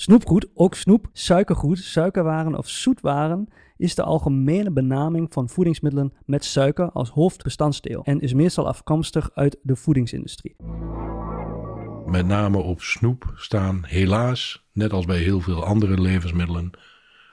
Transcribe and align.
Snoepgoed, 0.00 0.46
ook 0.54 0.74
snoep, 0.74 1.08
suikergoed, 1.12 1.78
suikerwaren 1.78 2.58
of 2.58 2.68
zoetwaren 2.68 3.48
is 3.76 3.94
de 3.94 4.02
algemene 4.02 4.72
benaming 4.72 5.32
van 5.32 5.48
voedingsmiddelen 5.48 6.12
met 6.24 6.44
suiker 6.44 6.90
als 6.90 7.10
hoofdbestanddeel 7.10 8.02
en 8.04 8.20
is 8.20 8.32
meestal 8.32 8.68
afkomstig 8.68 9.30
uit 9.34 9.58
de 9.62 9.76
voedingsindustrie. 9.76 10.56
Met 12.06 12.26
name 12.26 12.58
op 12.58 12.80
snoep 12.80 13.32
staan 13.36 13.80
helaas, 13.86 14.66
net 14.72 14.92
als 14.92 15.04
bij 15.04 15.18
heel 15.18 15.40
veel 15.40 15.64
andere 15.64 16.00
levensmiddelen, 16.00 16.70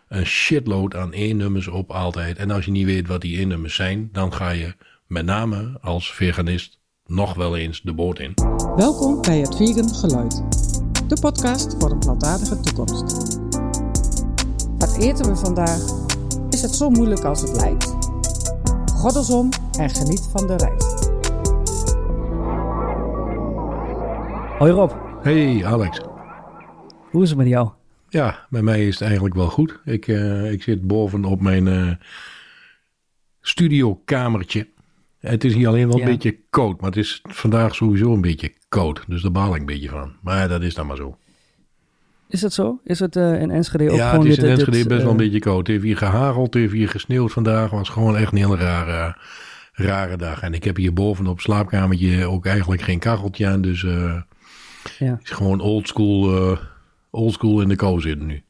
een 0.07 0.25
shitload 0.25 0.95
aan 0.95 1.13
E-nummers 1.13 1.67
op 1.67 1.91
altijd. 1.91 2.37
En 2.37 2.51
als 2.51 2.65
je 2.65 2.71
niet 2.71 2.85
weet 2.85 3.07
wat 3.07 3.21
die 3.21 3.39
E-nummers 3.39 3.75
zijn, 3.75 4.09
dan 4.11 4.33
ga 4.33 4.49
je 4.49 4.75
met 5.05 5.25
name 5.25 5.77
als 5.81 6.13
veganist 6.13 6.79
nog 7.05 7.33
wel 7.33 7.57
eens 7.57 7.81
de 7.81 7.93
boot 7.93 8.19
in. 8.19 8.33
Welkom 8.75 9.21
bij 9.21 9.39
het 9.39 9.55
Vegan 9.55 9.89
Geluid, 9.89 10.43
de 11.07 11.17
podcast 11.21 11.75
voor 11.79 11.91
een 11.91 11.99
plantaardige 11.99 12.59
toekomst. 12.59 13.37
Wat 14.77 14.97
eten 14.97 15.25
we 15.25 15.35
vandaag? 15.35 15.79
Is 16.49 16.61
het 16.61 16.75
zo 16.75 16.89
moeilijk 16.89 17.23
als 17.23 17.41
het 17.41 17.55
lijkt? 17.55 17.95
Goddelsom 18.93 19.49
en 19.79 19.89
geniet 19.89 20.29
van 20.31 20.47
de 20.47 20.55
reis. 20.55 20.83
Hoi 24.57 24.71
Rob, 24.71 24.91
Hey 25.21 25.65
Alex. 25.65 26.01
hoe 27.11 27.23
is 27.23 27.29
het 27.29 27.37
met 27.37 27.47
jou? 27.47 27.69
Ja, 28.09 28.45
bij 28.49 28.61
mij 28.61 28.87
is 28.87 28.93
het 28.93 29.03
eigenlijk 29.03 29.35
wel 29.35 29.49
goed. 29.49 29.79
Ik, 29.85 30.07
eh, 30.07 30.51
ik 30.51 30.63
zit 30.63 30.87
boven 30.87 31.25
op 31.25 31.41
mijn 31.41 31.67
eh 31.67 31.91
studiokamertje. 33.41 34.67
Het 35.19 35.43
is 35.43 35.53
hier 35.53 35.67
alleen 35.67 35.87
wel 35.87 35.97
Ja. 35.97 36.03
een 36.05 36.09
beetje 36.11 36.37
koud, 36.49 36.81
maar 36.81 36.89
het 36.89 36.99
is 36.99 37.21
vandaag 37.23 37.75
sowieso 37.75 38.13
een 38.13 38.21
beetje 38.21 38.53
koud. 38.69 39.03
Dus 39.07 39.21
daar 39.21 39.31
baal 39.31 39.53
ik 39.53 39.59
een 39.59 39.65
beetje 39.65 39.89
van. 39.89 40.13
Maar 40.21 40.47
dat 40.47 40.61
is 40.61 40.73
dan 40.73 40.87
maar 40.87 40.95
zo. 40.97 41.17
Is 42.29 42.41
het 42.41 42.53
zo? 42.53 42.79
Is 42.83 42.99
het 42.99 43.15
eh, 43.15 43.41
in 43.41 43.51
Enschede 43.51 43.89
ook 43.89 43.97
ja, 43.97 44.09
gewoon 44.09 44.25
het 44.25 44.31
is 44.33 44.37
in 44.37 44.43
dit- 44.43 44.51
Enschede 44.51 44.77
dit, 44.77 44.87
best 44.87 45.01
wel 45.01 45.11
een 45.11 45.17
eh, 45.17 45.23
beetje 45.23 45.39
koud. 45.39 45.57
Het 45.57 45.67
heeft 45.67 45.83
hier 45.83 45.97
gehageld, 45.97 46.45
het 46.45 46.61
heeft 46.61 46.73
hier 46.73 46.89
gesneeuwd 46.89 47.31
vandaag. 47.31 47.61
Het 47.61 47.71
was 47.71 47.89
gewoon 47.89 48.17
echt 48.17 48.31
een 48.31 48.37
hele 48.37 48.55
rare, 48.57 49.17
rare 49.73 50.17
dag. 50.17 50.41
En 50.41 50.53
ik 50.53 50.63
heb 50.63 50.75
hier 50.75 50.93
boven 50.93 51.27
op 51.27 51.33
het 51.35 51.43
slaapkamertje 51.43 52.25
ook 52.25 52.45
eigenlijk 52.45 52.81
geen 52.81 52.99
kacheltje 52.99 53.47
aan. 53.47 53.61
Dus 53.61 53.83
eh 53.83 54.21
Ja. 54.99 55.11
het 55.11 55.23
is 55.23 55.29
gewoon 55.29 55.59
oldschool 55.61 56.35
eh 56.51 56.57
oldschool 57.09 57.61
in 57.61 57.67
de 57.67 57.75
kou 57.75 58.01
zitten 58.01 58.27
nu. 58.27 58.43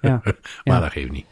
Ja. 0.00 0.20
Maar 0.24 0.34
Ja. 0.64 0.80
dat 0.80 0.92
geeft 0.92 1.10
niet. 1.10 1.26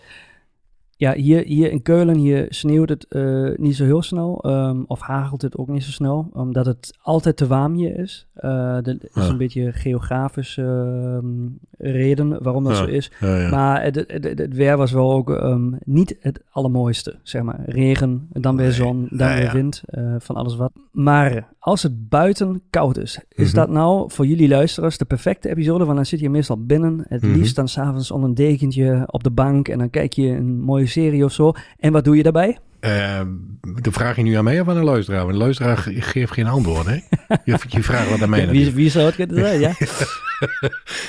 Ja, 1.01 1.13
hier, 1.15 1.45
hier 1.45 1.71
in 1.71 1.83
Keulen 1.83 2.17
hier 2.17 2.47
sneeuwt 2.49 2.89
het 2.89 3.07
eh, 3.09 3.49
niet 3.57 3.77
zo 3.77 3.85
heel 3.85 4.03
snel. 4.03 4.43
ehm, 4.43 4.83
of 4.87 5.01
hagelt 5.01 5.43
het 5.43 5.57
ook 5.57 5.69
niet 5.69 5.85
zo 5.85 5.91
snel. 5.91 6.29
Omdat 6.33 6.67
het 6.67 6.99
altijd 7.03 7.37
te 7.37 7.47
warm 7.47 7.75
hier 7.75 7.99
is. 7.99 8.27
Eh 8.35 8.75
dat 8.83 8.87
is 9.03 9.09
Ja. 9.15 9.29
een 9.29 9.37
beetje 9.37 9.73
geografische 9.73 10.63
ehm, 10.63 11.47
reden 11.79 12.43
waarom 12.43 12.65
dat 12.65 12.73
Ja. 12.73 12.79
zo 12.79 12.85
is. 12.85 13.11
Ja. 13.21 13.49
Maar 13.51 13.83
het, 13.83 13.95
het, 13.95 14.25
het, 14.25 14.39
het 14.39 14.55
weer 14.55 14.77
was 14.77 14.93
wel 14.93 15.13
ook 15.13 15.31
ehm, 15.31 15.71
niet 15.85 16.17
het 16.21 16.41
allermooiste, 16.51 17.15
zeg 17.23 17.43
maar. 17.43 17.61
Regen, 17.67 18.29
dan 18.33 18.57
weer 18.57 18.73
zon, 18.73 19.07
dan 19.11 19.35
weer 19.35 19.53
wind, 19.53 19.83
eh, 19.87 20.15
van 20.19 20.37
alles 20.37 20.57
wat. 20.57 20.73
Maar 20.93 21.49
als 21.59 21.83
het 21.83 22.09
buiten 22.09 22.61
koud 22.71 22.97
is, 22.99 23.19
is 23.29 23.47
Mhm. 23.47 23.55
dat 23.57 23.69
nou 23.71 24.11
voor 24.11 24.27
jullie 24.27 24.49
luisteraars 24.49 24.99
de 24.99 25.05
perfecte 25.05 25.49
episode? 25.49 25.85
Want 25.85 25.97
dan 25.97 26.07
zit 26.07 26.21
je 26.21 26.31
meestal 26.31 26.65
binnen, 26.65 27.05
het 27.09 27.23
Mhm. 27.23 27.33
liefst 27.33 27.57
dan 27.57 27.69
s'avonds 27.69 28.11
onder 28.11 28.29
een 28.29 28.35
dekentje 28.35 29.03
op 29.07 29.23
de 29.25 29.31
bank 29.31 29.69
en 29.69 29.79
dan 29.79 29.91
kijk 29.91 30.13
je 30.13 30.27
een 30.29 30.61
mooie 30.61 30.87
serie 30.89 31.25
of 31.25 31.33
zo. 31.33 31.53
En 31.79 31.93
wat 31.93 32.05
doe 32.05 32.17
je 32.17 32.23
daarbij? 32.23 32.59
Eh, 32.81 33.21
de 33.83 33.93
vraag 33.93 34.17
je 34.17 34.23
nu 34.23 34.35
aan 34.35 34.45
mij 34.45 34.61
of 34.61 34.69
aan 34.69 34.77
een 34.77 34.85
luisteraar? 34.85 35.21
Want 35.21 35.33
de 35.33 35.39
luisteraar 35.39 35.77
ge- 35.77 36.01
geeft 36.01 36.33
geen 36.33 36.47
antwoord, 36.47 36.87
hè? 36.87 36.95
Je, 37.45 37.57
je 37.69 37.83
vraagt 37.83 38.11
wat 38.11 38.23
aan 38.23 38.31
mij 38.31 38.49
wie, 38.75 38.91
zou 38.91 39.07
het 39.07 39.15
kunnen 39.15 39.37
zijn, 39.39 39.61
ja? 39.61 39.73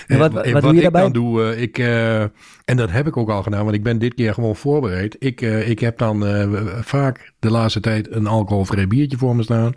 En 0.08 0.18
wat- 0.18 0.34
wat 0.34 0.62
doe 0.62 0.72
je 0.72 0.76
ik 0.76 0.82
daarbij? 0.82 1.02
dan 1.02 1.12
doe, 1.12 1.44
eh, 1.54 1.62
ik, 1.62 1.78
eh, 1.78 2.22
en 2.22 2.76
dat 2.78 2.92
heb 2.92 3.08
ik 3.08 3.18
ook 3.18 3.30
al 3.30 3.44
gedaan, 3.44 3.64
want 3.64 3.76
ik 3.76 3.84
ben 3.84 4.00
dit 4.00 4.14
keer 4.14 4.34
gewoon 4.34 4.56
voorbereid. 4.56 5.16
Ik, 5.20 5.42
eh, 5.42 5.70
ik 5.70 5.80
heb 5.80 5.98
dan 5.98 6.24
vaak 6.84 7.34
de 7.40 7.52
laatste 7.52 7.80
tijd 7.80 8.12
een 8.12 8.28
alcoholvrij 8.28 8.88
biertje 8.88 9.18
voor 9.18 9.36
me 9.36 9.44
staan. 9.44 9.74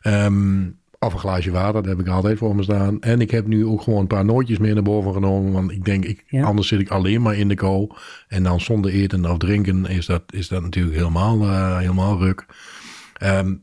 Ehm, 0.00 0.62
of 1.02 1.12
een 1.12 1.18
glaasje 1.18 1.50
water, 1.50 1.72
dat 1.72 1.84
heb 1.84 2.00
ik 2.00 2.08
altijd 2.08 2.38
voor 2.38 2.56
me 2.56 2.62
staan. 2.62 3.00
En 3.00 3.20
ik 3.20 3.30
heb 3.30 3.46
nu 3.46 3.66
ook 3.66 3.82
gewoon 3.82 4.00
een 4.00 4.06
paar 4.06 4.24
nootjes 4.24 4.58
mee 4.58 4.74
naar 4.74 4.82
boven 4.82 5.12
genomen. 5.12 5.52
Want 5.52 5.70
ik 5.70 5.84
denk, 5.84 6.04
ik, 6.04 6.24
Ja. 6.26 6.44
anders 6.44 6.68
zit 6.68 6.80
ik 6.80 6.90
alleen 6.90 7.22
maar 7.22 7.36
in 7.36 7.48
de 7.48 7.54
kou. 7.54 7.90
En 8.28 8.42
dan 8.42 8.60
zonder 8.60 8.90
eten 8.90 9.30
of 9.30 9.38
drinken 9.38 9.86
is 9.86 10.06
dat, 10.06 10.22
is 10.26 10.48
dat 10.48 10.62
natuurlijk 10.62 10.96
helemaal, 10.96 11.42
eh, 11.42 11.78
helemaal 11.78 12.18
ruk. 12.18 12.46
Ehm, 13.16 13.54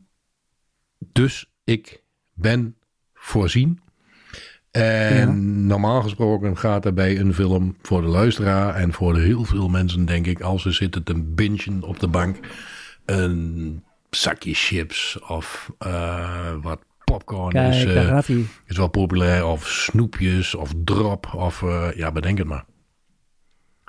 dus 1.12 1.52
ik 1.64 2.02
ben 2.34 2.76
voorzien. 3.14 3.80
En 4.70 5.14
Ja. 5.16 5.32
normaal 5.66 6.02
gesproken 6.02 6.56
gaat 6.56 6.84
er 6.84 6.94
bij 6.94 7.18
een 7.18 7.34
film 7.34 7.76
voor 7.82 8.00
de 8.02 8.08
luisteraar 8.08 8.74
en 8.74 8.92
voor 8.92 9.14
de 9.14 9.20
heel 9.20 9.44
veel 9.44 9.68
mensen, 9.68 10.04
denk 10.04 10.26
ik, 10.26 10.40
als 10.40 10.62
ze 10.62 10.70
zitten 10.72 11.02
te 11.02 11.22
bingen 11.22 11.82
op 11.82 12.00
de 12.00 12.08
bank, 12.08 12.38
een 13.04 13.84
zakje 14.10 14.54
chips 14.54 15.18
of 15.28 15.70
eh, 15.78 16.54
wat 16.62 16.80
popcorn 17.10 17.56
is, 17.56 17.76
Kijk, 17.76 17.88
eh, 17.88 17.94
daar 17.94 18.04
gaat 18.04 18.26
hij. 18.26 18.44
is 18.66 18.76
wel 18.76 18.88
populair. 18.88 19.46
Of 19.46 19.68
snoepjes 19.68 20.54
of 20.54 20.72
drop 20.84 21.34
of 21.34 21.62
eh, 21.62 21.88
ja, 21.94 22.12
bedenk 22.12 22.38
het 22.38 22.46
maar. 22.46 22.64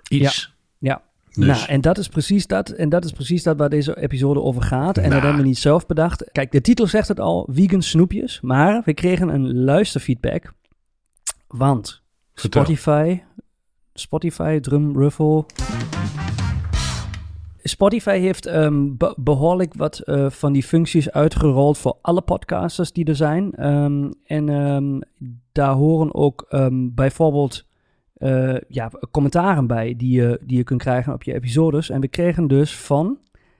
Iets. 0.10 0.56
Ja. 0.78 1.02
Dus, 1.34 1.46
Nou, 1.46 1.66
en 1.68 1.82
dat 1.82 1.98
is 1.98 2.08
precies 2.08 2.48
dat. 2.48 2.70
En 2.70 2.90
dat 2.90 3.06
is 3.06 3.12
precies 3.12 3.44
dat 3.44 3.58
waar 3.58 3.70
deze 3.70 4.02
episode 4.02 4.42
over 4.42 4.62
gaat. 4.62 4.98
En 4.98 5.04
dat 5.04 5.12
Nou. 5.12 5.22
hebben 5.24 5.42
we 5.42 5.48
niet 5.48 5.58
zelf 5.58 5.86
bedacht. 5.86 6.30
Kijk, 6.32 6.52
de 6.52 6.62
titel 6.62 6.88
zegt 6.88 7.08
het 7.08 7.20
al, 7.20 7.50
vegan 7.52 7.82
snoepjes. 7.82 8.42
Maar 8.42 8.82
we 8.86 8.94
kregen 8.94 9.28
een 9.30 9.64
luisterfeedback. 9.64 10.54
Want 11.48 12.02
Vertel. 12.34 12.62
Spotify, 12.64 13.22
Spotify, 13.94 14.60
drumruffle. 14.60 15.46
Spotify 17.64 18.20
heeft 18.20 18.46
ehm, 18.46 18.98
be- 18.98 19.16
behoorlijk 19.18 19.74
wat 19.74 20.00
eh, 20.00 20.30
van 20.30 20.54
die 20.54 20.64
functies 20.64 21.12
uitgerold 21.12 21.78
voor 21.78 21.98
alle 22.02 22.22
podcasters 22.22 22.92
die 22.92 23.06
er 23.06 23.16
zijn. 23.16 23.52
Ehm, 23.56 24.12
en 24.24 24.50
ehm, 24.50 25.00
daar 25.52 25.74
horen 25.74 26.14
ook 26.14 26.46
bijvoorbeeld 26.94 27.70
eh, 28.22 28.58
ja, 28.68 28.92
commentaren 29.12 29.68
bij 29.68 29.96
die 29.96 30.22
je, 30.22 30.40
die 30.44 30.58
je 30.58 30.64
kunt 30.64 30.82
krijgen 30.82 31.14
op 31.14 31.24
je 31.24 31.34
episodes. 31.34 31.90
En 31.90 32.02
we 32.02 32.08
kregen 32.08 32.48
dus 32.48 32.78
van 32.78 33.18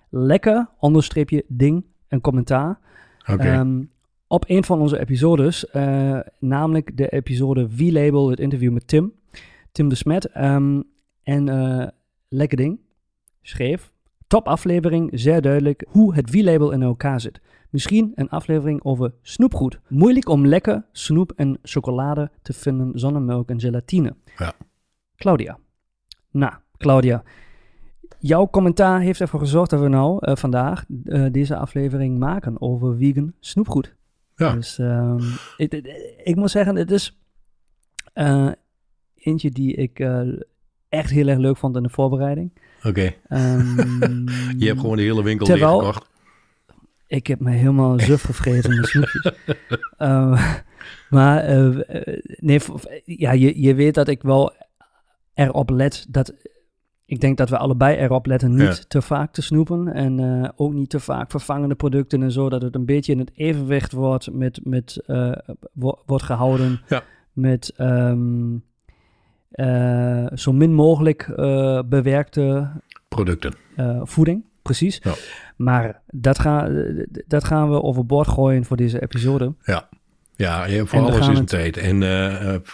lekker 0.10 0.70
onderstreepje 0.80 1.44
ding 1.48 1.86
een 2.08 2.22
commentaar 2.22 2.80
ehm, 3.26 3.84
op 4.28 4.44
een 4.48 4.64
van 4.64 4.80
onze 4.80 5.00
episodes, 5.00 5.70
eh, 5.70 6.20
namelijk 6.40 6.98
de 6.98 7.10
episode 7.10 7.70
V-Label, 7.70 8.30
het 8.30 8.40
interview 8.40 8.72
met 8.72 8.88
Tim, 8.88 9.14
Tim 9.72 9.90
de 9.90 9.96
Smet. 9.96 10.26
En 11.24 11.46
lekker 12.30 12.58
ding 12.58 12.80
schreef, 13.42 13.91
top 14.32 14.48
aflevering, 14.48 15.10
zeer 15.14 15.42
duidelijk 15.42 15.86
hoe 15.88 16.16
het 16.16 16.30
V-Label 16.30 16.72
in 16.72 16.82
elkaar 16.82 17.22
zit. 17.22 17.42
Misschien 17.70 18.12
een 18.16 18.30
aflevering 18.30 18.84
over 18.84 19.14
snoepgoed. 19.22 19.80
Moeilijk 19.88 20.30
om 20.30 20.46
lekker 20.46 20.86
snoep 20.92 21.32
en 21.36 21.60
chocolade 21.64 22.32
te 22.42 22.54
vinden 22.54 23.00
zonder 23.00 23.22
melk 23.22 23.50
en 23.50 23.60
gelatine. 23.60 24.16
Ja. 24.38 24.54
Claudia. 25.16 25.58
Nou, 26.32 26.54
Claudia. 26.78 27.24
Jouw 28.20 28.48
commentaar 28.50 29.00
heeft 29.00 29.22
ervoor 29.22 29.40
gezorgd 29.40 29.70
dat 29.70 29.80
we 29.80 29.88
nou 29.88 30.26
eh, 30.26 30.36
vandaag 30.36 30.86
eh, 31.04 31.26
deze 31.32 31.56
aflevering 31.56 32.20
maken 32.20 32.62
over 32.62 32.98
vegan 32.98 33.34
snoepgoed. 33.40 33.96
Ja. 34.36 34.54
Dus 34.54 34.80
ehm, 34.80 35.20
ik, 35.58 35.74
ik, 35.74 35.86
ik 36.24 36.36
moet 36.36 36.52
zeggen, 36.52 36.76
het 36.76 36.92
is 36.92 37.20
eh, 38.14 38.52
eentje 39.16 39.50
die 39.50 39.74
ik 39.74 40.00
echt 40.90 41.10
heel 41.10 41.28
erg 41.28 41.40
leuk 41.40 41.58
vond 41.58 41.76
in 41.76 41.84
de 41.84 41.90
voorbereiding. 41.90 42.52
Oké. 42.84 43.14
Ehm, 43.28 43.78
Je 44.62 44.66
hebt 44.68 44.80
gewoon 44.80 44.96
de 44.98 45.02
hele 45.02 45.24
winkel 45.24 45.46
Terwijl- 45.46 45.82
leeggekocht. 45.82 46.10
Ik 47.08 47.28
heb 47.28 47.40
me 47.40 47.52
helemaal 47.52 48.00
suf 48.00 48.22
gevreten 48.22 48.76
met 48.76 48.88
snoepjes. 48.88 49.32
Eh, 49.98 50.52
maar 51.10 51.38
eh, 51.44 52.08
eh, 52.08 52.20
nee, 52.40 52.60
ja, 53.06 53.32
je, 53.32 53.62
je 53.62 53.76
weet 53.76 53.94
dat 53.94 54.08
ik 54.08 54.22
wel 54.22 54.54
erop 55.34 55.70
let 55.70 56.06
dat... 56.10 56.34
Ik 57.06 57.20
denk 57.22 57.38
dat 57.38 57.50
we 57.50 57.58
allebei 57.58 57.98
erop 57.98 58.26
letten 58.26 58.52
niet 58.56 58.78
Ja. 58.78 58.84
te 58.88 59.02
vaak 59.02 59.34
te 59.34 59.42
snoepen. 59.42 59.88
En 59.94 60.20
eh, 60.44 60.50
ook 60.56 60.74
niet 60.74 60.90
te 60.90 61.00
vaak 61.00 61.32
vervangende 61.32 61.76
producten 61.76 62.24
en 62.24 62.32
zo. 62.32 62.50
Dat 62.50 62.62
het 62.62 62.76
een 62.76 62.86
beetje 62.86 63.12
in 63.12 63.20
het 63.20 63.32
evenwicht 63.34 63.92
wordt, 63.92 64.32
met, 64.34 64.60
met, 64.64 65.04
wo- 65.74 66.02
wordt 66.06 66.24
gehouden. 66.24 66.82
Ja. 66.88 67.04
Met 67.34 67.74
ehm, 67.76 68.56
eh, 69.52 70.26
zo 70.34 70.52
min 70.54 70.74
mogelijk 70.74 71.22
eh, 71.36 71.80
bewerkte 71.86 72.72
Producten. 73.08 73.54
eh, 73.76 74.02
voeding, 74.04 74.44
precies. 74.62 75.00
Ja. 75.04 75.14
Maar 75.58 76.02
dat, 76.10 76.40
ga, 76.40 76.70
dat 77.28 77.44
gaan 77.44 77.70
we 77.72 77.82
overboord 77.84 78.28
gooien 78.28 78.66
voor 78.66 78.78
deze 78.78 79.02
episode. 79.02 79.54
Ja, 79.66 79.90
ja 80.36 80.86
voor 80.86 81.00
alles 81.00 81.12
gaan 81.18 81.22
is 81.22 81.28
een 81.28 81.36
het- 81.36 81.48
tijd. 81.48 81.78
En 81.78 82.02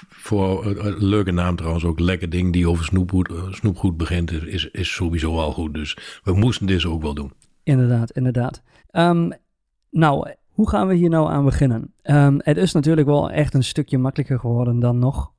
voor 0.09 0.65
een 0.65 0.95
leuke 1.05 1.31
naam 1.31 1.55
trouwens 1.55 1.85
ook. 1.85 1.99
Lekker 1.99 2.29
ding 2.29 2.53
die 2.53 2.69
over 2.69 2.85
snoepgoed, 2.85 3.31
snoepgoed 3.49 3.97
begint 3.97 4.31
is, 4.31 4.43
is, 4.43 4.69
is 4.71 4.93
sowieso 4.93 5.37
al 5.39 5.51
goed. 5.51 5.73
Dus 5.73 6.19
we 6.23 6.33
moesten 6.33 6.67
deze 6.67 6.89
ook 6.89 7.01
wel 7.01 7.13
doen. 7.13 7.31
Inderdaad, 7.63 8.11
inderdaad. 8.11 8.61
Ehm, 8.91 9.29
nou, 9.91 10.29
hoe 10.49 10.69
gaan 10.69 10.87
we 10.87 10.93
hier 10.95 11.09
nou 11.09 11.29
aan 11.29 11.45
beginnen? 11.45 11.93
Ehm, 12.01 12.37
het 12.37 12.57
is 12.57 12.71
natuurlijk 12.73 13.07
wel 13.07 13.31
echt 13.31 13.53
een 13.53 13.63
stukje 13.63 13.97
makkelijker 13.97 14.39
geworden 14.39 14.79
dan 14.79 14.99
nog 14.99 15.31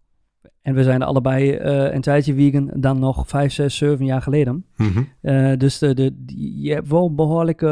En 0.69 0.75
we 0.75 0.83
zijn 0.83 1.03
allebei 1.03 1.53
eh, 1.53 1.95
een 1.95 2.01
tijdje 2.01 2.35
vegan 2.35 2.71
dan 2.75 2.99
nog 2.99 3.29
vijf, 3.29 3.53
zes, 3.53 3.77
zeven 3.77 4.05
jaar 4.05 4.23
geleden. 4.23 4.65
Mhm. 4.77 5.03
Eh, 5.21 5.53
dus 5.57 5.79
de, 5.79 5.95
de, 5.95 6.15
je 6.63 6.73
hebt 6.73 6.89
wel 6.89 7.15
behoorlijke 7.15 7.69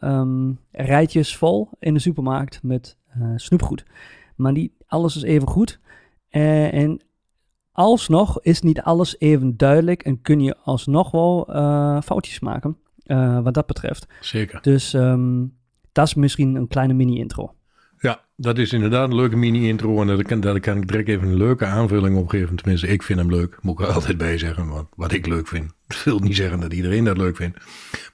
ehm, 0.00 0.52
rijtjes 0.70 1.36
vol 1.36 1.68
in 1.78 1.94
de 1.94 2.00
supermarkt 2.00 2.62
met 2.62 2.96
eh, 3.08 3.32
snoepgoed. 3.36 3.84
Maar 4.36 4.52
niet 4.52 4.72
alles 4.86 5.16
is 5.16 5.22
even 5.22 5.48
goed. 5.48 5.80
En 6.28 7.00
alsnog 7.72 8.40
is 8.40 8.60
niet 8.60 8.80
alles 8.80 9.18
even 9.18 9.56
duidelijk 9.56 10.02
en 10.02 10.20
kun 10.20 10.40
je 10.40 10.56
alsnog 10.56 11.10
wel 11.10 11.44
foutjes 12.02 12.40
maken 12.40 12.76
wat 13.42 13.54
dat 13.54 13.66
betreft. 13.66 14.06
Zeker. 14.20 14.62
Dus 14.62 14.94
ehm, 14.94 15.46
dat 15.92 16.06
is 16.06 16.14
misschien 16.14 16.54
een 16.54 16.68
kleine 16.68 16.92
mini-intro. 16.92 17.54
Ja, 18.02 18.24
dat 18.36 18.58
is 18.58 18.72
inderdaad 18.72 19.08
een 19.08 19.14
leuke 19.14 19.36
mini-intro. 19.36 20.00
En 20.00 20.06
daar 20.06 20.22
kan, 20.22 20.40
daar 20.40 20.60
kan 20.60 20.76
ik 20.76 20.88
direct 20.88 21.08
even 21.08 21.28
een 21.28 21.36
leuke 21.36 21.64
aanvulling 21.64 22.16
op 22.16 22.28
geven. 22.28 22.56
Tenminste, 22.56 22.86
ik 22.86 23.02
vind 23.02 23.18
hem 23.18 23.30
leuk. 23.30 23.58
Moet 23.60 23.80
ik 23.80 23.86
er 23.86 23.92
altijd 23.94 24.18
bij 24.18 24.38
zeggen. 24.38 24.68
Wat, 24.68 24.86
wat 24.96 25.12
ik 25.12 25.26
leuk 25.26 25.48
vind. 25.48 25.72
Dat 25.86 26.04
wil 26.04 26.18
niet 26.18 26.36
zeggen 26.36 26.60
dat 26.60 26.72
iedereen 26.72 27.04
dat 27.04 27.16
leuk 27.16 27.36
vindt. 27.36 27.58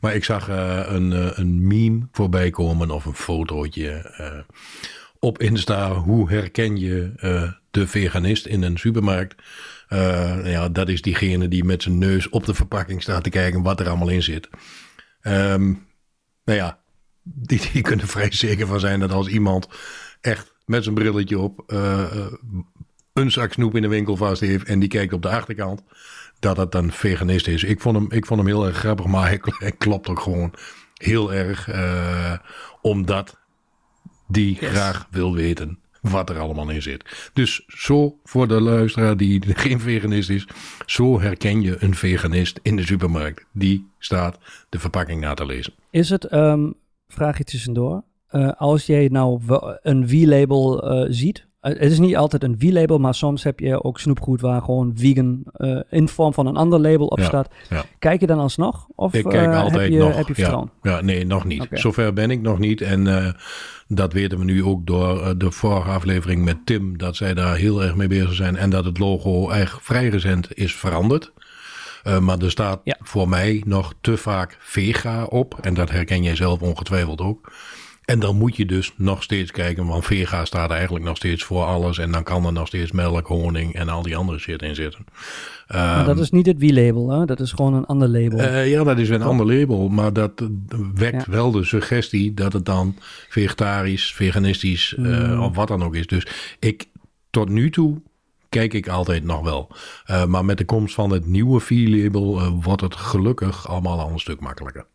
Maar 0.01 0.15
ik 0.15 0.25
zag 0.25 0.49
eh, 0.49 0.83
een, 0.87 1.13
eh, 1.13 1.31
een 1.35 1.67
meme 1.67 2.09
voorbij 2.13 2.51
komen. 2.51 2.91
Of 2.91 3.05
een 3.05 3.15
fotootje 3.15 3.91
eh, 3.91 4.39
op 5.19 5.39
Insta. 5.39 5.93
Hoe 5.93 6.31
herken 6.31 6.77
je 6.77 7.13
de 7.71 7.87
veganist 7.87 8.47
in 8.47 8.63
een 8.63 8.79
supermarkt? 8.79 9.43
Ja, 10.45 10.69
dat 10.69 10.89
is 10.89 11.03
diegene 11.03 11.49
die 11.49 11.65
met 11.65 11.83
zijn 11.83 11.99
neus 11.99 12.29
op 12.29 12.45
de 12.45 12.55
verpakking 12.55 13.03
staat 13.03 13.25
te 13.25 13.31
kijken 13.31 13.63
wat 13.63 13.81
er 13.81 13.89
allemaal 13.89 14.09
in 14.09 14.23
zit. 14.23 14.49
Ehm, 15.21 15.65
nou 16.45 16.59
ja, 16.59 16.81
die, 17.35 17.61
die 17.73 17.83
kunnen 17.83 18.07
vrij 18.07 18.33
zeker 18.33 18.67
van 18.67 18.81
zijn 18.81 19.01
dat 19.01 19.13
als 19.13 19.29
iemand 19.29 19.69
echt 20.21 20.55
met 20.65 20.83
zijn 20.83 20.95
brilletje 20.95 21.39
op 21.39 21.63
eh, 21.67 22.03
eh, 22.03 22.33
een 23.13 23.31
zak 23.31 23.53
snoep 23.53 23.77
in 23.77 23.83
de 23.83 23.89
winkel 23.89 24.17
vast 24.17 24.41
heeft 24.41 24.67
en 24.67 24.79
die 24.79 24.89
kijkt 24.89 25.13
op 25.13 25.23
de 25.23 25.29
achterkant, 25.29 25.83
dat 26.39 26.57
het 26.57 26.75
een 26.75 26.93
veganist 26.93 27.49
is. 27.49 27.65
Ik 27.65 27.81
vond 27.81 27.97
hem, 27.97 28.07
ik 28.11 28.27
vond 28.27 28.41
hem 28.41 28.49
heel 28.49 28.67
erg 28.67 28.77
grappig, 28.77 29.07
maar 29.07 29.27
hij, 29.27 29.41
hij 29.43 29.73
klopt 29.73 30.09
ook 30.09 30.21
gewoon 30.21 30.55
heel 30.95 31.33
erg, 31.33 31.69
eh, 31.69 32.39
omdat 32.83 33.39
die 34.29 34.55
graag 34.55 35.07
wil 35.11 35.35
weten 35.35 35.79
wat 36.01 36.31
er 36.31 36.39
allemaal 36.39 36.71
in 36.71 36.83
zit. 36.83 37.31
Dus 37.33 37.65
zo 37.67 38.19
voor 38.25 38.49
de 38.49 38.61
luisteraar 38.61 39.17
die 39.17 39.43
geen 39.55 39.81
veganist 39.81 40.31
is, 40.31 40.47
zo 40.87 41.21
herken 41.21 41.61
je 41.61 41.77
een 41.79 41.95
veganist 41.95 42.61
in 42.63 42.77
de 42.77 42.87
supermarkt. 42.87 43.45
Die 43.53 43.91
staat 43.99 44.39
de 44.69 44.79
verpakking 44.79 45.21
na 45.21 45.35
te 45.35 45.47
lezen. 45.47 45.73
Is 45.91 46.11
het, 46.11 46.25
ehm 46.25 46.69
vraag 47.17 47.39
je 47.39 47.45
tussendoor, 47.45 48.03
eh, 48.27 48.51
als 48.57 48.87
jij 48.87 49.09
nou 49.13 49.41
een 49.83 50.09
V-label 50.09 50.91
eh, 50.91 51.07
ziet, 51.11 51.47
eh, 51.61 51.73
het 51.73 51.91
is 51.91 51.99
niet 51.99 52.17
altijd 52.17 52.43
een 52.43 52.57
V-label, 52.59 52.99
maar 52.99 53.15
soms 53.15 53.43
heb 53.43 53.61
je 53.61 53.85
ook 53.85 53.99
snoepgoed 54.01 54.41
waar 54.41 54.63
gewoon 54.63 54.93
vegan 54.95 55.43
in 55.91 56.09
vorm 56.09 56.35
van 56.35 56.47
een 56.47 56.57
ander 56.57 56.81
label 56.81 57.07
op 57.07 57.19
Ja, 57.19 57.25
staat. 57.25 57.49
ja. 57.71 57.85
Kijk 57.99 58.21
je 58.21 58.27
dan 58.27 58.39
alsnog? 58.39 58.87
Of 58.95 59.15
Ik 59.15 59.25
kijk 59.25 59.55
altijd 59.55 59.81
heb 59.83 59.91
je, 59.91 59.99
nog. 59.99 60.17
heb 60.17 60.27
je 60.27 60.33
ja. 60.33 60.35
vertrouwen? 60.35 60.71
Ja, 60.83 61.01
nee, 61.01 61.27
nog 61.27 61.45
niet. 61.45 61.67
Zover 61.71 62.13
ben 62.13 62.31
ik 62.31 62.41
nog 62.41 62.59
niet. 62.59 62.81
En 62.81 63.35
dat 63.89 64.13
weten 64.13 64.39
we 64.39 64.45
nu 64.45 64.65
ook 64.65 64.87
door 64.87 65.39
de 65.39 65.51
vorige 65.51 65.91
aflevering 65.91 66.45
met 66.45 66.67
Tim. 66.67 66.99
Dat 66.99 67.17
zij 67.17 67.35
daar 67.35 67.57
heel 67.57 67.83
erg 67.83 67.97
mee 67.97 68.09
bezig 68.09 68.35
zijn. 68.35 68.57
En 68.57 68.71
dat 68.71 68.85
het 68.85 68.99
logo 68.99 69.51
echt 69.51 69.79
vrij 69.83 70.09
recent 70.09 70.49
is 70.55 70.75
veranderd. 70.75 71.33
Eh, 72.07 72.19
maar 72.19 72.39
er 72.39 72.51
staat 72.51 72.81
Ja. 72.85 72.97
voor 73.01 73.29
mij 73.29 73.63
nog 73.67 73.95
te 74.01 74.17
vaak 74.17 74.57
vega 74.61 75.25
op. 75.25 75.59
En 75.61 75.75
dat 75.75 75.91
herken 75.91 76.23
jij 76.23 76.37
zelf 76.37 76.61
ongetwijfeld 76.61 77.21
ook. 77.21 77.53
En 78.05 78.19
dan 78.19 78.37
moet 78.37 78.57
je 78.57 78.67
dus 78.67 78.93
nog 78.97 79.23
steeds 79.23 79.51
kijken, 79.51 79.87
want 79.87 80.05
vega 80.05 80.45
staat 80.45 80.71
eigenlijk 80.71 81.05
nog 81.05 81.17
steeds 81.17 81.45
voor 81.45 81.65
alles. 81.65 81.99
En 81.99 82.11
dan 82.11 82.23
kan 82.23 82.45
er 82.47 82.53
nog 82.53 82.67
steeds 82.67 82.93
melk, 82.93 83.27
honing 83.27 83.75
en 83.75 83.89
al 83.89 84.03
die 84.03 84.17
andere 84.17 84.39
shit 84.39 84.63
in 84.63 84.75
zitten. 84.75 85.05
Maar 85.69 85.97
Ehm, 85.97 86.07
dat 86.07 86.19
is 86.19 86.31
niet 86.31 86.47
het 86.47 86.57
V-label, 86.59 87.11
hè? 87.11 87.25
dat 87.25 87.41
is 87.41 87.53
gewoon 87.53 87.75
een 87.75 87.87
ander 87.87 88.09
label. 88.09 88.39
eh, 88.39 88.71
ja, 88.71 88.85
dat 88.85 88.99
is 88.99 89.09
een 89.09 89.23
ander 89.23 89.47
label, 89.47 89.89
maar 89.89 90.13
dat 90.13 90.41
eh, 90.41 90.47
wekt 90.95 91.25
Ja. 91.27 91.33
wel 91.33 91.51
de 91.51 91.65
suggestie 91.65 92.35
dat 92.35 92.53
het 92.53 92.65
dan 92.65 92.97
vegetarisch, 93.29 94.15
veganistisch 94.15 94.95
eh, 94.99 95.05
Mm. 95.33 95.41
of 95.43 95.55
wat 95.57 95.69
dan 95.69 95.83
ook 95.85 95.95
is. 95.95 96.07
Dus 96.07 96.27
ik, 96.61 96.85
tot 97.31 97.49
nu 97.49 97.71
toe 97.71 98.01
kijk 98.49 98.75
ik 98.75 98.89
altijd 98.89 99.25
nog 99.25 99.41
wel. 99.43 99.69
Eh, 100.05 100.25
maar 100.27 100.45
met 100.45 100.59
de 100.59 100.65
komst 100.65 100.95
van 100.95 101.11
het 101.11 101.27
nieuwe 101.27 101.61
V-label 101.61 102.39
eh, 102.41 102.53
wordt 102.63 102.81
het 102.83 102.97
gelukkig 102.97 103.69
allemaal 103.69 104.01
al 104.01 104.11
een 104.11 104.19
stuk 104.19 104.41
makkelijker. 104.41 104.87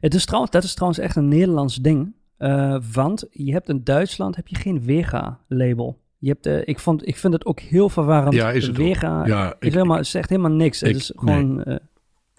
Het 0.00 0.14
is 0.14 0.24
trouwens, 0.24 0.52
dat 0.52 0.64
is 0.64 0.74
trouwens 0.74 1.00
echt 1.00 1.16
een 1.16 1.28
Nederlands 1.28 1.76
ding. 1.76 2.14
eh, 2.36 2.76
want 2.92 3.24
je 3.30 3.52
hebt 3.52 3.68
in 3.68 3.80
Duitsland 3.84 4.36
heb 4.36 4.48
je 4.48 4.56
geen 4.56 4.82
Vega-label. 4.82 5.98
Je 6.18 6.28
hebt, 6.40 6.68
ik, 6.68 6.78
vond, 6.78 7.08
ik 7.08 7.16
vind 7.16 7.32
het 7.32 7.44
ook 7.44 7.60
heel 7.60 7.88
verwarrend. 7.88 8.34
Ja, 8.34 8.50
is 8.50 8.66
het. 8.66 8.76
Vega 8.76 9.26
Ja, 9.26 9.46
is 9.48 9.54
ik- 9.66 9.72
helemaal, 9.72 10.04
zegt 10.04 10.28
helemaal 10.30 10.50
niks. 10.50 10.80
het 10.80 10.88
ik- 10.90 10.96
is 10.96 11.12
gewoon... 11.16 11.62
eh, 11.62 11.76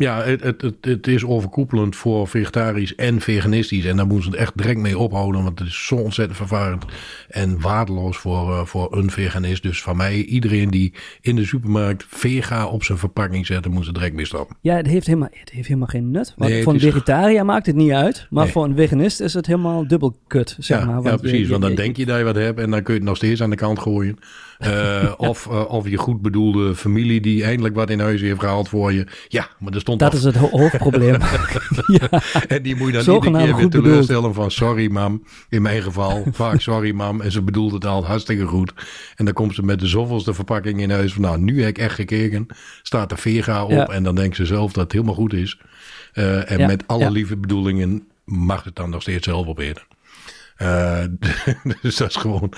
Ja, 0.02 0.24
het, 0.24 0.44
het, 0.44 0.76
het, 0.82 1.08
is 1.08 1.26
overkoepelend 1.26 1.96
voor 1.96 2.28
vegetarisch 2.28 2.96
en 2.96 3.22
veganistisch. 3.22 3.86
En 3.86 3.96
daar 3.98 4.06
moeten 4.08 4.24
ze 4.26 4.30
het 4.32 4.40
echt 4.40 4.58
direct 4.58 4.80
mee 4.80 4.98
ophouden. 4.98 5.44
Want 5.44 5.60
het 5.60 5.68
is 5.68 5.86
zo 5.86 5.96
ontzettend 5.96 6.38
vervarend 6.38 6.86
en 7.30 7.62
waardeloos 7.62 8.18
voor, 8.18 8.52
eh, 8.52 8.66
voor 8.66 8.98
een 8.98 9.12
veganist. 9.12 9.64
Dus 9.64 9.82
van 9.82 9.98
mij, 9.98 10.16
iedereen 10.24 10.70
die 10.70 10.94
in 11.22 11.36
de 11.36 11.46
supermarkt 11.46 12.06
vega 12.08 12.68
op 12.68 12.84
zijn 12.84 12.98
verpakking 12.98 13.46
zet, 13.46 13.68
moet 13.70 13.86
ze 13.86 13.92
direct 13.94 14.14
mee 14.16 14.26
stoppen. 14.26 14.58
Ja, 14.62 14.76
het 14.76 14.88
heeft 14.88 15.08
helemaal, 15.08 15.30
het 15.32 15.50
heeft 15.50 15.68
helemaal 15.68 15.88
geen 15.88 16.12
nut. 16.12 16.34
Want 16.38 16.52
Nee, 16.52 16.64
voor 16.64 16.74
een 16.74 16.80
is- 16.80 16.86
vegetariër 16.86 17.46
maakt 17.46 17.66
het 17.66 17.76
niet 17.76 17.92
uit. 17.92 18.28
Maar 18.30 18.44
Nee. 18.44 18.52
voor 18.54 18.64
een 18.66 18.76
veganist 18.76 19.20
is 19.20 19.34
het 19.34 19.46
helemaal 19.46 19.88
dubbel 19.88 20.18
kut, 20.28 20.56
zeg 20.60 20.80
ja, 20.80 20.86
maar. 20.86 20.96
ja, 20.96 21.02
Want 21.02 21.16
je- 21.16 21.28
precies. 21.28 21.46
je- 21.46 21.52
want 21.52 21.62
dan 21.62 21.76
denk 21.76 21.98
je 21.98 22.06
dat 22.06 22.18
je 22.18 22.24
wat 22.24 22.36
hebt 22.36 22.60
en 22.60 22.70
dan 22.72 22.84
kun 22.84 22.94
je 22.94 23.00
het 23.00 23.10
nog 23.10 23.18
steeds 23.18 23.42
aan 23.42 23.50
de 23.50 23.56
kant 23.56 23.80
gooien. 23.80 24.18
Eh, 24.58 25.14
of, 25.30 25.48
eh, 25.48 25.70
of 25.70 25.88
je 25.90 25.98
goed 25.98 26.22
bedoelde 26.22 26.76
familie 26.76 27.22
die 27.22 27.44
eindelijk 27.44 27.76
wat 27.76 27.90
in 27.90 28.00
huis 28.00 28.22
heeft 28.22 28.40
gehaald 28.40 28.70
voor 28.70 28.94
je. 28.94 29.08
Ja, 29.28 29.48
maar 29.60 29.74
er 29.74 29.80
stond 29.80 30.00
Dat 30.00 30.14
is 30.14 30.24
het 30.24 30.36
ho- 30.36 30.50
hoofdprobleem. 30.50 31.18
ja, 32.00 32.22
En 32.48 32.64
die 32.64 32.76
moet 32.76 32.92
je 32.94 33.04
dan 33.04 33.16
iedere 33.16 33.32
keer 33.38 33.46
weer 33.46 33.56
bedoeld. 33.56 33.72
teleurstellen 33.72 34.34
van 34.34 34.52
sorry 34.52 34.92
mam. 34.92 35.24
In 35.50 35.62
mijn 35.62 35.82
geval 35.82 36.24
vaak 36.32 36.62
sorry 36.62 36.92
mam. 36.92 37.22
En 37.22 37.32
ze 37.32 37.42
bedoelt 37.42 37.72
het 37.72 37.86
al 37.86 38.06
hartstikke 38.06 38.46
goed. 38.46 38.74
En 39.16 39.26
dan 39.26 39.34
komt 39.34 39.56
ze 39.56 39.64
met 39.64 39.80
de 39.80 39.88
zoveelste 39.88 40.34
verpakking 40.34 40.82
in 40.82 40.92
huis 40.92 41.14
van 41.14 41.22
nou 41.22 41.40
nu 41.40 41.60
heb 41.60 41.70
ik 41.70 41.78
echt 41.78 41.96
gekeken. 41.96 42.46
Staat 42.82 43.12
er 43.12 43.18
vega 43.18 43.64
op 43.64 43.72
Ja. 43.72 43.86
en 43.86 44.04
dan 44.04 44.16
denkt 44.16 44.36
ze 44.36 44.46
zelf 44.46 44.72
dat 44.74 44.84
het 44.84 44.92
helemaal 44.92 45.14
goed 45.16 45.34
is. 45.34 45.60
Eh, 46.14 46.52
en 46.52 46.58
Ja, 46.60 46.68
met 46.68 46.84
alle 46.88 47.12
lieve 47.12 47.38
bedoelingen 47.38 48.08
mag 48.26 48.64
het 48.64 48.76
dan 48.76 48.90
nog 48.90 49.02
steeds 49.02 49.26
zelf 49.28 49.48
opeten. 49.48 49.84
Eh, 50.56 51.04
dus 51.82 51.96
dat 51.98 52.10
is 52.10 52.16
gewoon, 52.16 52.54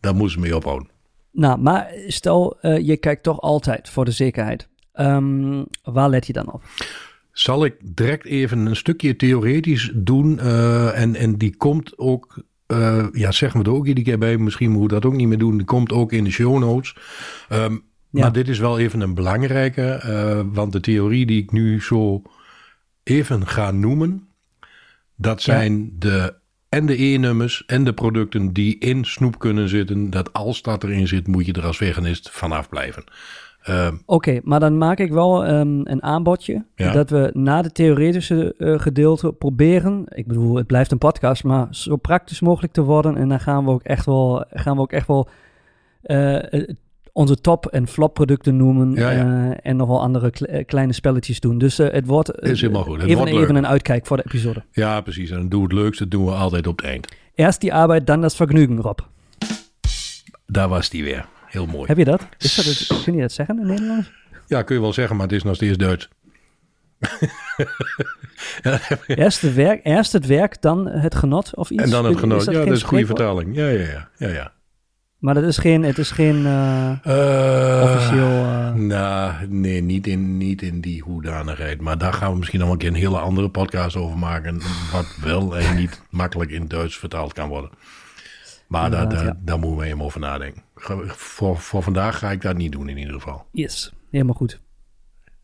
daar 0.00 0.14
moeten 0.14 0.32
ze 0.34 0.40
mee 0.40 0.56
ophouden. 0.56 0.88
Nou, 1.34 1.58
maar 1.60 1.90
stel, 2.06 2.58
eh, 2.60 2.78
je 2.86 2.96
kijkt 2.96 3.22
toch 3.22 3.40
altijd 3.40 3.88
voor 3.88 4.04
de 4.04 4.10
zekerheid. 4.10 4.68
Ehm, 4.92 5.62
waar 5.82 6.08
let 6.08 6.26
je 6.26 6.32
dan 6.32 6.52
op? 6.52 6.62
Zal 7.32 7.64
ik 7.64 7.74
direct 7.96 8.24
even 8.26 8.66
een 8.66 8.76
stukje 8.76 9.16
theoretisch 9.16 9.90
doen. 9.94 10.38
eh, 10.38 11.00
en, 11.00 11.14
en 11.14 11.36
die 11.36 11.56
komt 11.56 11.98
ook, 11.98 12.42
eh, 12.66 13.06
ja 13.12 13.32
zeg 13.32 13.54
me 13.54 13.62
er 13.62 13.70
ook 13.72 13.86
iedere 13.86 14.06
keer 14.06 14.18
bij. 14.18 14.36
Misschien 14.38 14.70
moet 14.70 14.82
ik 14.82 14.88
dat 14.88 15.04
ook 15.04 15.14
niet 15.16 15.28
meer 15.28 15.38
doen. 15.38 15.56
Die 15.56 15.66
komt 15.66 15.92
ook 15.92 16.12
in 16.12 16.24
de 16.24 16.30
show 16.30 16.58
notes. 16.58 16.96
Ehm, 17.48 17.76
Ja. 18.10 18.20
Maar 18.20 18.32
dit 18.32 18.48
is 18.48 18.58
wel 18.58 18.78
even 18.78 19.00
een 19.00 19.14
belangrijke. 19.14 20.00
want 20.52 20.72
de 20.72 20.80
theorie 20.80 21.26
die 21.26 21.42
ik 21.42 21.52
nu 21.52 21.82
zo 21.82 22.22
even 23.02 23.46
ga 23.46 23.70
noemen. 23.70 24.28
Dat 25.16 25.42
zijn 25.42 25.92
de 25.98 26.34
en 26.74 26.86
de 26.86 27.02
E-nummers 27.02 27.64
en 27.66 27.84
de 27.84 27.92
producten 27.92 28.52
die 28.52 28.78
in 28.78 29.04
snoep 29.04 29.38
kunnen 29.38 29.68
zitten. 29.68 30.10
Dat 30.10 30.32
als 30.32 30.62
dat 30.62 30.84
erin 30.84 31.08
zit, 31.08 31.26
moet 31.26 31.46
je 31.46 31.52
er 31.52 31.66
als 31.66 31.76
veganist 31.76 32.30
vanaf 32.30 32.68
blijven. 32.68 33.04
Ehm, 33.62 33.96
Oké, 34.06 34.40
maar 34.42 34.60
dan 34.60 34.78
maak 34.78 34.98
ik 34.98 35.12
wel 35.12 35.44
ehm, 35.44 35.80
een 35.82 36.02
aanbodje. 36.02 36.64
Ja. 36.74 36.92
Dat 36.92 37.10
we 37.10 37.30
na 37.32 37.62
de 37.62 37.72
theoretische 37.72 38.54
eh, 38.58 38.78
gedeelte 38.78 39.32
proberen. 39.32 40.04
Ik 40.08 40.26
bedoel, 40.26 40.56
het 40.56 40.66
blijft 40.66 40.92
een 40.92 40.98
podcast, 40.98 41.44
maar 41.44 41.66
zo 41.70 41.96
praktisch 41.96 42.40
mogelijk 42.40 42.72
te 42.72 42.82
worden. 42.82 43.16
En 43.16 43.28
dan 43.28 43.40
gaan 43.40 43.64
we 43.64 43.70
ook 43.70 43.82
echt 43.82 44.06
wel, 44.06 44.44
gaan 44.50 44.76
we 44.76 44.82
ook 44.82 44.92
echt 44.92 45.06
wel 45.06 45.28
eh, 46.02 46.68
onze 47.16 47.40
top- 47.40 47.66
en 47.66 47.88
flop-producten 47.88 48.56
noemen. 48.56 48.92
Ja, 48.94 49.10
ja. 49.10 49.50
eh, 49.50 49.56
en 49.70 49.76
nog 49.76 49.88
wel 49.88 50.00
andere 50.00 50.30
kle- 50.30 50.46
eh, 50.46 50.64
kleine 50.66 50.92
spelletjes 50.92 51.40
doen. 51.40 51.58
Dus 51.58 51.78
eh, 51.78 51.92
het 51.92 52.06
wordt 52.06 52.42
Is 52.42 52.60
helemaal 52.60 52.82
goed. 52.82 52.94
Het 52.96 53.04
even, 53.04 53.16
wordt 53.16 53.32
even 53.32 53.46
leuk. 53.46 53.56
een 53.56 53.66
uitkijk 53.66 54.06
voor 54.06 54.16
de 54.16 54.22
episode. 54.26 54.62
ja, 54.70 55.00
precies. 55.00 55.30
En 55.30 55.48
doe 55.48 55.62
het 55.62 55.72
leukste 55.72 56.02
dat 56.02 56.12
doen 56.12 56.24
we 56.24 56.32
altijd 56.32 56.66
op 56.66 56.76
het 56.76 56.86
eind. 56.86 57.08
Eerst 57.34 57.60
die 57.60 57.74
arbeid, 57.74 58.06
dan 58.06 58.20
dat 58.20 58.36
vergnügen, 58.36 58.80
Rob. 58.80 58.98
Daar 60.46 60.68
was 60.68 60.88
die 60.90 61.04
weer. 61.04 61.26
Heel 61.46 61.66
mooi. 61.66 61.86
Heb 61.86 61.96
je 61.96 62.04
dat? 62.04 62.26
Is 62.38 62.54
dat 62.54 62.64
het, 62.64 63.02
kun 63.04 63.14
je 63.14 63.20
dat 63.20 63.32
zeggen 63.32 63.60
in 63.60 63.66
Nederlands? 63.66 64.12
Ja, 64.46 64.62
kun 64.62 64.74
je 64.74 64.80
wel 64.80 64.92
zeggen, 64.92 65.16
maar 65.16 65.26
het 65.26 65.34
is 65.34 65.42
nog 65.42 65.54
steeds 65.54 65.76
Duits. 65.76 66.08
Eerst, 69.06 69.40
het 69.40 69.54
werk, 69.54 69.80
eerst 69.82 70.12
het 70.12 70.26
werk, 70.26 70.62
dan 70.62 70.86
het 70.88 71.14
genot 71.14 71.54
of 71.54 71.70
iets? 71.70 71.82
en 71.82 71.90
dan 71.90 72.04
het 72.04 72.14
Is 72.14 72.20
dat 72.44 72.44
Ja, 72.54 72.64
dat 72.64 72.74
is 72.74 72.82
een 72.82 72.88
goede 72.88 73.06
vertaling. 73.06 73.56
Ja, 73.56 73.68
ja, 73.68 73.80
ja. 73.86 74.08
ja, 74.16 74.28
ja. 74.28 74.52
Maar 75.24 75.34
dat 75.34 75.44
is 75.44 75.58
geen, 75.58 75.82
het 75.82 75.98
is 75.98 76.10
geen 76.10 76.46
eh, 76.46 76.90
Eh, 76.90 77.82
officieel... 77.82 78.26
eh, 78.28 78.72
Nou, 78.74 79.46
nee, 79.48 79.80
niet 79.82 80.06
in, 80.06 80.36
niet 80.36 80.62
in 80.62 80.80
die 80.80 81.02
hoedanigheid. 81.02 81.80
Maar 81.80 81.98
daar 81.98 82.12
gaan 82.12 82.30
we 82.32 82.38
misschien 82.38 82.60
nog 82.60 82.70
een 82.70 82.78
keer 82.78 82.88
een 82.88 82.94
hele 82.94 83.18
andere 83.18 83.48
podcast 83.48 83.96
over 83.96 84.18
maken. 84.18 84.60
Wat 84.92 85.16
wel 85.22 85.58
en 85.58 85.76
niet 85.76 86.02
makkelijk 86.10 86.50
in 86.50 86.68
Duits 86.68 86.98
vertaald 86.98 87.32
kan 87.32 87.48
worden. 87.48 87.70
Maar 88.66 88.90
daar, 88.90 89.08
daar, 89.08 89.24
ja. 89.24 89.36
daar 89.44 89.58
moeten 89.58 89.78
we 89.78 89.84
even 89.84 90.00
over 90.00 90.20
nadenken. 90.20 90.62
voor, 91.06 91.58
voor 91.58 91.82
vandaag 91.82 92.18
ga 92.18 92.30
ik 92.30 92.42
dat 92.42 92.56
niet 92.56 92.72
doen 92.72 92.88
in 92.88 92.98
ieder 92.98 93.14
geval. 93.14 93.46
Yes, 93.50 93.92
helemaal 94.10 94.34
goed. 94.34 94.60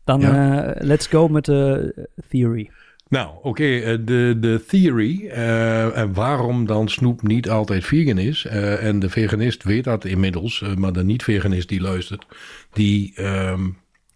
Dan 0.03 0.19
Ja. 0.19 0.75
let's 0.77 1.07
go 1.07 1.27
met 1.27 1.45
de 1.45 1.93
theory. 2.29 2.69
Nou, 3.11 3.29
oké, 3.41 3.63
eh, 3.63 3.97
de, 4.01 4.37
de 4.39 4.63
theory 4.67 5.27
en 5.27 6.13
waarom 6.13 6.65
dan 6.65 6.89
snoep 6.89 7.21
niet 7.21 7.49
altijd 7.49 7.85
vegan 7.85 8.17
is. 8.17 8.45
eh, 8.45 8.83
en 8.83 8.99
de 8.99 9.09
veganist 9.09 9.63
weet 9.63 9.83
dat 9.83 10.05
inmiddels, 10.05 10.63
maar 10.77 10.93
de 10.93 11.03
niet-veganist 11.03 11.69
die 11.69 11.81
luistert, 11.81 12.25
die 12.73 13.13
ehm, 13.15 13.69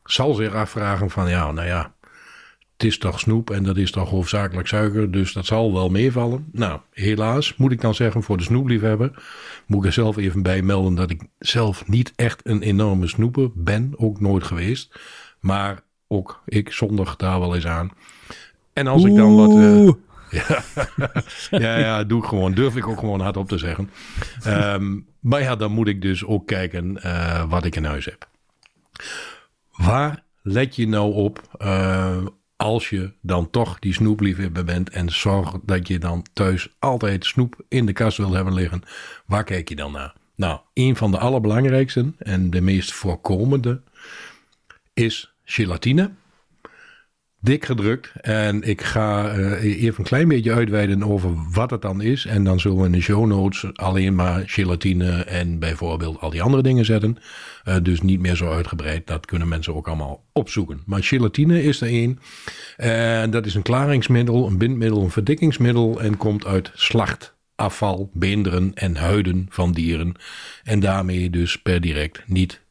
zal 0.03 0.33
zich 0.33 0.53
afvragen 0.53 1.09
van 1.09 1.29
ja, 1.29 1.51
nou 1.51 1.67
ja, 1.67 1.93
het 2.73 2.83
is 2.83 2.97
toch 2.97 3.19
snoep 3.19 3.49
en 3.49 3.63
dat 3.63 3.77
is 3.77 3.91
toch 3.91 4.09
hoofdzakelijk 4.09 4.67
suiker, 4.67 5.11
dus 5.11 5.33
dat 5.33 5.45
zal 5.45 5.73
wel 5.73 5.89
meevallen. 5.89 6.49
Nou, 6.51 6.79
helaas 6.91 7.55
moet 7.55 7.71
ik 7.71 7.81
dan 7.81 7.95
zeggen 7.95 8.23
voor 8.23 8.37
de 8.37 8.43
snoepliefhebber, 8.43 9.23
moet 9.67 9.79
ik 9.79 9.85
er 9.85 9.93
zelf 9.93 10.17
even 10.17 10.41
bij 10.41 10.61
melden 10.61 10.95
dat 10.95 11.09
ik 11.09 11.21
zelf 11.39 11.87
niet 11.87 12.13
echt 12.15 12.41
een 12.43 12.61
enorme 12.61 13.07
snoeper 13.07 13.49
ben, 13.53 13.93
ook 13.97 14.19
nooit 14.19 14.43
geweest. 14.43 14.99
Maar 15.39 15.83
ook 16.07 16.41
ik 16.45 16.71
zondig 16.71 17.15
daar 17.15 17.39
wel 17.39 17.55
eens 17.55 17.67
aan. 17.67 17.91
En 18.75 18.87
als 18.87 19.03
ik 19.03 19.15
dan 19.15 19.35
wat... 19.35 19.51
eh, 19.51 19.91
ja, 20.39 20.63
ja, 21.59 21.77
ja, 21.77 22.03
doe 22.03 22.21
ik 22.21 22.27
gewoon. 22.27 22.53
Durf 22.53 22.75
ik 22.75 22.87
ook 22.87 22.99
gewoon 22.99 23.19
hardop 23.19 23.47
te 23.47 23.57
zeggen. 23.57 23.89
Ehm, 24.43 24.99
maar 25.19 25.41
ja, 25.41 25.55
dan 25.55 25.71
moet 25.71 25.87
ik 25.87 26.01
dus 26.01 26.25
ook 26.25 26.47
kijken 26.47 27.01
eh, 27.01 27.49
wat 27.49 27.65
ik 27.65 27.75
in 27.75 27.83
huis 27.83 28.05
heb. 28.05 28.27
Waar 29.71 30.23
let 30.41 30.75
je 30.75 30.87
nou 30.87 31.13
op 31.13 31.41
eh, 31.57 32.17
als 32.55 32.89
je 32.89 33.11
dan 33.21 33.49
toch 33.49 33.79
die 33.79 33.93
snoepliefhebber 33.93 34.63
bent 34.63 34.89
en 34.89 35.09
zorg 35.09 35.55
dat 35.63 35.87
je 35.87 35.99
dan 35.99 36.25
thuis 36.33 36.75
altijd 36.79 37.25
snoep 37.25 37.61
in 37.67 37.85
de 37.85 37.93
kast 37.93 38.17
wil 38.17 38.33
hebben 38.33 38.53
liggen? 38.53 38.81
Waar 39.25 39.43
kijk 39.43 39.69
je 39.69 39.75
dan 39.75 39.91
naar? 39.91 40.13
Nou, 40.35 40.59
een 40.73 40.95
van 40.95 41.11
de 41.11 41.17
allerbelangrijkste 41.17 42.13
en 42.17 42.49
de 42.49 42.61
meest 42.61 42.93
voorkomende 42.93 43.81
is 44.93 45.33
gelatine 45.43 46.11
dik 47.45 47.65
gedrukt. 47.65 48.11
En 48.21 48.61
ik 48.61 48.81
ga 48.81 49.29
eh, 49.29 49.83
even 49.83 49.99
een 49.99 50.03
klein 50.05 50.27
beetje 50.27 50.53
uitweiden 50.53 51.03
over 51.03 51.29
wat 51.51 51.69
het 51.69 51.81
dan 51.81 52.01
is. 52.01 52.25
En 52.25 52.43
dan 52.43 52.59
zullen 52.59 52.77
we 52.77 52.85
in 52.85 52.91
de 52.91 53.01
show 53.01 53.25
notes 53.25 53.65
alleen 53.73 54.15
maar 54.15 54.43
gelatine 54.45 55.23
en 55.23 55.59
bijvoorbeeld 55.59 56.19
al 56.19 56.29
die 56.29 56.41
andere 56.41 56.63
dingen 56.63 56.85
zetten. 56.85 57.17
Eh, 57.63 57.75
dus 57.81 58.01
niet 58.01 58.19
meer 58.19 58.35
zo 58.35 58.51
uitgebreid. 58.51 59.07
Dat 59.07 59.25
kunnen 59.25 59.47
mensen 59.47 59.75
ook 59.75 59.87
allemaal 59.87 60.23
opzoeken. 60.33 60.81
Maar 60.85 61.03
gelatine 61.03 61.63
is 61.63 61.81
er 61.81 61.87
één. 61.87 62.19
En 62.77 63.31
dat 63.31 63.45
is 63.45 63.55
een 63.55 63.61
klaringsmiddel, 63.61 64.47
een 64.47 64.57
bindmiddel, 64.57 65.01
een 65.01 65.11
verdikkingsmiddel. 65.11 66.01
En 66.01 66.17
komt 66.17 66.45
uit 66.45 66.71
slachtafval, 66.73 68.09
beenderen 68.13 68.71
en 68.73 68.95
huiden 68.95 69.45
van 69.49 69.71
dieren. 69.71 70.13
En 70.63 70.79
daarmee 70.79 71.29
dus 71.29 71.61
per 71.61 71.81
direct 71.81 72.23
niet 72.25 72.61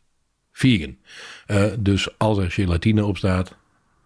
vegan. 0.53 0.97
Eh, 1.47 1.65
dus 1.79 2.19
als 2.19 2.39
er 2.39 2.51
gelatine 2.51 3.05
op 3.05 3.17
staat, 3.17 3.57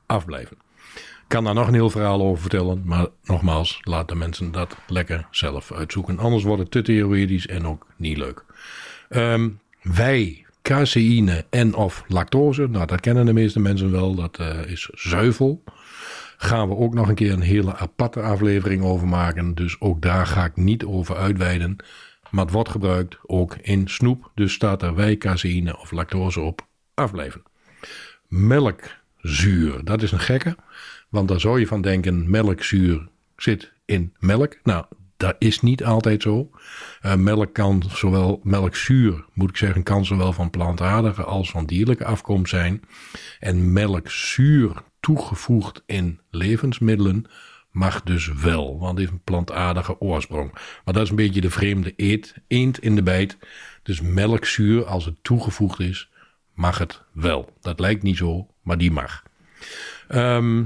afblijven. 0.09 0.57
Ik 0.95 1.35
kan 1.35 1.45
daar 1.45 1.55
nog 1.55 1.67
een 1.67 1.75
heel 1.75 1.91
verhaal 1.91 2.23
over 2.23 2.41
vertellen, 2.41 2.83
maar 2.85 3.07
nogmaals, 3.25 3.81
laat 3.83 4.09
de 4.09 4.15
mensen 4.15 4.53
dat 4.53 4.77
lekker 4.87 5.27
zelf 5.31 5.73
uitzoeken. 5.73 6.19
Anders 6.19 6.43
wordt 6.43 6.63
het 6.63 6.71
te 6.71 6.83
theoretisch 6.83 7.47
en 7.47 7.67
ook 7.67 7.87
niet 7.97 8.17
leuk. 8.17 8.45
Ehm, 9.09 9.49
wij, 9.83 10.47
caseïne 10.63 11.45
en 11.51 11.75
of 11.75 12.05
lactose, 12.07 12.67
nou 12.67 12.87
dat 12.87 13.01
kennen 13.01 13.27
de 13.27 13.33
meeste 13.33 13.61
mensen 13.61 13.91
wel, 13.91 14.15
dat 14.15 14.39
eh, 14.39 14.71
is 14.71 14.91
zuivel. 14.93 15.63
Gaan 16.37 16.69
we 16.69 16.77
ook 16.77 16.95
nog 16.95 17.09
een 17.09 17.15
keer 17.15 17.33
een 17.33 17.41
hele 17.41 17.77
aparte 17.77 18.21
aflevering 18.21 18.83
over 18.83 19.09
maken, 19.09 19.55
dus 19.55 19.81
ook 19.81 20.03
daar 20.03 20.27
ga 20.27 20.45
ik 20.45 20.57
niet 20.57 20.85
over 20.85 21.17
uitweiden. 21.17 21.77
Maar 22.31 22.45
het 22.45 22.55
wordt 22.55 22.69
gebruikt 22.69 23.19
ook 23.27 23.57
in 23.63 23.89
snoep, 23.89 24.31
dus 24.35 24.53
staat 24.53 24.83
er 24.83 24.95
wij, 24.95 25.17
caseïne 25.17 25.79
of 25.79 25.91
lactose 25.91 26.41
op, 26.41 26.67
afblijven. 26.95 27.43
Dat 29.85 30.03
is 30.03 30.13
een 30.13 30.21
gekke. 30.21 30.57
Want 31.09 31.29
daar 31.29 31.41
zou 31.41 31.61
je 31.61 31.67
van 31.67 31.81
denken, 31.81 32.31
melkzuur 32.31 33.09
zit 33.37 33.73
in 33.85 34.15
melk. 34.19 34.57
Nou, 34.63 34.85
dat 35.17 35.37
is 35.39 35.61
niet 35.61 35.85
altijd 35.85 36.23
zo. 36.23 36.51
Eh, 37.01 37.15
melk 37.15 37.53
kan 37.53 37.83
zowel, 37.89 38.41
melkzuur 38.43 39.25
moet 39.33 39.51
ik 39.51 39.57
zeggen, 39.57 39.83
kan 39.83 40.05
zowel 40.05 40.33
van 40.33 40.51
plantaardige 40.51 41.23
als 41.23 41.51
van 41.51 41.67
dierlijke 41.67 42.05
afkomst 42.05 42.51
zijn. 42.51 42.83
En 43.41 43.73
melkzuur 43.73 44.73
toegevoegd 45.01 45.83
in 45.87 46.21
levensmiddelen 46.31 47.25
mag 47.71 48.03
dus 48.03 48.33
wel, 48.33 48.79
want 48.79 48.99
heeft 48.99 49.11
een 49.11 49.23
plantaardige 49.25 50.01
oorsprong. 50.01 50.53
Maar 50.85 50.95
dat 50.95 51.03
is 51.03 51.11
een 51.11 51.17
beetje 51.17 51.41
de 51.41 51.51
vreemde 51.51 51.93
eet, 51.97 52.35
eend 52.47 52.79
in 52.79 52.95
de 52.95 53.03
bijt. 53.03 53.39
Dus 53.83 54.01
melkzuur, 54.01 54.85
als 54.85 55.05
het 55.05 55.23
toegevoegd 55.23 55.81
is, 55.81 56.11
mag 56.55 56.79
het 56.79 57.03
wel. 57.13 57.57
Dat 57.61 57.81
lijkt 57.81 58.03
niet 58.03 58.17
zo, 58.17 58.47
maar 58.69 58.79
die 58.79 58.91
mag. 58.91 59.23
Ehm, 60.09 60.65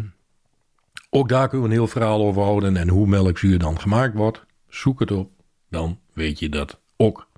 ook 1.10 1.28
daar 1.28 1.48
kunnen 1.48 1.68
we 1.68 1.74
een 1.74 1.80
heel 1.80 1.90
verhaal 1.90 2.22
over 2.22 2.42
houden 2.42 2.76
en 2.76 2.88
hoe 2.88 3.06
melkzuur 3.06 3.58
dan 3.58 3.80
gemaakt 3.80 4.14
wordt. 4.14 4.44
Zoek 4.68 5.00
het 5.00 5.10
op, 5.10 5.30
dan 5.70 5.98
weet 6.12 6.38
je 6.38 6.48
dat 6.48 6.80
ook. 6.96 7.28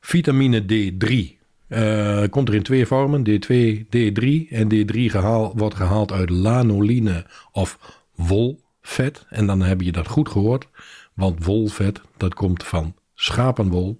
Vitamine 0.00 0.60
D3 0.62 1.38
eh, 1.68 2.22
komt 2.30 2.48
er 2.48 2.54
in 2.54 2.62
twee 2.62 2.86
vormen, 2.86 3.24
D2, 3.28 3.84
D3. 3.84 4.48
En 4.50 4.68
D3 4.74 5.10
gehaal, 5.10 5.52
wordt 5.56 5.74
gehaald 5.74 6.12
uit 6.12 6.30
lanoline 6.30 7.26
of 7.52 8.02
wolvet. 8.14 9.26
En 9.28 9.46
dan 9.46 9.62
heb 9.62 9.80
je 9.80 9.92
dat 9.92 10.08
goed 10.08 10.28
gehoord, 10.28 10.68
want 11.14 11.44
wolvet 11.44 12.00
dat 12.16 12.34
komt 12.34 12.64
van 12.64 12.94
schapenwol 13.14 13.98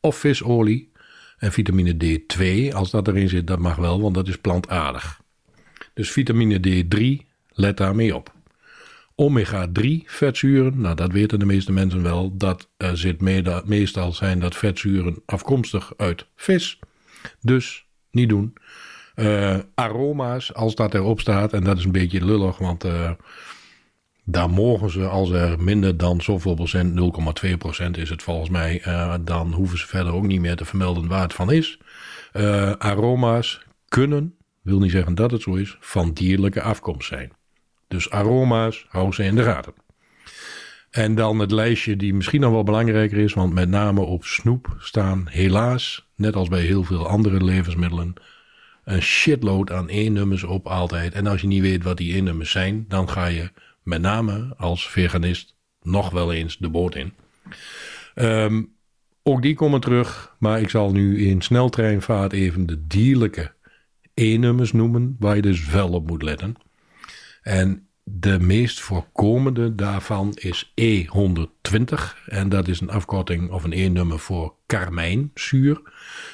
of 0.00 0.16
visolie. 0.16 0.92
En 1.38 1.52
vitamine 1.52 1.96
D2, 2.04 2.72
als 2.74 2.90
dat 2.90 3.08
erin 3.08 3.28
zit, 3.28 3.46
dat 3.46 3.58
mag 3.58 3.76
wel, 3.76 4.00
want 4.00 4.14
dat 4.14 4.28
is 4.28 4.38
plantaardig. 4.38 5.20
Dus 5.94 6.10
vitamine 6.10 6.60
D3, 6.60 7.26
let 7.50 7.76
daarmee 7.76 8.14
op. 8.16 8.32
Omega-3 9.14 9.88
vetzuren, 10.04 10.80
nou 10.80 10.94
dat 10.94 11.12
weten 11.12 11.38
de 11.38 11.46
meeste 11.46 11.72
mensen 11.72 12.02
wel, 12.02 12.36
dat 12.36 12.68
eh, 12.76 12.92
zit 12.92 13.20
me- 13.20 13.62
meestal 13.64 14.12
zijn 14.12 14.38
dat 14.38 14.56
vetzuren 14.56 15.22
afkomstig 15.26 15.92
uit 15.96 16.26
vis. 16.36 16.78
Dus 17.40 17.86
niet 18.10 18.28
doen. 18.28 18.54
Eh, 19.14 19.58
aroma's, 19.74 20.54
als 20.54 20.74
dat 20.74 20.94
erop 20.94 21.20
staat, 21.20 21.52
en 21.52 21.64
dat 21.64 21.78
is 21.78 21.84
een 21.84 21.92
beetje 21.92 22.24
lullig, 22.24 22.58
want 22.58 22.84
eh, 22.84 23.10
daar 24.30 24.50
mogen 24.50 24.90
ze, 24.90 25.06
als 25.06 25.30
er 25.30 25.62
minder 25.62 25.96
dan 25.96 26.20
zoveel 26.20 26.54
procent, 26.54 27.00
0,2 27.44 27.56
procent 27.58 27.96
is 27.96 28.10
het 28.10 28.22
volgens 28.22 28.50
mij, 28.50 28.80
eh, 28.80 29.14
dan 29.20 29.52
hoeven 29.52 29.78
ze 29.78 29.86
verder 29.86 30.12
ook 30.12 30.26
niet 30.26 30.40
meer 30.40 30.56
te 30.56 30.64
vermelden 30.64 31.08
waar 31.08 31.22
het 31.22 31.34
van 31.34 31.52
is. 31.52 31.78
Eh, 32.32 32.72
aroma's 32.72 33.62
kunnen, 33.88 34.34
wil 34.62 34.78
niet 34.78 34.90
zeggen 34.90 35.14
dat 35.14 35.30
het 35.30 35.42
zo 35.42 35.54
is, 35.54 35.76
van 35.80 36.12
dierlijke 36.12 36.62
afkomst 36.62 37.08
zijn. 37.08 37.32
Dus 37.88 38.10
aroma's, 38.10 38.86
hou 38.88 39.12
ze 39.12 39.24
in 39.24 39.34
de 39.34 39.42
gaten. 39.42 39.74
En 40.90 41.14
dan 41.14 41.38
het 41.38 41.50
lijstje 41.50 41.96
die 41.96 42.14
misschien 42.14 42.40
nog 42.40 42.52
wel 42.52 42.64
belangrijker 42.64 43.18
is, 43.18 43.32
want 43.34 43.54
met 43.54 43.68
name 43.68 44.00
op 44.00 44.24
snoep 44.24 44.76
staan 44.78 45.26
helaas, 45.30 46.08
net 46.16 46.36
als 46.36 46.48
bij 46.48 46.62
heel 46.62 46.84
veel 46.84 47.06
andere 47.08 47.44
levensmiddelen, 47.44 48.14
een 48.84 49.02
shitload 49.02 49.72
aan 49.72 49.88
E-nummers 49.88 50.44
op 50.44 50.66
altijd. 50.66 51.12
En 51.12 51.26
als 51.26 51.40
je 51.40 51.46
niet 51.46 51.62
weet 51.62 51.82
wat 51.82 51.96
die 51.96 52.16
E-nummers 52.16 52.50
zijn, 52.50 52.84
dan 52.88 53.08
ga 53.08 53.26
je 53.26 53.50
met 53.88 54.00
name 54.00 54.54
als 54.56 54.88
veganist 54.88 55.56
nog 55.82 56.10
wel 56.10 56.32
eens 56.32 56.56
de 56.58 56.68
boot 56.68 56.94
in. 56.94 57.12
Ehm, 58.14 58.62
ook 59.22 59.42
die 59.42 59.54
komen 59.54 59.80
terug, 59.80 60.36
maar 60.38 60.60
ik 60.60 60.70
zal 60.70 60.92
nu 60.92 61.26
in 61.26 61.42
sneltreinvaart 61.42 62.32
even 62.32 62.66
de 62.66 62.86
dierlijke 62.86 63.52
E-nummers 64.14 64.72
noemen, 64.72 65.16
waar 65.18 65.36
je 65.36 65.42
dus 65.42 65.66
wel 65.66 65.88
op 65.88 66.06
moet 66.06 66.22
letten. 66.22 66.54
En 67.42 67.88
de 68.02 68.38
meest 68.40 68.80
voorkomende 68.80 69.74
daarvan 69.74 70.32
is 70.34 70.72
E120. 70.80 72.16
En 72.26 72.48
dat 72.48 72.68
is 72.68 72.80
een 72.80 72.90
afkorting 72.90 73.50
of 73.50 73.64
een 73.64 73.72
E-nummer 73.72 74.18
voor 74.18 74.54
karmijnzuur. 74.66 75.80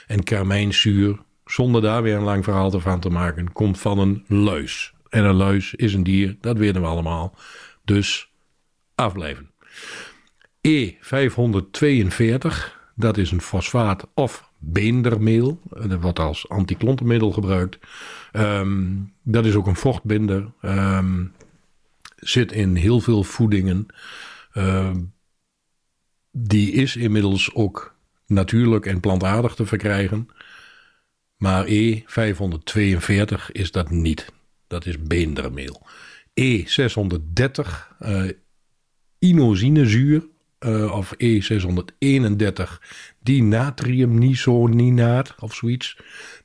En 0.07 0.23
karmijnzuur, 0.23 1.19
zonder 1.45 1.83
daar 1.83 2.03
weer 2.03 2.17
een 2.17 2.23
lang 2.23 2.45
verhaal 2.45 2.81
van 2.81 3.01
te 3.01 3.11
maken, 3.11 3.53
komt 3.53 3.79
van 3.79 3.99
een 3.99 4.25
luis. 4.29 4.94
En 5.15 5.25
een 5.25 5.35
luis 5.35 5.75
is 5.75 5.95
een 5.95 6.03
dier, 6.03 6.37
dat 6.41 6.59
weten 6.59 6.81
we 6.81 6.87
allemaal. 6.87 7.37
Dus 7.85 8.31
afblijven. 8.95 9.51
E542, 10.69 10.73
dat 12.95 13.17
is 13.17 13.31
een 13.31 13.41
fosfaat 13.41 14.07
of 14.15 14.51
beendermeel. 14.59 15.61
Dat 15.71 16.01
wordt 16.01 16.19
als 16.19 16.49
antiklontenmiddel 16.49 17.33
gebruikt. 17.33 17.79
Ehm, 18.33 18.93
dat 19.23 19.47
is 19.47 19.55
ook 19.55 19.67
een 19.67 19.77
vochtbinder. 19.77 20.53
Ehm, 20.61 21.25
zit 22.17 22.53
in 22.53 22.75
heel 22.75 23.01
veel 23.01 23.23
voedingen. 23.23 23.87
Ehm, 24.53 25.03
die 26.31 26.73
is 26.73 26.97
inmiddels 26.97 27.55
ook 27.55 27.97
natuurlijk 28.27 28.87
en 28.87 29.01
plantaardig 29.01 29.55
te 29.55 29.67
verkrijgen. 29.67 30.29
Maar 31.37 31.65
E542 31.67 33.53
is 33.53 33.71
dat 33.71 33.91
niet. 33.91 34.33
Dat 34.75 34.87
is 34.87 35.03
beendermeel. 35.03 35.83
E630, 36.41 37.97
eh, 37.99 38.25
inosinezuur. 39.19 40.33
uh, 40.61 40.93
of 40.93 41.15
E631 41.17 42.81
dinatriumnisoninaat 43.23 45.35
of 45.39 45.55
zoiets. 45.55 45.97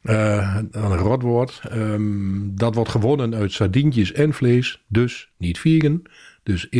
Uh, 0.03 0.59
een 0.71 0.97
rotwoord. 0.97 1.61
Um, 1.73 2.53
dat 2.55 2.75
wordt 2.75 2.91
gewonnen 2.91 3.35
uit 3.35 3.53
sardientjes 3.53 4.13
en 4.13 4.35
vlees. 4.35 4.83
Dus 4.89 5.31
niet 5.37 5.59
vegan. 5.59 6.03
Dus 6.43 6.67
E630, 6.67 6.71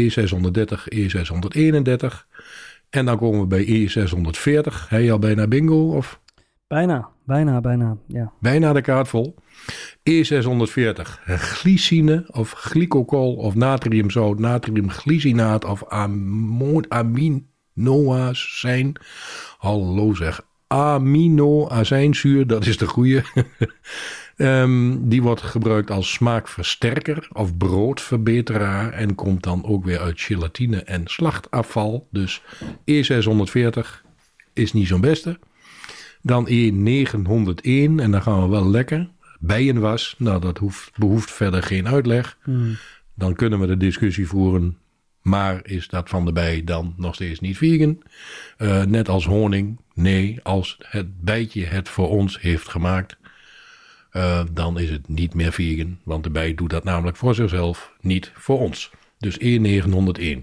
E631. 0.95 2.29
En 2.91 3.05
dan 3.05 3.19
komen 3.19 3.41
we 3.41 3.47
bij 3.47 3.65
E640. 3.65 4.89
Heb 4.89 5.03
je 5.03 5.13
al 5.13 5.19
bijna 5.19 5.47
bingo? 5.47 5.97
Of? 5.97 6.21
Bijna, 6.67 7.09
bijna, 7.25 7.61
bijna, 7.61 7.97
ja. 8.07 8.33
Bijna 8.41 8.73
de 8.73 8.81
kaart 8.81 9.09
vol. 9.09 9.35
E640, 10.11 11.03
glycine 11.27 12.25
of 12.31 12.53
glycocol 12.53 13.35
of 13.35 13.55
natriumzout, 13.55 14.39
natriumglycinaat 14.39 15.65
of 15.65 15.85
aminoa's 16.89 18.61
zijn. 18.61 18.93
Hallo 19.59 20.15
zeg, 20.15 20.41
aminoazijnzuur, 20.73 22.47
dat 22.47 22.67
is 22.67 22.77
de 22.77 22.87
goede. 22.87 23.25
um, 24.37 25.01
die 25.11 25.23
wordt 25.23 25.43
gebruikt 25.43 25.91
als 25.91 26.13
smaakversterker 26.13 27.29
of 27.33 27.57
broodverbeteraar 27.57 28.93
en 28.93 29.15
komt 29.15 29.43
dan 29.43 29.65
ook 29.65 29.85
weer 29.85 29.99
uit 29.99 30.21
gelatine 30.21 30.83
en 30.83 31.03
slachtafval. 31.05 32.09
Dus 32.11 32.43
E640 32.81 34.05
is 34.53 34.73
niet 34.73 34.87
zo'n 34.87 35.01
beste. 35.01 35.39
Dan 36.23 36.49
E901 36.49 37.97
en 37.97 38.11
dan 38.11 38.23
gaan 38.23 38.43
we 38.43 38.49
wel 38.49 38.71
lekker. 38.71 39.11
Bijenwas, 39.39 40.15
nou 40.19 40.41
dat 40.41 40.59
hoeft, 40.59 40.91
behoeft 40.99 41.31
verder 41.31 41.63
geen 41.63 41.89
uitleg. 41.89 42.39
Hmm. 42.43 42.77
Dan 43.15 43.35
kunnen 43.35 43.61
we 43.61 43.67
de 43.67 43.77
discussie 43.77 44.27
voeren. 44.27 44.77
Maar 45.23 45.61
is 45.63 45.89
dat 45.89 46.09
van 46.09 46.25
de 46.25 46.33
bij 46.33 46.65
dan 46.65 46.95
nog 46.97 47.15
steeds 47.15 47.41
niet 47.41 47.57
vegan? 47.57 48.03
Uh, 48.59 48.83
net 48.83 49.09
als 49.09 49.25
honing. 49.25 49.81
Nee, 49.95 50.41
als 50.43 50.77
het 50.79 51.21
bijtje 51.21 51.65
het 51.65 51.89
voor 51.89 52.09
ons 52.09 52.41
heeft 52.41 52.69
gemaakt, 52.69 53.17
uh, 54.13 54.43
dan 54.53 54.79
is 54.79 54.91
het 54.91 55.09
niet 55.09 55.35
meer 55.35 55.53
vegan. 55.53 55.99
Want 56.03 56.25
de 56.25 56.31
bij 56.31 56.55
doet 56.55 56.71
dat 56.71 56.85
namelijk 56.85 57.17
voor 57.17 57.35
zichzelf, 57.35 57.93
niet 58.01 58.33
voor 58.35 58.59
ons. 58.59 58.91
Dus 59.19 59.39
E901. 59.39 60.39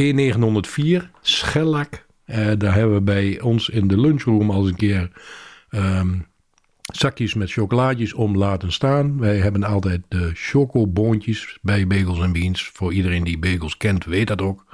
E904, 0.00 1.10
schellak. 1.20 2.06
Uh, 2.26 2.50
daar 2.58 2.74
hebben 2.74 2.94
we 2.94 3.02
bij 3.02 3.40
ons 3.40 3.68
in 3.68 3.88
de 3.88 4.00
lunchroom 4.00 4.50
al 4.50 4.60
eens 4.60 4.68
een 4.68 4.76
keer 4.76 5.10
um, 5.70 6.26
zakjes 6.90 7.34
met 7.34 7.52
chocolaatjes 7.52 8.12
om 8.12 8.36
laten 8.36 8.72
staan. 8.72 9.18
Wij 9.18 9.38
hebben 9.38 9.64
altijd 9.64 10.00
de 10.08 10.30
chocoboontjes 10.34 11.58
bij 11.62 11.86
Bagels 11.86 12.20
en 12.20 12.32
Beans. 12.32 12.70
Voor 12.72 12.92
iedereen 12.92 13.24
die 13.24 13.38
bagels 13.38 13.76
kent, 13.76 14.04
weet 14.04 14.26
dat 14.26 14.42
ook. 14.42 14.64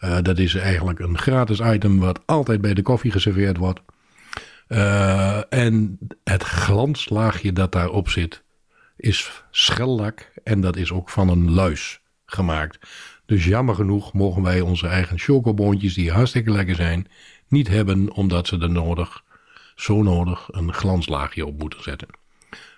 Uh, 0.00 0.18
dat 0.22 0.38
is 0.38 0.54
eigenlijk 0.54 0.98
een 0.98 1.18
gratis 1.18 1.60
item 1.60 1.98
wat 1.98 2.20
altijd 2.26 2.60
bij 2.60 2.74
de 2.74 2.82
koffie 2.82 3.10
geserveerd 3.10 3.56
wordt. 3.56 3.80
Uh, 4.68 5.52
en 5.52 5.98
het 6.24 6.42
glanslaagje 6.42 7.52
dat 7.52 7.72
daarop 7.72 8.08
zit 8.08 8.42
is 8.96 9.44
schellak 9.50 10.32
en 10.44 10.60
dat 10.60 10.76
is 10.76 10.92
ook 10.92 11.10
van 11.10 11.28
een 11.28 11.50
luis 11.50 12.00
gemaakt. 12.26 12.78
Dus 13.26 13.44
jammer 13.44 13.74
genoeg 13.74 14.12
mogen 14.12 14.42
wij 14.42 14.60
onze 14.60 14.86
eigen 14.86 15.18
chocoboontjes, 15.18 15.94
die 15.94 16.12
hartstikke 16.12 16.50
lekker 16.50 16.74
zijn, 16.74 17.06
niet 17.48 17.68
hebben 17.68 18.12
omdat 18.12 18.46
ze 18.46 18.58
er 18.58 18.70
nodig, 18.70 19.22
zo 19.78 20.02
nodig, 20.02 20.48
een 20.50 20.72
glanslaagje 20.72 21.46
op 21.46 21.58
moeten 21.58 21.82
zetten. 21.82 22.08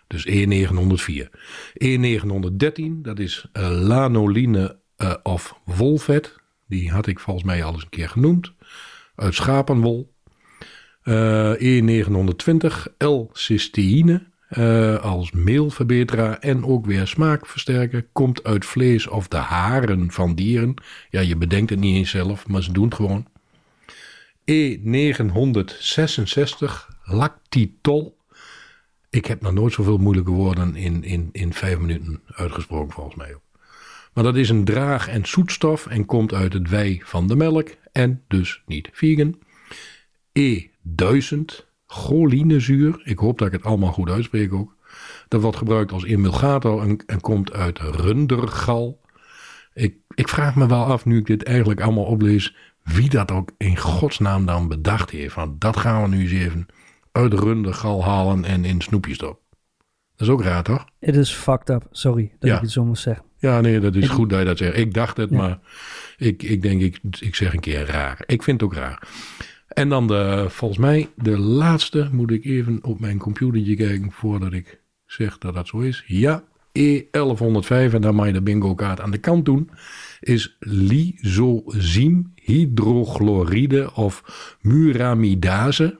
Dus 0.07 0.27
E904. 0.27 1.29
E913, 1.85 2.83
dat 3.03 3.19
is 3.19 3.47
uh, 3.53 3.71
lanoline 3.71 4.79
uh, 4.97 5.15
of 5.23 5.61
wolvet. 5.65 6.37
Die 6.69 6.91
had 6.91 7.07
ik 7.07 7.19
volgens 7.19 7.47
mij 7.47 7.65
al 7.65 7.73
eens 7.73 7.83
een 7.83 7.89
keer 7.89 8.09
genoemd. 8.09 8.53
Uit 9.15 9.35
schapenwol. 9.35 10.15
Uh, 11.05 11.53
E920 11.55 12.97
L-cysteïne. 12.99 14.29
Uh, 14.59 14.97
als 14.97 15.31
meelverbeteraar 15.31 16.39
en 16.39 16.65
ook 16.65 16.87
weer 16.87 17.07
smaakversterker. 17.07 18.07
Komt 18.13 18.45
uit 18.45 18.65
vlees 18.65 19.07
of 19.07 19.29
de 19.29 19.37
haren 19.37 20.13
van 20.13 20.35
dieren. 20.35 20.75
Ja, 21.11 21.21
je 21.21 21.37
bedenkt 21.37 21.71
het 21.71 21.81
niet 21.81 21.97
eens 21.97 22.11
zelf, 22.11 22.47
maar 22.47 22.63
ze 22.63 22.73
doen 22.73 22.85
het 22.85 22.95
gewoon. 22.95 23.27
E966 24.51 24.57
Lactitol. 27.05 28.19
Ik 29.11 29.27
heb 29.27 29.41
nog 29.41 29.53
nooit 29.53 29.73
zoveel 29.73 29.99
moeilijke 29.99 30.31
woorden 30.31 30.77
in, 30.77 31.05
in, 31.05 31.29
in 31.33 31.53
vijf 31.53 31.79
minuten 31.79 32.23
uitgesproken, 32.27 32.93
volgens 32.93 33.17
mij. 33.17 33.37
Maar 34.13 34.25
dat 34.25 34.37
is 34.37 34.49
een 34.49 34.65
draag- 34.65 35.09
en 35.09 35.27
zoetstof 35.27 35.87
en 35.87 36.07
komt 36.07 36.35
uit 36.35 36.53
het 36.53 36.69
wei 36.69 37.01
van 37.05 37.27
de 37.27 37.37
melk 37.37 37.69
en 37.93 38.23
dus 38.29 38.63
niet 38.67 38.89
vegan. 38.93 39.39
E1000 40.39 41.45
cholinezuur. 41.87 43.01
Ik 43.05 43.19
hoop 43.19 43.39
dat 43.39 43.47
ik 43.47 43.53
het 43.53 43.65
allemaal 43.65 43.93
goed 43.93 44.11
uitspreek 44.11 44.53
ook. 44.53 44.77
Dat 45.29 45.41
wordt 45.41 45.57
gebruikt 45.57 45.93
als 45.93 46.05
emulgator 46.05 46.83
en, 46.83 47.07
en 47.07 47.21
komt 47.21 47.53
uit 47.53 47.79
rundergal. 47.79 49.01
Ik, 49.75 49.97
ik 50.15 50.29
vraag 50.29 50.55
me 50.55 50.67
wel 50.67 50.85
af, 50.85 51.05
nu 51.05 51.19
ik 51.19 51.27
dit 51.27 51.43
eigenlijk 51.43 51.81
allemaal 51.81 52.05
oplees, 52.05 52.55
wie 52.85 53.09
dat 53.11 53.31
ook 53.31 53.51
in 53.59 53.77
godsnaam 53.77 54.47
dan 54.47 54.69
bedacht 54.69 55.11
heeft. 55.11 55.33
Van 55.33 55.57
dat 55.59 55.77
gaan 55.77 56.03
we 56.03 56.09
nu 56.09 56.21
eens 56.23 56.33
even 56.33 56.67
uit 57.13 57.33
rundergal 57.33 58.05
halen 58.05 58.45
en 58.45 58.65
in 58.65 58.81
snoepjes 58.81 59.15
stoppen. 59.15 59.43
Dat 60.17 60.29
is 60.29 60.35
ook 60.35 60.43
raar, 60.43 60.63
toch? 60.63 60.85
Het 61.01 61.17
is 61.17 61.33
fucked 61.33 61.69
up. 61.71 61.87
Sorry 61.91 62.33
dat 62.39 62.51
Ja. 62.51 62.57
ik 62.57 62.63
het 62.63 62.71
zo 62.71 62.85
moest 62.85 63.03
zeggen. 63.03 63.25
Ja, 63.39 63.61
nee, 63.61 63.81
dat 63.81 63.95
is 63.95 64.05
Ik- 64.05 64.11
goed 64.11 64.31
dat 64.31 64.39
je 64.39 64.45
dat 64.45 64.59
zegt. 64.59 64.77
Ik 64.77 64.95
dacht 64.95 65.17
het, 65.17 65.31
Ja. 65.31 65.37
maar 65.37 65.59
ik, 66.17 66.43
ik 66.43 66.63
denk, 66.63 66.81
ik, 66.81 67.01
ik 67.21 67.35
zeg 67.35 67.53
een 67.53 67.61
keer 67.61 67.87
raar. 67.87 68.23
Ik 68.27 68.43
vind 68.43 68.61
het 68.61 68.71
ook 68.71 68.77
raar. 68.77 69.09
En 69.69 69.89
dan 69.89 70.07
de, 70.07 70.47
volgens 70.49 70.81
mij, 70.81 71.09
de 71.17 71.39
laatste, 71.39 72.09
moet 72.13 72.31
ik 72.31 72.45
even 72.45 72.79
op 72.83 73.01
mijn 73.01 73.19
computertje 73.19 73.75
kijken 73.77 74.13
voordat 74.13 74.53
ik 74.53 74.81
zeg 75.07 75.39
dat 75.39 75.55
dat 75.55 75.67
zo 75.69 75.79
is. 75.79 76.05
Ja, 76.07 76.43
E1105, 76.79 77.95
en 77.95 78.01
dan 78.01 78.15
mag 78.15 78.27
je 78.27 78.33
de 78.33 78.43
bingo 78.43 78.75
kaart 78.75 79.01
aan 79.01 79.11
de 79.11 79.19
kant 79.19 79.45
doen, 79.45 79.71
is 80.21 80.57
lysozyme 80.59 82.23
hydrochloride 82.35 83.95
of 83.95 84.23
muramidase. 84.61 85.99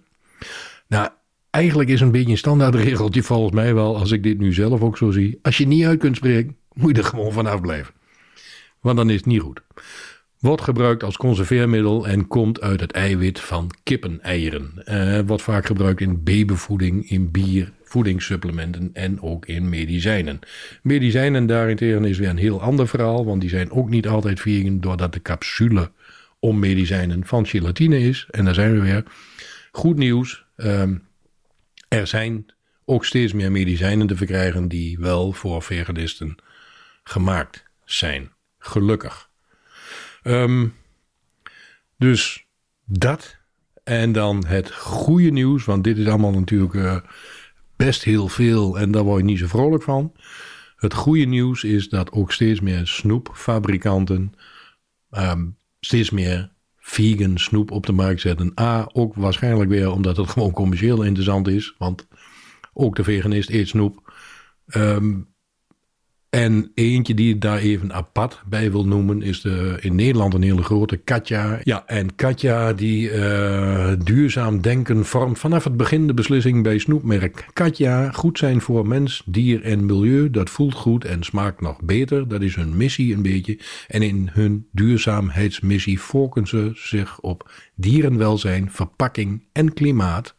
Nou, 0.87 1.09
eigenlijk 1.51 1.89
is 1.89 2.01
een 2.01 2.11
beetje 2.11 2.31
een 2.31 2.39
standaard 2.39 2.75
regeltje 2.75 3.23
volgens 3.23 3.55
mij 3.55 3.75
wel, 3.75 3.97
als 3.97 4.11
ik 4.11 4.23
dit 4.23 4.39
nu 4.39 4.53
zelf 4.53 4.81
ook 4.81 4.97
zo 4.97 5.11
zie. 5.11 5.39
Als 5.43 5.59
je 5.59 5.67
niet 5.67 5.85
uit 5.85 5.99
kunt 5.99 6.17
spreken, 6.17 6.57
moet 6.73 6.97
je 6.97 7.03
er 7.03 7.09
gewoon 7.09 7.33
vanaf 7.33 7.61
blijven. 7.61 7.95
Want 8.81 8.97
dan 8.97 9.11
is 9.11 9.17
het 9.17 9.27
niet 9.27 9.41
goed. 9.41 9.61
Wordt 10.41 10.63
gebruikt 10.63 11.03
als 11.03 11.17
conserveermiddel 11.17 12.07
en 12.07 12.27
komt 12.27 12.61
uit 12.61 12.81
het 12.81 12.93
eiwit 12.93 13.41
van 13.41 13.71
kippeneieren. 13.83 14.73
Eh, 14.85 15.21
wordt 15.27 15.43
vaak 15.43 15.67
gebruikt 15.67 16.01
in 16.01 16.23
babyvoeding, 16.23 17.11
in 17.11 17.31
bier, 17.31 17.73
voedingssupplementen 17.83 18.91
en 18.93 19.23
ook 19.23 19.47
in 19.47 19.69
medicijnen. 19.69 20.39
Medicijnen 20.83 21.47
daarentegen 21.47 22.05
is 22.05 22.19
weer 22.19 22.29
een 22.29 22.37
heel 22.37 22.63
ander 22.63 22.89
verhaal, 22.89 23.25
want 23.25 23.41
die 23.41 23.51
zijn 23.51 23.71
ook 23.71 23.89
niet 23.89 24.09
altijd 24.09 24.41
vegan, 24.41 24.81
doordat 24.81 25.13
de 25.13 25.23
capsule 25.23 25.91
om 26.39 26.59
medicijnen 26.59 27.27
van 27.27 27.47
gelatine 27.47 28.01
is. 28.01 28.27
En 28.31 28.45
daar 28.45 28.55
zijn 28.55 28.73
we 28.73 28.81
weer. 28.81 29.05
Goed 29.73 29.97
nieuws. 29.97 30.45
ehm, 30.57 30.97
er 31.89 32.07
zijn 32.07 32.47
ook 32.85 33.05
steeds 33.05 33.33
meer 33.33 33.53
medicijnen 33.53 34.07
te 34.07 34.17
verkrijgen 34.17 34.69
die 34.69 34.99
wel 34.99 35.33
voor 35.33 35.63
veganisten 35.63 36.37
gemaakt 37.05 37.65
zijn. 37.85 38.33
Gelukkig. 38.59 39.30
Ehm, 40.23 40.69
dus 41.99 42.47
dat. 42.85 43.39
En 43.85 44.13
dan 44.13 44.47
het 44.47 44.73
goede 44.75 45.31
nieuws, 45.31 45.65
want 45.65 45.85
dit 45.85 45.99
is 45.99 46.07
allemaal 46.07 46.33
natuurlijk 46.33 46.75
eh, 46.75 46.97
best 47.77 48.05
heel 48.05 48.29
veel 48.29 48.79
en 48.79 48.91
daar 48.91 49.03
word 49.03 49.19
je 49.19 49.25
niet 49.25 49.39
zo 49.39 49.47
vrolijk 49.47 49.83
van. 49.83 50.13
Het 50.77 50.95
goede 50.95 51.25
nieuws 51.25 51.65
is 51.65 51.89
dat 51.89 52.13
ook 52.13 52.33
steeds 52.33 52.61
meer 52.61 52.87
snoepfabrikanten 52.87 54.33
ehm, 55.11 55.47
steeds 55.81 56.11
meer 56.11 56.53
vegan 56.77 57.39
snoep 57.39 57.71
op 57.71 57.87
de 57.87 57.93
markt 57.93 58.21
zetten. 58.21 58.53
A, 58.61 58.89
ook 58.93 59.15
waarschijnlijk 59.15 59.71
weer 59.71 59.93
omdat 59.93 60.17
het 60.17 60.29
gewoon 60.29 60.53
commercieel 60.53 61.03
interessant 61.03 61.49
is, 61.49 61.75
want 61.79 62.09
ook 62.73 62.97
de 62.97 63.05
veganist 63.05 63.51
eet 63.51 63.69
snoep. 63.69 64.13
Ehm, 64.67 65.21
en 66.31 66.71
eentje 66.75 67.15
die 67.15 67.35
ik 67.35 67.41
daar 67.41 67.59
even 67.59 67.93
apart 67.93 68.43
bij 68.47 68.71
wil 68.71 68.87
noemen 68.87 69.23
is 69.23 69.41
de, 69.41 69.77
in 69.81 69.95
Nederland 69.95 70.35
een 70.35 70.43
hele 70.43 70.63
grote 70.63 70.97
Katja. 70.97 71.59
Ja, 71.63 71.87
en 71.87 72.15
Katja 72.15 72.73
die 72.73 73.11
eh, 73.11 73.93
duurzaam 74.05 74.61
denken 74.61 75.05
vormt 75.05 75.39
vanaf 75.39 75.65
het 75.65 75.77
begin 75.77 76.07
de 76.07 76.15
beslissing 76.15 76.63
bij 76.63 76.79
snoepmerk 76.79 77.47
Katja. 77.53 78.11
Goed 78.11 78.39
zijn 78.39 78.61
voor 78.61 78.87
mens, 78.87 79.23
dier 79.27 79.63
en 79.63 79.87
milieu, 79.87 80.31
dat 80.31 80.51
voelt 80.51 80.75
goed 80.75 81.05
en 81.05 81.23
smaakt 81.23 81.61
nog 81.61 81.83
beter. 81.83 82.29
Dat 82.29 82.43
is 82.43 82.55
hun 82.55 82.77
missie 82.77 83.15
een 83.15 83.23
beetje. 83.23 83.59
En 83.89 84.03
in 84.03 84.31
hun 84.33 84.67
duurzaamheidsmissie 84.73 85.99
focussen 85.99 86.49
ze 86.77 86.89
zich 86.89 87.21
op 87.21 87.51
dierenwelzijn, 87.75 88.71
verpakking 88.71 89.43
en 89.53 89.73
klimaat. 89.73 90.35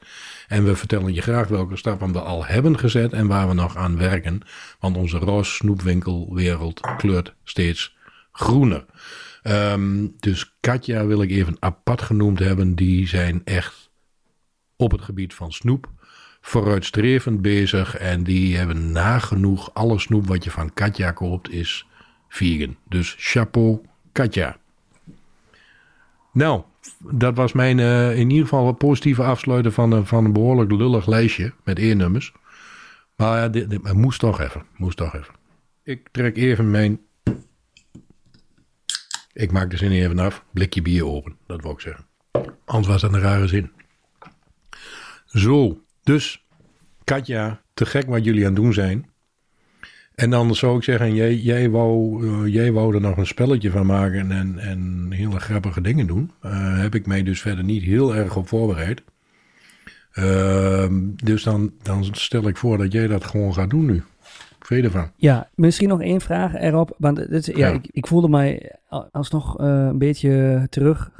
En 0.51 0.63
we 0.63 0.75
vertellen 0.75 1.13
je 1.13 1.21
graag 1.21 1.47
welke 1.47 1.75
stappen 1.75 2.11
we 2.11 2.19
al 2.19 2.45
hebben 2.45 2.79
gezet 2.79 3.13
en 3.13 3.27
waar 3.27 3.47
we 3.47 3.53
nog 3.53 3.77
aan 3.77 3.97
werken. 3.97 4.41
Want 4.79 4.97
onze 4.97 5.17
roos 5.17 5.55
snoepwinkelwereld 5.55 6.79
kleurt 6.97 7.33
steeds 7.43 7.97
groener. 8.31 8.85
Ehm, 9.41 10.07
dus 10.19 10.55
Katja 10.59 11.05
wil 11.05 11.21
ik 11.21 11.29
even 11.29 11.57
apart 11.59 12.01
genoemd 12.01 12.39
hebben. 12.39 12.75
Die 12.75 13.07
zijn 13.07 13.41
echt 13.43 13.89
op 14.75 14.91
het 14.91 15.01
gebied 15.01 15.33
van 15.33 15.51
snoep 15.51 15.89
vooruitstrevend 16.41 17.41
bezig. 17.41 17.97
En 17.97 18.23
die 18.23 18.57
hebben 18.57 18.91
nagenoeg 18.91 19.73
alle 19.73 19.99
snoep 19.99 20.27
wat 20.27 20.43
je 20.43 20.51
van 20.51 20.73
Katja 20.73 21.11
koopt 21.11 21.51
is 21.51 21.87
vegan. 22.29 22.77
Dus 22.89 23.15
chapeau 23.17 23.81
Katja. 24.11 24.57
Nou, 26.33 26.63
dat 26.99 27.35
was 27.35 27.51
mijn 27.51 27.77
uh, 27.77 28.17
in 28.17 28.29
ieder 28.29 28.47
geval 28.47 28.71
positieve 28.71 29.23
afsluiten 29.23 29.73
van, 29.73 29.93
uh, 29.93 30.05
van 30.05 30.25
een 30.25 30.33
behoorlijk 30.33 30.71
lullig 30.71 31.07
lijstje 31.07 31.53
met 31.63 31.79
e-nummers. 31.79 32.33
Maar 33.15 33.39
ja, 33.39 33.47
dit, 33.47 33.93
moest 33.93 34.19
toch 34.19 34.39
even. 34.39 34.65
Moest 34.77 34.97
toch 34.97 35.15
even. 35.15 35.33
Ik 35.83 36.07
trek 36.11 36.37
even 36.37 36.71
mijn. 36.71 36.99
Ik 39.33 39.51
maak 39.51 39.69
de 39.69 39.77
zin 39.77 39.91
even 39.91 40.19
af. 40.19 40.43
Blikje 40.53 40.81
bier 40.81 41.05
open, 41.05 41.37
dat 41.47 41.61
wil 41.61 41.71
ik 41.71 41.79
zeggen. 41.79 42.05
Anders 42.65 42.87
was 42.87 43.01
dat 43.01 43.13
een 43.13 43.19
rare 43.19 43.47
zin. 43.47 43.71
Zo, 45.25 45.81
dus 46.03 46.45
Katja, 47.03 47.61
te 47.73 47.85
gek 47.85 48.07
wat 48.07 48.23
jullie 48.23 48.45
aan 48.45 48.53
het 48.53 48.61
doen 48.61 48.73
zijn. 48.73 49.10
En 50.15 50.29
dan 50.29 50.55
zou 50.55 50.77
ik 50.77 50.83
zeggen, 50.83 51.15
jij, 51.15 51.35
jij, 51.35 51.69
wou, 51.69 52.23
uh, 52.25 52.53
jij 52.53 52.71
wou 52.71 52.95
er 52.95 53.01
nog 53.01 53.17
een 53.17 53.27
spelletje 53.27 53.71
van 53.71 53.85
maken 53.85 54.31
en, 54.31 54.59
en 54.59 55.07
hele 55.09 55.39
grappige 55.39 55.81
dingen 55.81 56.07
doen. 56.07 56.31
Uh, 56.45 56.79
heb 56.79 56.95
ik 56.95 57.07
mij 57.07 57.23
dus 57.23 57.41
verder 57.41 57.63
niet 57.63 57.83
heel 57.83 58.15
erg 58.15 58.35
op 58.35 58.47
voorbereid. 58.47 59.03
Uh, 60.13 60.85
dus 61.23 61.43
dan, 61.43 61.71
dan 61.81 62.05
stel 62.11 62.47
ik 62.47 62.57
voor 62.57 62.77
dat 62.77 62.91
jij 62.91 63.07
dat 63.07 63.25
gewoon 63.25 63.53
gaat 63.53 63.69
doen 63.69 63.85
nu. 63.85 64.03
Veel 64.59 64.83
ervan. 64.83 65.11
Ja, 65.15 65.49
misschien 65.55 65.89
nog 65.89 66.01
één 66.01 66.21
vraag 66.21 66.55
erop. 66.55 66.95
Want 66.97 67.29
dit, 67.29 67.45
ja, 67.45 67.53
ja. 67.57 67.67
Ik, 67.67 67.87
ik, 67.91 68.07
voelde 68.07 68.29
mij 68.29 68.75
alsnog 69.11 69.61
uh, 69.61 69.67
een 69.67 69.97
beetje 69.97 70.67
terug 70.69 71.11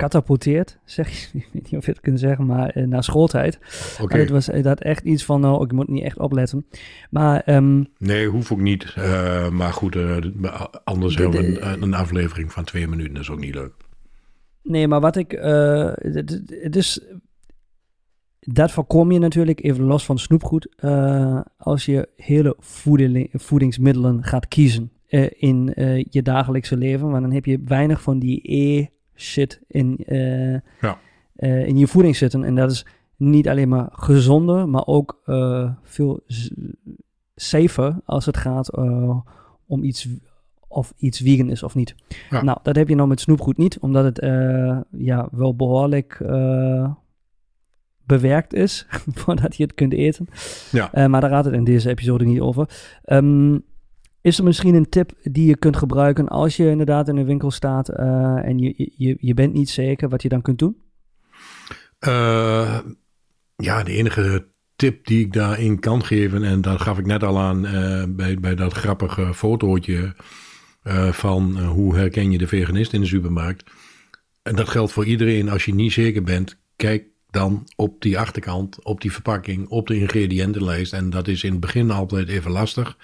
gecatapulteerd, 0.00 0.78
zeg 0.84 1.08
je, 1.10 1.28
ik 1.38 1.48
weet 1.52 1.62
niet 1.62 1.76
of 1.76 1.84
je 1.84 1.90
het 1.90 2.00
kunt 2.00 2.20
zeggen, 2.20 2.46
maar 2.46 2.76
uh, 2.76 2.86
naar 2.86 3.04
schooltijd. 3.04 3.58
Okay. 4.00 4.20
Het 4.20 4.30
was 4.30 4.46
dat 4.46 4.80
echt 4.80 5.04
iets 5.04 5.24
van, 5.24 5.40
nou, 5.40 5.64
ik 5.64 5.72
moet 5.72 5.88
niet 5.88 6.04
echt 6.04 6.18
opletten. 6.18 6.66
Maar, 7.10 7.42
um, 7.46 7.86
nee, 7.98 8.26
hoef 8.26 8.52
ook 8.52 8.60
niet. 8.60 8.94
Uh, 8.98 9.48
maar 9.48 9.72
goed, 9.72 9.94
uh, 9.94 10.16
anders 10.84 11.16
de, 11.16 11.22
hebben 11.22 11.40
we 11.40 11.60
een, 11.60 11.82
een, 11.82 11.94
aflevering 11.94 12.52
van 12.52 12.64
twee 12.64 12.88
minuten, 12.88 13.14
dat 13.14 13.22
is 13.22 13.30
ook 13.30 13.40
niet 13.40 13.54
leuk. 13.54 13.72
Nee, 14.62 14.88
maar 14.88 15.00
wat 15.00 15.16
ik, 15.16 15.30
het 16.62 16.76
is, 16.76 17.00
dat 18.40 18.70
voorkom 18.70 19.12
je 19.12 19.18
natuurlijk, 19.18 19.62
even 19.62 19.84
los 19.84 20.04
van 20.04 20.18
snoepgoed, 20.18 20.82
als 21.56 21.84
je 21.84 22.08
hele 22.16 22.56
voeding, 22.58 23.28
voedingsmiddelen 23.32 24.24
gaat 24.24 24.48
kiezen 24.48 24.92
in 25.30 25.72
je 26.10 26.22
dagelijkse 26.22 26.76
leven. 26.76 27.10
Want 27.10 27.22
dan 27.22 27.32
heb 27.32 27.44
je 27.44 27.62
weinig 27.64 28.02
van 28.02 28.18
die 28.18 28.40
E 28.42 28.86
shit 29.20 29.60
in, 29.66 30.00
uh, 30.06 30.52
ja. 30.80 30.98
uh, 31.36 31.66
in 31.66 31.76
je 31.76 31.86
voeding 31.86 32.16
zitten. 32.16 32.44
En 32.44 32.54
dat 32.54 32.70
is 32.70 32.86
niet 33.16 33.48
alleen 33.48 33.68
maar 33.68 33.88
gezonder, 33.92 34.68
maar 34.68 34.86
ook 34.86 35.22
uh, 35.26 35.70
veel 35.82 36.20
safer 37.34 38.00
als 38.04 38.26
het 38.26 38.36
gaat 38.36 38.76
om 39.66 39.82
iets 39.82 40.08
of 40.68 40.92
iets 40.96 41.20
vegan 41.20 41.50
is 41.50 41.62
of 41.62 41.74
niet. 41.74 41.94
Ja. 42.30 42.42
Nou, 42.42 42.58
dat 42.62 42.76
heb 42.76 42.88
je 42.88 42.94
nou 42.94 43.08
met 43.08 43.20
snoepgoed 43.20 43.56
niet, 43.56 43.78
omdat 43.78 44.04
het 44.04 44.18
ja, 44.90 45.28
wel 45.32 45.56
behoorlijk 45.56 46.18
bewerkt 48.06 48.54
is 48.54 48.86
voordat 49.20 49.56
je 49.56 49.62
het 49.62 49.74
kunt 49.74 49.92
eten. 49.92 50.26
Ja. 50.72 51.08
maar 51.08 51.20
daar 51.20 51.30
gaat 51.30 51.44
het 51.44 51.54
in 51.54 51.64
deze 51.64 51.88
episode 51.88 52.24
niet 52.24 52.40
over. 52.40 52.68
Um, 53.04 53.64
is 54.22 54.38
er 54.38 54.44
misschien 54.44 54.74
een 54.74 54.88
tip 54.88 55.12
die 55.22 55.46
je 55.46 55.56
kunt 55.56 55.76
gebruiken 55.76 56.28
als 56.28 56.56
je 56.56 56.70
inderdaad 56.70 57.08
in 57.08 57.16
een 57.16 57.26
winkel 57.26 57.50
staat 57.50 57.90
uh, 57.90 58.46
en 58.46 58.58
je, 58.58 58.92
je, 58.96 59.16
je 59.20 59.34
bent 59.34 59.52
niet 59.52 59.70
zeker 59.70 60.08
wat 60.08 60.22
je 60.22 60.28
dan 60.28 60.42
kunt 60.42 60.58
doen? 60.58 60.76
Uh, 62.06 62.78
ja, 63.56 63.82
de 63.82 63.92
enige 63.92 64.48
tip 64.76 65.06
die 65.06 65.24
ik 65.24 65.32
daarin 65.32 65.78
kan 65.78 66.04
geven, 66.04 66.44
en 66.44 66.60
dat 66.60 66.80
gaf 66.80 66.98
ik 66.98 67.06
net 67.06 67.22
al 67.22 67.38
aan 67.38 67.64
uh, 67.64 68.04
bij, 68.08 68.38
bij 68.38 68.54
dat 68.54 68.72
grappige 68.72 69.34
fotootje 69.34 70.14
van 71.10 71.58
hoe 71.58 71.96
herken 71.96 72.30
je 72.30 72.38
de 72.38 72.46
veganist 72.46 72.92
in 72.92 73.00
de 73.00 73.06
supermarkt. 73.06 73.70
En 74.42 74.56
dat 74.56 74.68
geldt 74.68 74.92
voor 74.92 75.04
iedereen. 75.04 75.48
Als 75.48 75.64
je 75.64 75.74
niet 75.74 75.92
zeker 75.92 76.22
bent, 76.22 76.60
kijk 76.76 77.09
dan 77.30 77.66
op 77.76 78.02
die 78.02 78.18
achterkant, 78.18 78.84
op 78.84 79.00
die 79.00 79.12
verpakking, 79.12 79.68
op 79.68 79.86
de 79.86 79.98
ingrediëntenlijst. 79.98 80.92
En 80.92 81.10
dat 81.10 81.28
is 81.28 81.44
in 81.44 81.50
het 81.50 81.60
begin 81.60 81.90
altijd 81.90 82.28
even 82.28 82.50
lastig. 82.50 82.96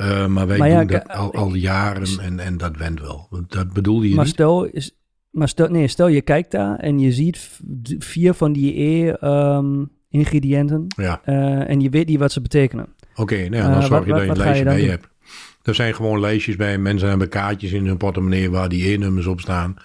Uh, 0.00 0.26
maar 0.26 0.46
wij 0.46 0.58
maar 0.58 0.68
ja, 0.68 0.78
doen 0.78 0.86
dat 0.86 1.08
al, 1.08 1.34
al 1.34 1.54
jaren 1.54 2.20
en, 2.20 2.38
en 2.38 2.56
dat 2.56 2.76
went 2.76 3.00
wel. 3.00 3.28
Dat 3.48 3.72
bedoelde 3.72 4.08
je 4.08 4.14
maar 4.14 4.24
niet? 4.24 4.34
Stel, 4.34 4.64
is, 4.64 4.96
maar 5.30 5.48
stel, 5.48 5.68
nee, 5.68 5.88
stel 5.88 6.08
je 6.08 6.20
kijkt 6.20 6.50
daar 6.50 6.76
en 6.76 6.98
je 6.98 7.12
ziet 7.12 7.50
vier 7.98 8.34
van 8.34 8.52
die 8.52 8.82
E-ingrediënten. 8.82 10.76
Um, 10.76 10.86
ja. 11.04 11.20
uh, 11.26 11.70
en 11.70 11.80
je 11.80 11.90
weet 11.90 12.08
niet 12.08 12.18
wat 12.18 12.32
ze 12.32 12.40
betekenen. 12.40 12.86
Oké, 13.10 13.20
okay, 13.20 13.46
nou 13.48 13.62
ja, 13.62 13.70
dan 13.70 13.80
uh, 13.80 13.86
zorg 13.86 14.06
je 14.06 14.12
dat 14.12 14.22
je 14.22 14.28
een 14.28 14.36
lijstje 14.36 14.64
bij 14.64 14.82
je 14.82 14.88
hebt. 14.88 15.08
Er 15.62 15.74
zijn 15.74 15.94
gewoon 15.94 16.20
lijstjes 16.20 16.56
bij. 16.56 16.78
Mensen 16.78 17.08
hebben 17.08 17.28
kaartjes 17.28 17.72
in 17.72 17.86
hun 17.86 17.96
portemonnee 17.96 18.50
waar 18.50 18.68
die 18.68 18.92
E-nummers 18.92 19.26
op 19.26 19.40
staan. 19.40 19.76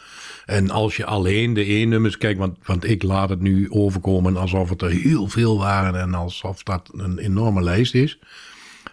En 0.45 0.69
als 0.69 0.97
je 0.97 1.05
alleen 1.05 1.53
de 1.53 1.73
E-nummers 1.73 2.17
kijkt, 2.17 2.39
want, 2.39 2.57
want 2.65 2.83
ik 2.83 3.03
laat 3.03 3.29
het 3.29 3.41
nu 3.41 3.71
overkomen 3.71 4.37
alsof 4.37 4.69
het 4.69 4.81
er 4.81 4.89
heel 4.89 5.27
veel 5.27 5.57
waren 5.57 5.99
en 5.99 6.13
alsof 6.13 6.63
dat 6.63 6.89
een 6.93 7.17
enorme 7.17 7.61
lijst 7.61 7.93
is. 7.93 8.19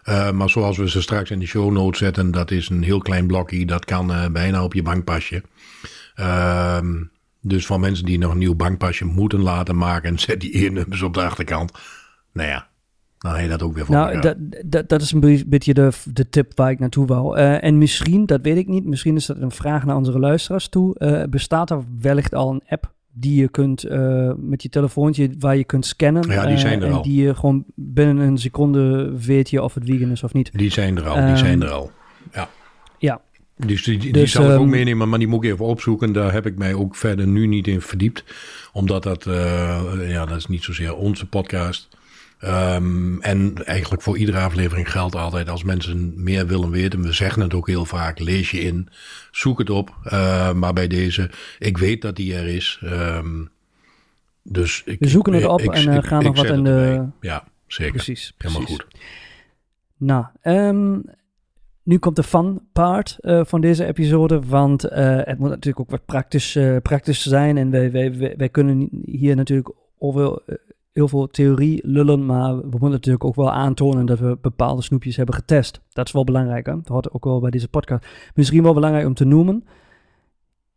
Uh, 0.05 0.31
maar 0.31 0.51
zoals 0.51 0.77
we 0.77 0.91
ze 0.91 1.03
straks 1.03 1.31
in 1.31 1.39
de 1.39 1.47
show 1.47 1.73
notes 1.73 1.99
zetten, 1.99 2.31
dat 2.31 2.51
is 2.51 2.69
een 2.69 2.83
heel 2.83 2.99
klein 2.99 3.27
blokje. 3.27 3.67
Dat 3.67 3.85
kan 3.85 4.11
uh, 4.11 4.27
bijna 4.27 4.65
op 4.65 4.75
je 4.75 4.83
bankpasje. 4.83 5.43
Uh, 6.17 6.79
dus 7.41 7.67
voor 7.67 7.81
mensen 7.81 8.05
die 8.05 8.19
nog 8.19 8.33
een 8.33 8.39
nieuw 8.39 8.55
bankpasje 8.55 9.05
moeten 9.05 9.41
laten 9.41 9.77
maken, 9.77 10.19
zet 10.29 10.41
die 10.41 10.67
E-nummers 10.67 11.03
op 11.03 11.15
de 11.15 11.23
achterkant. 11.23 11.73
Nou 12.33 12.49
ja, 12.49 12.69
je 13.23 13.49
dat 13.49 13.63
ook 13.63 13.75
weer 13.75 13.85
voor 13.87 13.95
Nou, 13.95 14.21
dat, 14.21 14.37
dat, 14.65 14.89
dat 14.89 15.03
is 15.03 15.13
een 15.13 15.45
beetje 15.47 15.75
de, 15.75 15.91
de 16.05 16.29
tip 16.29 16.53
waar 16.55 16.71
ik 16.71 16.79
naartoe 16.79 17.07
wou. 17.07 17.39
Uh, 17.39 17.65
en 17.65 17.79
misschien, 17.79 18.27
dat 18.27 18.41
weet 18.43 18.57
ik 18.57 18.69
niet, 18.69 18.85
misschien 18.85 19.17
is 19.17 19.27
dat 19.27 19.37
een 19.37 19.51
vraag 19.51 19.85
naar 19.85 19.97
onze 19.97 20.19
luisteraars 20.19 20.69
toe. 20.69 20.97
Uh, 20.99 21.23
bestaat 21.31 21.71
er 21.71 21.85
wellicht 22.01 22.35
al 22.35 22.51
een 22.51 22.63
app 22.69 22.93
die 23.13 23.41
je 23.41 23.49
kunt 23.49 23.85
uh, 23.85 24.33
met 24.37 24.63
je 24.63 24.69
telefoontje, 24.69 25.31
waar 25.39 25.57
je 25.57 25.65
kunt 25.65 25.87
scannen? 25.87 26.31
Ja, 26.31 26.47
die 26.47 26.59
zijn 26.59 26.81
er 26.81 26.87
en 26.87 26.93
al. 26.93 27.03
die 27.03 27.23
je 27.23 27.35
gewoon 27.35 27.65
binnen 27.75 28.19
een 28.19 28.39
seconde 28.39 29.13
weet 29.19 29.51
je 29.51 29.63
of 29.63 29.75
het 29.75 29.85
vegan 29.87 30.11
is 30.11 30.23
of 30.23 30.33
niet. 30.33 30.51
Die 30.53 30.71
zijn 30.71 30.97
er 30.97 31.09
al, 31.09 31.15
die 31.15 31.25
um, 31.25 31.37
zijn 31.37 31.63
er 31.63 31.71
al. 31.71 31.91
Ja. 32.33 32.49
Ja. 32.99 33.21
Dus 33.57 33.83
die, 33.85 33.99
die, 33.99 34.13
Dus, 34.13 34.23
die 34.23 34.31
zal 34.43 34.53
ik 34.53 34.59
ook 34.59 34.65
um, 34.65 34.71
meenemen, 34.71 35.09
maar 35.09 35.19
die 35.19 35.29
moet 35.29 35.45
ik 35.45 35.51
even 35.51 35.65
opzoeken. 35.65 36.13
Daar 36.13 36.33
heb 36.33 36.47
ik 36.47 36.59
mij 36.59 36.75
ook 36.75 36.97
verder 36.97 37.27
nu 37.27 37.47
niet 37.47 37.67
in 37.67 37.81
verdiept. 37.81 38.25
Omdat 38.73 39.03
dat, 39.03 39.25
ja, 40.09 40.27
dat 40.27 40.37
is 40.37 40.47
niet 40.47 40.63
zozeer 40.63 40.97
onze 40.97 41.27
podcast 41.27 41.89
Um, 42.45 43.21
en 43.21 43.65
eigenlijk 43.65 44.03
voor 44.03 44.19
iedere 44.19 44.39
aflevering 44.39 44.91
geldt 44.91 45.15
altijd 45.15 45.49
als 45.49 45.63
mensen 45.63 46.23
meer 46.23 46.47
willen 46.47 46.71
weten. 46.71 47.03
We 47.03 47.13
zeggen 47.13 47.43
het 47.43 47.55
ook 47.55 47.67
heel 47.67 47.85
vaak, 47.85 48.19
lees 48.19 48.51
je 48.51 48.61
in, 48.61 48.89
zoek 49.31 49.59
het 49.59 49.71
op. 49.71 49.97
Uh, 50.05 50.53
maar 50.53 50.73
bij 50.73 50.87
deze, 50.87 51.31
ik 51.59 51.79
weet 51.79 52.03
dat 52.03 52.17
die 52.17 52.35
er 52.35 52.47
is. 52.47 52.81
Um, 52.85 53.51
dus 54.43 54.83
ik, 54.85 54.99
We 54.99 55.09
zoeken 55.09 55.33
het 55.33 55.45
op 55.45 55.61
ik, 55.61 55.75
en 55.75 55.93
ik, 55.93 56.05
gaan 56.05 56.23
nog 56.23 56.37
wat 56.37 56.47
in 56.47 56.65
de... 56.65 57.07
Ja, 57.21 57.45
zeker. 57.67 57.93
Precies, 57.93 58.35
Helemaal 58.39 58.67
goed. 58.67 58.87
Nou, 59.97 60.25
um, 60.43 61.05
nu 61.83 61.99
komt 61.99 62.17
de 62.17 62.23
fun 62.23 62.61
part 62.73 63.17
uh, 63.21 63.41
van 63.45 63.61
deze 63.61 63.85
episode, 63.85 64.41
want 64.41 64.85
uh, 64.85 64.91
het 65.23 65.39
moet 65.39 65.49
natuurlijk 65.49 65.81
ook 65.81 65.91
wat 65.91 66.05
praktisch, 66.05 66.57
uh, 66.57 66.77
praktisch 66.83 67.23
zijn. 67.23 67.57
En 67.57 67.71
wij, 67.71 67.91
wij, 67.91 68.19
wij, 68.19 68.35
wij 68.37 68.49
kunnen 68.49 68.89
hier 69.05 69.37
natuurlijk 69.37 69.75
over 69.99 70.43
heel 70.93 71.09
veel 71.09 71.27
theorie 71.27 71.81
lullen, 71.87 72.27
maar 72.27 72.57
we 72.57 72.69
moeten 72.71 72.91
natuurlijk 72.91 73.25
ook 73.25 73.35
wel 73.35 73.53
aantonen 73.53 74.07
dat 74.07 74.19
we 74.19 74.39
bepaalde 74.41 74.83
snoepjes 74.83 75.17
hebben 75.17 75.35
getest. 75.35 75.81
Dat 75.89 76.07
is 76.07 76.13
wel 76.13 76.25
belangrijk, 76.25 76.67
hè? 76.67 76.75
Dat 76.77 76.89
hoort 76.89 77.13
ook 77.13 77.25
wel 77.25 77.41
bij 77.41 77.51
deze 77.51 77.69
podcast. 77.69 78.07
Misschien 78.35 78.63
wel 78.63 78.75
belangrijk 78.75 79.07
om 79.07 79.15
te 79.15 79.25
noemen. 79.25 79.65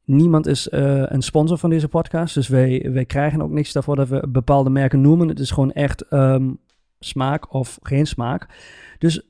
Niemand 0.06 0.48
is 0.48 0.68
uh, 0.68 1.04
een 1.06 1.22
sponsor 1.22 1.58
van 1.58 1.70
deze 1.70 1.88
podcast, 1.88 2.34
dus 2.34 2.48
wij, 2.48 2.90
wij 2.94 3.06
krijgen 3.06 3.42
ook 3.42 3.52
niks 3.52 3.74
daarvoor 3.74 3.96
dat 3.96 4.08
we 4.08 4.28
bepaalde 4.30 4.70
merken 4.70 5.02
noemen. 5.02 5.28
Het 5.28 5.40
is 5.40 5.52
gewoon 5.52 5.72
echt 5.72 6.12
um, 6.14 6.58
smaak 7.00 7.54
of 7.54 7.80
geen 7.82 8.08
smaak. 8.08 8.48
Dus 9.00 9.22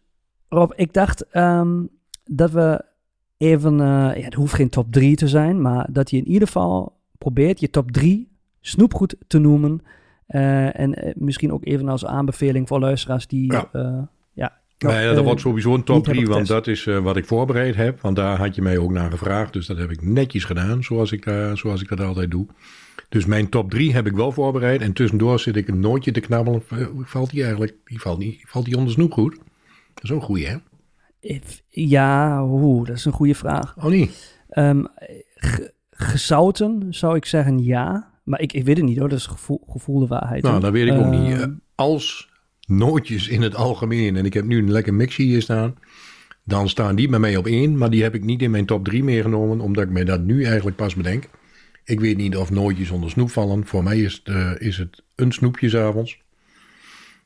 Rob, 0.49 0.71
ik 0.75 0.93
dacht 0.93 1.35
um, 1.35 1.89
dat 2.23 2.51
we 2.51 2.85
even, 3.37 3.73
uh, 3.73 3.79
ja, 4.15 4.21
het 4.21 4.33
hoeft 4.33 4.53
geen 4.53 4.69
top 4.69 4.91
3 4.91 5.15
te 5.15 5.27
zijn, 5.27 5.61
maar 5.61 5.87
dat 5.91 6.09
je 6.09 6.17
in 6.17 6.27
ieder 6.27 6.47
geval 6.47 6.97
probeert 7.17 7.59
je 7.59 7.69
top 7.69 7.91
3 7.91 8.31
snoepgoed 8.61 9.15
te 9.27 9.37
noemen. 9.37 9.81
Uh, 10.29 10.79
en 10.79 11.05
uh, 11.07 11.13
misschien 11.15 11.51
ook 11.51 11.65
even 11.65 11.89
als 11.89 12.05
aanbeveling 12.05 12.67
voor 12.67 12.79
luisteraars 12.79 13.27
die 13.27 13.51
ja. 13.53 13.69
Uh, 13.73 13.97
ja, 14.33 14.57
Nou 14.79 14.95
eh, 15.09 15.15
dat 15.15 15.23
wordt 15.23 15.41
sowieso 15.41 15.73
een 15.73 15.83
top 15.83 15.95
niet 15.95 16.05
heb 16.05 16.15
3, 16.15 16.27
want 16.27 16.47
dat 16.47 16.67
is 16.67 16.87
eh, 16.87 16.97
wat 16.99 17.17
ik 17.17 17.25
voorbereid 17.25 17.75
heb. 17.75 18.01
Want 18.01 18.15
daar 18.15 18.37
had 18.37 18.55
je 18.55 18.61
mij 18.61 18.77
ook 18.77 18.91
naar 18.91 19.11
gevraagd. 19.11 19.53
Dus 19.53 19.65
dat 19.67 19.77
heb 19.77 19.89
ik 19.91 20.01
netjes 20.01 20.43
gedaan, 20.43 20.83
zoals 20.83 21.11
ik, 21.11 21.25
daar, 21.25 21.57
zoals 21.57 21.81
ik 21.81 21.87
dat 21.87 21.99
altijd 21.99 22.31
doe. 22.31 22.45
Dus 23.09 23.25
mijn 23.25 23.49
top 23.49 23.69
3 23.71 23.93
heb 23.93 24.05
ik 24.07 24.13
wel 24.13 24.31
voorbereid. 24.31 24.81
En 24.81 24.93
tussendoor 24.93 25.39
zit 25.39 25.55
ik 25.55 25.67
een 25.67 25.79
nootje 25.79 26.11
te 26.11 26.19
knabbelen. 26.19 26.63
Eh, 26.69 26.87
Valt 27.03 27.29
die 27.29 27.41
eigenlijk? 27.41 27.75
Die 27.85 27.99
valt, 28.01 28.17
niet, 28.19 28.43
valt 28.47 28.65
die 28.65 28.77
onder 28.77 28.93
snoepgoed? 28.93 29.37
Dat 29.93 30.03
is 30.03 30.11
ook 30.11 30.19
een 30.19 30.25
goeie, 30.25 30.47
hè? 30.47 30.55
If- 31.19 31.61
Ja, 31.69 32.43
oeh, 32.45 32.87
dat 32.87 32.95
is 32.95 33.05
een 33.05 33.11
goede 33.11 33.35
vraag. 33.35 33.75
Oh 33.77 33.83
nee. 33.85 34.11
Ehm, 34.49 34.83
ge- 35.35 35.73
gezouten 35.89 36.85
zou 36.89 37.15
ik 37.15 37.25
zeggen 37.25 37.63
ja. 37.63 38.13
Maar 38.25 38.41
ik, 38.41 38.53
ik 38.53 38.63
weet 38.65 38.77
het 38.77 38.85
niet 38.85 38.97
hoor, 38.97 39.09
dat 39.09 39.17
is 39.17 39.25
gevoel, 39.27 39.63
gevoel 39.69 39.99
de 39.99 40.07
waarheid. 40.07 40.43
Nou, 40.43 40.59
dat 40.59 40.71
weet 40.71 40.87
ik 40.87 40.93
ook 40.93 41.05
niet. 41.11 41.31
Ehm, 41.31 41.41
Eh, 41.41 41.47
Als 41.75 42.29
nootjes 42.67 43.27
in 43.27 43.41
het 43.41 43.55
algemeen, 43.55 44.15
en 44.15 44.25
ik 44.25 44.33
heb 44.33 44.45
nu 44.45 44.57
een 44.57 44.71
lekker 44.71 44.93
mixie 44.93 45.25
hier 45.25 45.41
staan, 45.41 45.75
dan 46.43 46.69
staan 46.69 46.95
die 46.95 47.09
bij 47.09 47.19
mij 47.19 47.37
op 47.37 47.45
één. 47.47 47.77
Maar 47.77 47.89
die 47.89 48.03
heb 48.03 48.15
ik 48.15 48.23
niet 48.23 48.41
in 48.41 48.51
mijn 48.51 48.65
top 48.65 48.85
3 48.85 49.03
meegenomen, 49.03 49.59
omdat 49.59 49.83
ik 49.83 49.89
mij 49.89 50.03
dat 50.03 50.21
nu 50.23 50.43
eigenlijk 50.43 50.75
pas 50.77 50.95
bedenk. 50.95 51.29
Ik 51.83 51.99
weet 51.99 52.17
niet 52.17 52.37
of 52.37 52.51
nootjes 52.51 52.89
onder 52.89 53.09
snoep 53.09 53.29
vallen. 53.29 53.65
Voor 53.65 53.83
mij 53.83 53.99
is 53.99 54.13
het, 54.23 54.35
eh, 54.35 54.51
is 54.57 54.77
het 54.77 55.03
een 55.15 55.31
snoepje 55.31 55.69
's 55.69 55.75
avonds. 55.75 56.23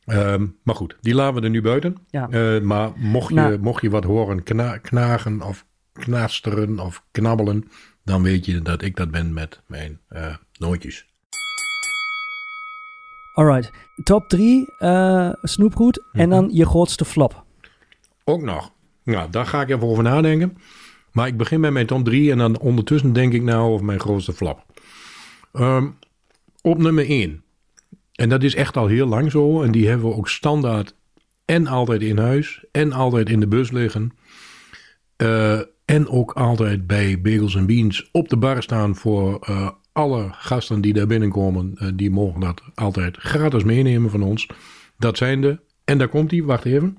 Ehm, 0.06 0.46
maar 0.64 0.76
goed, 0.76 0.98
die 1.02 1.16
laten 1.16 1.36
we 1.36 1.42
er 1.42 1.50
nu 1.50 1.62
buiten. 1.62 1.96
Ja. 2.10 2.30
Eh, 2.30 2.62
maar 2.62 2.92
mocht 2.96 3.30
je, 3.30 3.36
Nou. 3.36 3.58
mocht 3.60 3.82
je 3.82 3.90
wat 3.90 4.04
horen 4.04 4.44
kna- 4.44 4.78
knagen 4.78 5.42
of 5.42 5.66
knasteren 5.94 6.80
of 6.80 7.04
knabbelen, 7.12 7.64
dan 8.10 8.24
weet 8.24 8.46
je 8.46 8.62
dat 8.62 8.82
ik 8.82 8.96
dat 8.96 9.12
ben 9.12 9.34
met 9.34 9.62
mijn 9.66 10.00
eh, 10.08 10.36
nootjes. 10.58 11.06
Alright, 13.34 13.72
top 14.04 14.28
3 14.28 14.66
snoepgoed 15.42 16.04
en 16.12 16.30
dan 16.30 16.50
je 16.52 16.66
grootste 16.66 17.06
flop. 17.06 17.44
Ook 18.24 18.42
nog. 18.42 18.72
Nou, 19.04 19.30
daar 19.30 19.46
ga 19.46 19.62
ik 19.62 19.70
even 19.70 19.88
over 19.88 20.04
nadenken. 20.04 20.58
Maar 21.12 21.28
ik 21.28 21.38
begin 21.38 21.60
met 21.60 21.72
mijn 21.72 21.86
top 21.86 22.06
3 22.06 22.32
en 22.32 22.38
dan 22.38 22.60
ondertussen 22.60 23.14
denk 23.14 23.34
ik 23.34 23.42
nou 23.42 23.72
over 23.72 23.86
mijn 23.86 24.00
grootste 24.00 24.34
flap. 24.34 24.66
Ehm, 25.54 25.88
op 26.62 26.78
nummer 26.78 27.10
1. 27.10 27.44
En 28.14 28.30
dat 28.30 28.44
is 28.44 28.56
echt 28.56 28.78
al 28.78 28.88
heel 28.88 29.08
lang 29.08 29.32
zo. 29.32 29.62
En 29.64 29.72
die 29.72 29.88
hebben 29.88 30.08
we 30.08 30.16
ook 30.16 30.30
standaard 30.30 30.96
en 31.46 31.68
altijd 31.68 32.02
in 32.02 32.18
huis 32.18 32.66
en 32.72 32.92
altijd 32.92 33.30
in 33.30 33.40
de 33.40 33.48
bus 33.48 33.72
liggen. 33.72 34.12
Eh, 35.16 35.60
en 35.90 36.08
ook 36.08 36.32
altijd 36.32 36.88
bij 36.88 37.22
Bagels 37.22 37.58
and 37.58 37.68
Beans 37.68 38.10
op 38.12 38.30
de 38.30 38.38
bar 38.38 38.64
staan 38.64 38.96
voor 38.96 39.40
eh, 39.40 39.70
alle 39.92 40.30
gasten 40.32 40.82
die 40.82 40.94
daar 40.94 41.08
binnenkomen. 41.08 41.72
Eh, 41.76 41.88
die 41.96 42.12
mogen 42.12 42.42
dat 42.42 42.62
altijd 42.76 43.18
gratis 43.18 43.64
meenemen 43.64 44.10
van 44.10 44.22
ons. 44.22 44.48
Dat 44.98 45.18
zijn 45.18 45.42
de, 45.42 45.60
en 45.84 45.98
daar 45.98 46.08
komt 46.08 46.30
die, 46.30 46.44
wacht 46.44 46.66
even. 46.66 46.98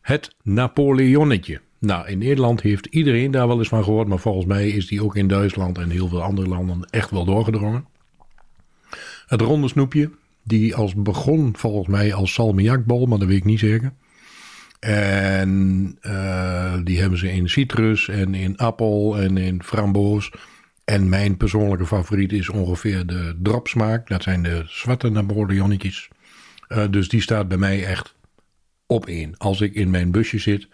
Het 0.00 0.36
Napoleonnetje. 0.42 1.60
Nou, 1.78 2.08
in 2.08 2.18
Nederland 2.18 2.60
heeft 2.60 2.86
iedereen 2.86 3.30
daar 3.30 3.46
wel 3.48 3.58
eens 3.58 3.68
van 3.68 3.84
gehoord, 3.84 4.08
maar 4.08 4.18
volgens 4.18 4.46
mij 4.46 4.68
is 4.68 4.86
die 4.86 5.04
ook 5.04 5.16
in 5.16 5.28
Duitsland 5.28 5.78
en 5.78 5.90
heel 5.90 6.08
veel 6.08 6.22
andere 6.22 6.48
landen 6.48 6.88
echt 6.90 7.10
wel 7.10 7.24
doorgedrongen. 7.24 7.86
Het 9.26 9.40
ronde 9.40 9.68
snoepje, 9.68 10.10
die 10.42 10.74
als 10.74 10.94
begon 10.94 11.56
volgens 11.56 11.88
mij 11.88 12.14
als 12.14 12.32
salmiakbol, 12.32 13.06
maar 13.06 13.18
dat 13.18 13.28
weet 13.28 13.36
ik 13.36 13.44
niet 13.44 13.58
zeker. 13.58 13.92
En 14.84 15.96
eh, 16.00 16.74
die 16.82 17.00
hebben 17.00 17.18
ze 17.18 17.32
in 17.32 17.48
citrus 17.48 18.08
en 18.08 18.34
in 18.34 18.56
appel 18.56 19.18
en 19.18 19.36
in 19.36 19.62
framboos. 19.62 20.32
En 20.84 21.08
mijn 21.08 21.36
persoonlijke 21.36 21.86
favoriet 21.86 22.32
is 22.32 22.48
ongeveer 22.48 23.06
de 23.06 23.36
dropsmaak. 23.42 24.08
Dat 24.08 24.22
zijn 24.22 24.42
de 24.42 24.64
zwarte 24.66 25.08
Napoleonnetjes. 25.08 26.08
Eh, 26.68 26.84
dus 26.90 27.08
die 27.08 27.20
staat 27.20 27.48
bij 27.48 27.58
mij 27.58 27.84
echt 27.84 28.14
op 28.86 29.06
één. 29.06 29.36
Als 29.36 29.60
ik 29.60 29.74
in 29.74 29.90
mijn 29.90 30.10
busje 30.10 30.38
zit, 30.38 30.68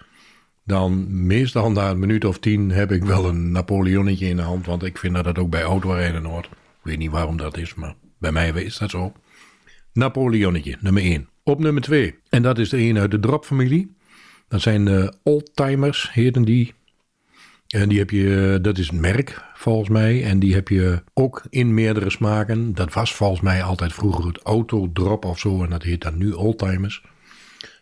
dan 0.64 1.27
meestal 1.27 1.70
na 1.70 1.90
een 1.90 1.99
minuut 1.99 2.25
of 2.25 2.38
tien 2.38 2.70
heb 2.70 2.92
ik 2.92 3.05
wel 3.05 3.29
een 3.29 3.53
Napoleonnetje 3.53 4.29
in 4.29 4.37
de 4.37 4.42
hand. 4.42 4.66
Want 4.66 4.85
ik 4.85 4.99
vind 4.99 5.14
dat 5.14 5.25
dat 5.25 5.38
ook 5.38 5.51
bij 5.51 5.62
autorijden 5.62 6.25
hoort. 6.25 6.46
Ik 6.46 6.51
weet 6.83 6.99
niet 6.99 7.11
waarom 7.11 7.37
dat 7.37 7.57
is, 7.57 7.75
maar 7.75 7.94
bij 8.18 8.33
mij 8.33 8.51
is 8.51 8.79
dat 8.79 8.90
zo. 8.90 9.12
Napoleonnetje, 9.92 10.77
nummer 10.81 11.03
1. 11.03 11.29
Op 11.42 11.59
nummer 11.59 11.83
2. 11.83 12.18
En 12.29 12.42
dat 12.42 12.59
is 12.59 12.68
de 12.68 12.79
een 12.79 12.99
uit 12.99 13.11
de 13.11 13.20
drop-familie. 13.20 13.99
Dat 14.51 14.61
zijn 14.61 14.85
de 14.85 15.13
oldtimers, 15.23 16.13
heten 16.13 16.45
die. 16.45 16.75
En 17.69 17.89
die 17.89 17.99
heb 17.99 18.11
je, 18.11 18.59
dat 18.63 18.79
is 18.79 18.91
een 18.91 19.01
merk 19.01 19.43
volgens 19.55 19.89
mij. 19.89 20.25
En 20.25 20.39
die 20.39 20.55
heb 20.55 20.69
je 20.69 21.03
ook 21.15 21.43
in 21.51 21.75
meerdere 21.75 22.11
smaken. 22.11 22.75
Dat 22.75 22.93
was 22.93 23.15
volgens 23.15 23.41
mij 23.41 23.63
altijd 23.63 23.93
vroeger 23.93 24.27
het 24.27 24.39
autodrop 24.43 25.25
of 25.25 25.39
zo. 25.39 25.63
En 25.63 25.71
dat 25.71 25.83
heet 25.83 26.03
dan 26.03 26.19
nu 26.19 26.33
oldtimers. 26.33 27.05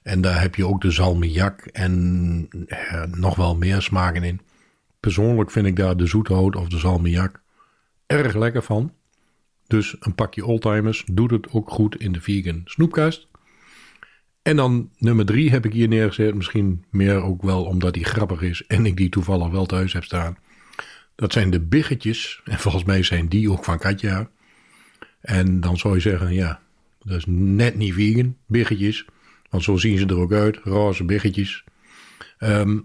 En 0.03 0.21
daar 0.21 0.41
heb 0.41 0.55
je 0.55 0.67
ook 0.67 0.81
de 0.81 0.91
salmiak 0.91 1.61
en 1.61 2.49
eh, 2.67 3.03
nog 3.03 3.37
wel 3.37 3.57
meer 3.57 3.83
smaken 3.83 4.23
in. 4.23 4.41
Persoonlijk 5.01 5.51
vind 5.51 5.67
ik 5.67 5.77
daar 5.77 5.97
de 5.97 6.07
zoethout 6.07 6.57
of 6.57 6.69
de 6.69 6.79
salmiak 6.79 7.43
erg 8.07 8.35
lekker 8.35 8.63
van. 8.63 8.93
Dus 9.67 9.97
een 10.01 10.15
pakje 10.15 10.45
oldtimers 10.45 11.05
doet 11.13 11.31
het 11.31 11.51
ook 11.51 11.71
goed 11.71 11.97
in 11.97 12.13
de 12.13 12.21
vegan 12.21 12.63
snoepkast. 12.65 13.28
En 14.49 14.57
dan 14.57 14.91
nummer 14.99 15.27
drie 15.27 15.51
heb 15.51 15.65
ik 15.65 15.73
hier 15.73 15.89
neergezet. 15.89 16.35
Misschien 16.35 16.85
meer 16.91 17.23
ook 17.23 17.43
wel 17.43 17.65
omdat 17.65 17.95
die 17.95 18.05
grappig 18.05 18.43
is 18.43 18.67
en 18.67 18.87
ik 18.87 18.97
die 18.97 19.09
toevallig 19.09 19.49
wel 19.49 19.67
thuis 19.67 19.93
heb 19.93 20.05
staan. 20.05 20.39
Dat 21.15 21.33
zijn 21.33 21.51
de 21.51 21.61
biggetjes. 21.61 22.41
En 22.45 22.59
volgens 22.59 22.85
mij 22.85 23.03
zijn 23.03 23.29
die 23.29 23.51
ook 23.51 23.65
van 23.65 23.79
Katja. 23.79 24.31
En 25.21 25.61
dan 25.61 25.77
zou 25.77 25.95
je 25.95 26.01
zeggen, 26.01 26.33
ja, 26.33 26.61
dat 26.99 27.17
is 27.17 27.25
net 27.29 27.77
niet 27.77 27.95
vegan, 27.95 28.37
biggetjes. 28.47 29.07
Want 29.51 29.63
zo 29.63 29.77
zien 29.77 29.99
ze 29.99 30.07
er 30.07 30.19
ook 30.19 30.33
uit, 30.33 30.57
roze 30.57 31.05
biggetjes. 31.05 31.65
Ehm, 32.39 32.79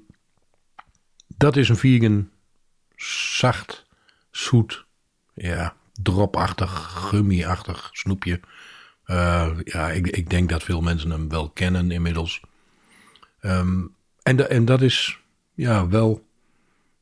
dat 1.38 1.58
is 1.58 1.70
een 1.70 1.76
vegan, 1.76 2.30
zacht, 3.36 3.86
zoet, 4.32 4.86
ja, 5.34 5.76
dropachtig, 6.02 6.72
gummiachtig 7.10 7.90
snoepje. 7.92 8.40
Eh, 9.06 9.50
ja, 9.64 9.92
ik, 9.92 10.08
ik 10.08 10.30
denk 10.30 10.50
dat 10.50 10.64
veel 10.64 10.82
mensen 10.82 11.10
hem 11.10 11.30
wel 11.30 11.50
kennen 11.50 11.92
inmiddels. 11.92 12.42
Ehm, 13.40 13.82
en, 14.24 14.50
en 14.50 14.66
dat 14.66 14.82
is 14.82 15.20
ja, 15.54 15.88
wel 15.88 16.26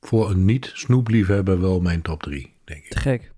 voor 0.01 0.29
een 0.29 0.45
niet-snoepliefhebber 0.45 1.61
wel 1.61 1.79
mijn 1.79 2.01
top 2.01 2.23
3, 2.23 2.53
denk 2.63 2.83
ik. 2.83 2.91
Te 2.91 2.99
gek. 2.99 3.31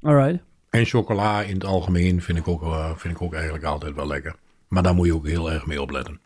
Alright. 0.00 0.42
En 0.70 0.84
chocola 0.84 1.42
in 1.42 1.54
het 1.54 1.64
algemeen 1.64 2.22
vind 2.22 2.38
ik, 2.38 2.48
ook, 2.48 2.62
eh, 2.62 2.96
vind 2.96 3.14
ik 3.14 3.22
ook 3.22 3.34
eigenlijk 3.34 3.64
altijd 3.64 3.94
wel 3.94 4.06
lekker. 4.06 4.34
Maar 4.68 4.82
daar 4.82 4.94
moet 4.94 5.06
je 5.06 5.14
ook 5.14 5.26
heel 5.26 5.52
erg 5.52 5.66
mee 5.66 5.82
opletten. 5.82 6.20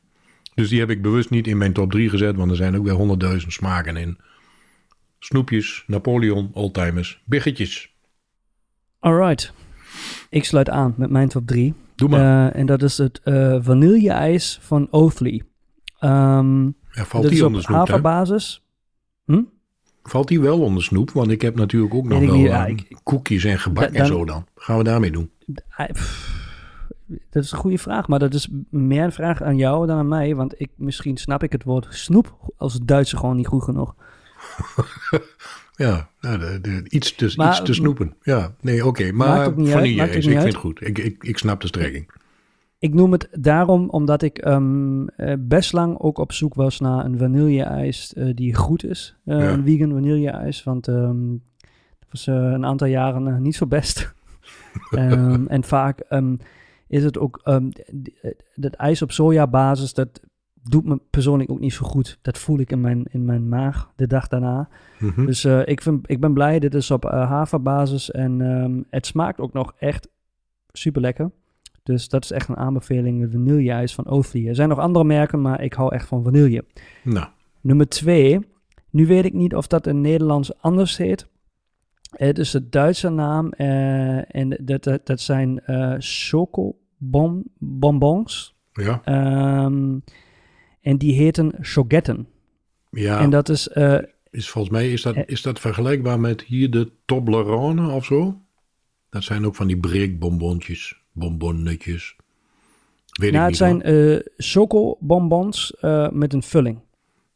Dus 0.54 0.68
die 0.68 0.80
heb 0.80 0.90
ik 0.90 1.02
bewust 1.02 1.30
niet 1.30 1.46
in 1.46 1.58
mijn 1.58 1.72
top 1.72 1.90
3 1.90 2.08
gezet, 2.10 2.36
want 2.36 2.50
er 2.50 2.56
zijn 2.56 2.76
ook 2.76 2.84
weer 2.84 2.94
honderdduizend 2.94 3.52
smaken 3.52 3.96
in. 3.96 4.18
Snoepjes, 5.18 5.84
Napoleon, 5.86 6.50
oldtimers, 6.52 7.22
biggetjes. 7.24 7.94
Alright. 8.98 9.52
Ik 10.34 10.44
sluit 10.44 10.70
aan 10.70 10.94
met 10.96 11.10
mijn 11.10 11.28
top 11.28 11.46
3. 11.46 11.74
Doe 11.94 12.08
maar. 12.08 12.52
en 12.52 12.66
dat 12.66 12.82
is 12.82 12.98
het 12.98 13.20
eh 13.24 13.56
vanille-ijs 13.60 14.58
van 14.62 14.88
Oatly. 14.90 15.42
Ehm 15.98 16.64
ja, 16.64 16.72
valt 17.04 17.22
dat 17.22 17.24
is 17.24 17.30
die 17.30 17.40
op 17.40 17.46
onder 17.46 17.62
snoep, 17.62 17.76
haverbasis. 17.76 18.64
Hm? 19.24 19.42
Valt 20.02 20.28
die 20.28 20.40
wel 20.40 20.60
onder 20.60 20.82
snoep? 20.82 21.10
Want 21.10 21.30
ik 21.30 21.42
heb 21.42 21.54
natuurlijk 21.56 21.94
ook 21.94 22.08
nog 22.08 22.18
wel 22.20 22.34
niet, 22.36 22.46
ja, 22.46 22.64
eh, 22.66 22.70
ik- 22.72 22.96
koekjes 23.02 23.44
en 23.44 23.58
gebak 23.58 23.92
Da- 23.92 23.98
en 23.98 24.06
zo 24.06 24.24
dan. 24.24 24.46
Gaan 24.54 24.78
we 24.78 24.84
daarmee 24.84 25.10
doen? 25.10 25.30
Pff, 25.92 26.32
Dat 27.30 27.42
is 27.44 27.52
een 27.52 27.58
goede 27.58 27.78
vraag, 27.78 28.08
maar 28.08 28.18
dat 28.18 28.34
is 28.34 28.48
meer 28.70 29.04
een 29.04 29.12
vraag 29.12 29.42
aan 29.42 29.56
jou 29.56 29.86
dan 29.86 29.98
aan 29.98 30.08
mij. 30.08 30.34
Want 30.34 30.60
ik, 30.60 30.70
misschien 30.76 31.16
snap 31.16 31.42
ik 31.42 31.52
het 31.52 31.64
woord 31.64 31.86
snoep 31.90 32.52
als 32.56 32.78
Duitser 32.82 33.18
gewoon 33.18 33.36
niet 33.36 33.46
goed 33.46 33.62
genoeg. 33.62 33.94
Ja, 35.76 36.08
nou, 36.20 36.38
de, 36.38 36.60
de, 36.60 36.84
iets, 36.88 37.14
te, 37.14 37.32
Maar- 37.36 37.48
iets 37.48 37.62
te 37.62 37.74
snoepen. 37.74 38.16
Ja, 38.22 38.54
nee, 38.60 38.86
oké. 38.86 39.12
Maar 39.12 39.38
uit, 39.38 39.54
vanille 39.54 40.00
ijs, 40.00 40.26
ik 40.26 40.32
vind 40.32 40.42
het 40.42 40.54
goed. 40.54 40.86
Ik, 40.86 40.98
ik, 40.98 41.24
ik 41.24 41.38
snap 41.38 41.60
de 41.60 41.66
strekking. 41.66 42.10
Ik 42.78 42.94
noem 42.94 43.12
het 43.12 43.28
daarom 43.32 43.88
omdat 43.88 44.22
ik 44.22 44.38
ehm, 44.38 45.06
eh, 45.06 45.34
best 45.38 45.72
lang 45.72 45.98
ook 45.98 46.18
op 46.18 46.32
zoek 46.32 46.54
was 46.54 46.80
naar 46.80 47.04
een 47.04 47.18
vanille-ijs 47.18 48.12
eh, 48.14 48.34
die 48.34 48.54
goed 48.54 48.84
is. 48.84 49.16
Eh, 49.24 49.38
Ja. 49.38 49.50
Een 49.52 49.64
vegan 49.64 49.90
vanille-ijs, 49.92 50.62
want 50.62 50.88
ehm, 50.88 51.30
dat 51.98 52.08
was 52.10 52.26
een 52.26 52.64
aantal 52.64 52.86
jaren 52.86 53.42
niet 53.42 53.54
zo 53.56 53.66
best. 53.66 54.12
Ehm, 54.90 55.46
en 55.46 55.64
vaak 55.64 56.00
is 56.88 57.04
het 57.04 57.18
ook, 57.18 57.60
dat 58.54 58.74
ijs 58.74 59.02
op 59.02 59.12
sojabasis, 59.12 59.94
dat 59.94 60.20
doet 60.70 60.84
me 60.84 61.00
persoonlijk 61.10 61.50
ook 61.50 61.60
niet 61.60 61.72
zo 61.72 61.86
goed. 61.86 62.18
Dat 62.22 62.38
voel 62.38 62.58
ik 62.58 62.70
in 62.70 62.80
mijn, 62.80 63.04
in 63.10 63.24
mijn 63.24 63.48
maag 63.48 63.92
de 63.96 64.06
dag 64.06 64.28
daarna. 64.28 64.68
Mhm. 64.98 65.26
Dus 65.26 65.44
eh, 65.44 65.60
ik, 65.64 65.80
vind, 65.80 66.10
ik 66.10 66.20
ben 66.20 66.34
blij, 66.34 66.58
dit 66.58 66.74
is 66.74 66.90
op 66.90 67.04
eh, 67.04 67.28
haverbasis 67.28 68.10
en 68.10 68.40
ehm, 68.40 68.82
het 68.90 69.06
smaakt 69.06 69.40
ook 69.40 69.52
nog 69.52 69.72
echt 69.78 70.08
super 70.72 71.00
lekker. 71.00 71.30
Dus 71.82 72.08
dat 72.08 72.24
is 72.24 72.30
echt 72.30 72.48
een 72.48 72.56
aanbeveling, 72.56 73.20
de 73.20 73.30
vanille-ijs 73.30 73.94
van 73.94 74.06
Oatly. 74.06 74.48
Er 74.48 74.54
zijn 74.54 74.68
nog 74.68 74.78
andere 74.78 75.04
merken, 75.04 75.40
maar 75.40 75.62
ik 75.62 75.72
hou 75.72 75.94
echt 75.94 76.06
van 76.06 76.22
vanille. 76.22 76.64
Nou, 77.02 77.26
Nummer 77.60 77.88
twee, 77.88 78.40
nu 78.90 79.06
weet 79.06 79.24
ik 79.24 79.32
niet 79.32 79.54
of 79.54 79.66
dat 79.66 79.86
in 79.86 80.00
Nederlands 80.00 80.60
anders 80.60 80.96
heet. 80.96 81.28
Het 82.10 82.38
is 82.38 82.50
de 82.50 82.68
Duitse 82.68 83.08
naam 83.08 83.52
eh, 83.52 84.36
en 84.36 84.58
dat, 84.62 84.84
dat, 84.84 85.06
dat 85.06 85.20
zijn 85.20 85.60
eh 85.60 85.94
chocobonbons. 85.98 88.54
Ja, 88.72 89.00
Ehm, 89.04 89.98
en 90.84 90.96
die 90.96 91.14
heten 91.14 91.52
Shogetten. 91.62 92.26
ja 92.90 93.20
En 93.20 93.30
dat 93.30 93.48
is... 93.48 93.68
eh, 93.68 93.98
is, 94.30 94.48
volgens 94.50 94.72
mij 94.74 94.92
is 94.92 95.02
dat, 95.02 95.14
Eh. 95.14 95.22
is 95.26 95.42
dat 95.42 95.60
vergelijkbaar 95.60 96.20
met 96.20 96.42
hier 96.42 96.70
de 96.70 96.90
Toblerone 97.04 97.90
of 97.90 98.04
zo? 98.04 98.38
Dat 99.10 99.22
zijn 99.24 99.46
ook 99.46 99.54
van 99.54 99.66
die 99.66 99.76
breekbonbonnetjes, 99.76 101.00
bonbonnetjes. 101.12 102.16
Weet 103.20 103.32
nou, 103.32 103.48
ik 103.52 103.58
het 103.58 103.72
niet. 103.72 103.82
zijn 103.82 104.22
chocobonbons 104.36 105.76
eh, 105.80 106.08
met 106.10 106.32
een 106.32 106.42
vulling. 106.42 106.78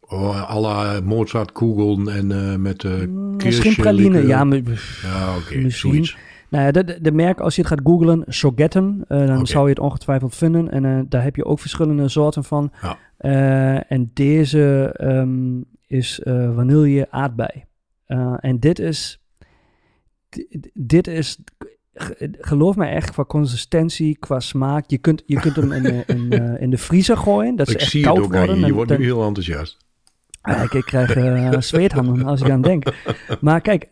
Oh, 0.00 0.50
à 0.50 0.58
la 0.60 1.00
Mozart 1.00 1.52
Kugeln 1.52 2.08
en 2.08 2.32
eh, 2.32 2.54
met 2.56 2.82
uh, 2.84 2.92
Mm, 3.06 3.36
Misschien 3.44 3.74
praline, 3.74 4.26
ja, 4.26 4.44
maar, 4.44 4.60
Ja, 5.02 5.36
oké, 5.36 5.56
misschien. 5.58 6.08
Nou 6.50 6.64
ja, 6.64 6.70
de, 7.00 7.12
merk, 7.12 7.40
als 7.40 7.54
je 7.56 7.60
het 7.62 7.70
gaat 7.70 7.80
googlen, 7.84 8.24
Shogetten, 8.30 9.04
dan 9.08 9.46
zou 9.46 9.64
je 9.64 9.70
het 9.70 9.78
ongetwijfeld 9.78 10.34
vinden. 10.34 10.70
En 10.70 11.06
daar 11.08 11.22
heb 11.22 11.36
je 11.36 11.44
ook 11.44 11.60
verschillende 11.60 12.08
soorten 12.08 12.44
van. 12.44 12.72
Ja. 12.82 12.98
Eh, 13.18 13.92
en 13.92 14.10
deze 14.14 14.92
ehm, 14.96 15.60
is 15.86 16.20
eh, 16.20 16.54
vanille 16.54 17.10
aardbei. 17.10 17.64
Eh, 18.06 18.34
en 18.40 18.60
dit 18.60 18.78
is, 18.78 19.20
di- 20.28 20.60
dit 20.74 21.06
is, 21.06 21.38
ge- 21.94 22.34
geloof 22.40 22.76
mij 22.76 22.90
echt, 22.92 23.10
qua 23.10 23.24
consistentie, 23.24 24.16
qua 24.18 24.40
smaak. 24.40 24.84
Je 24.90 24.98
kunt, 24.98 25.22
je 25.26 25.40
kunt 25.40 25.56
hem 25.56 25.72
in, 25.72 25.82
de- 25.82 26.04
in, 26.06 26.30
in 26.64 26.70
de 26.70 26.78
vriezer 26.78 27.16
gooien, 27.16 27.56
dat 27.56 27.66
ze 27.68 27.74
Ik 27.74 27.80
echt 27.80 27.90
zie 27.90 28.00
het 28.04 28.12
koud 28.12 28.24
ook 28.24 28.34
aan 28.34 28.38
worden. 28.38 28.58
je. 28.60 28.66
Je 28.66 28.72
wordt 28.72 28.98
nu 28.98 29.04
heel 29.04 29.26
enthousiast. 29.26 29.76
ja, 30.42 30.62
ik, 30.72 30.82
krijg 30.84 31.14
zweethanden 31.64 32.24
als 32.24 32.40
ik 32.40 32.50
aan 32.50 32.62
denk. 32.62 32.84
Maar 33.40 33.60
kijk, 33.60 33.88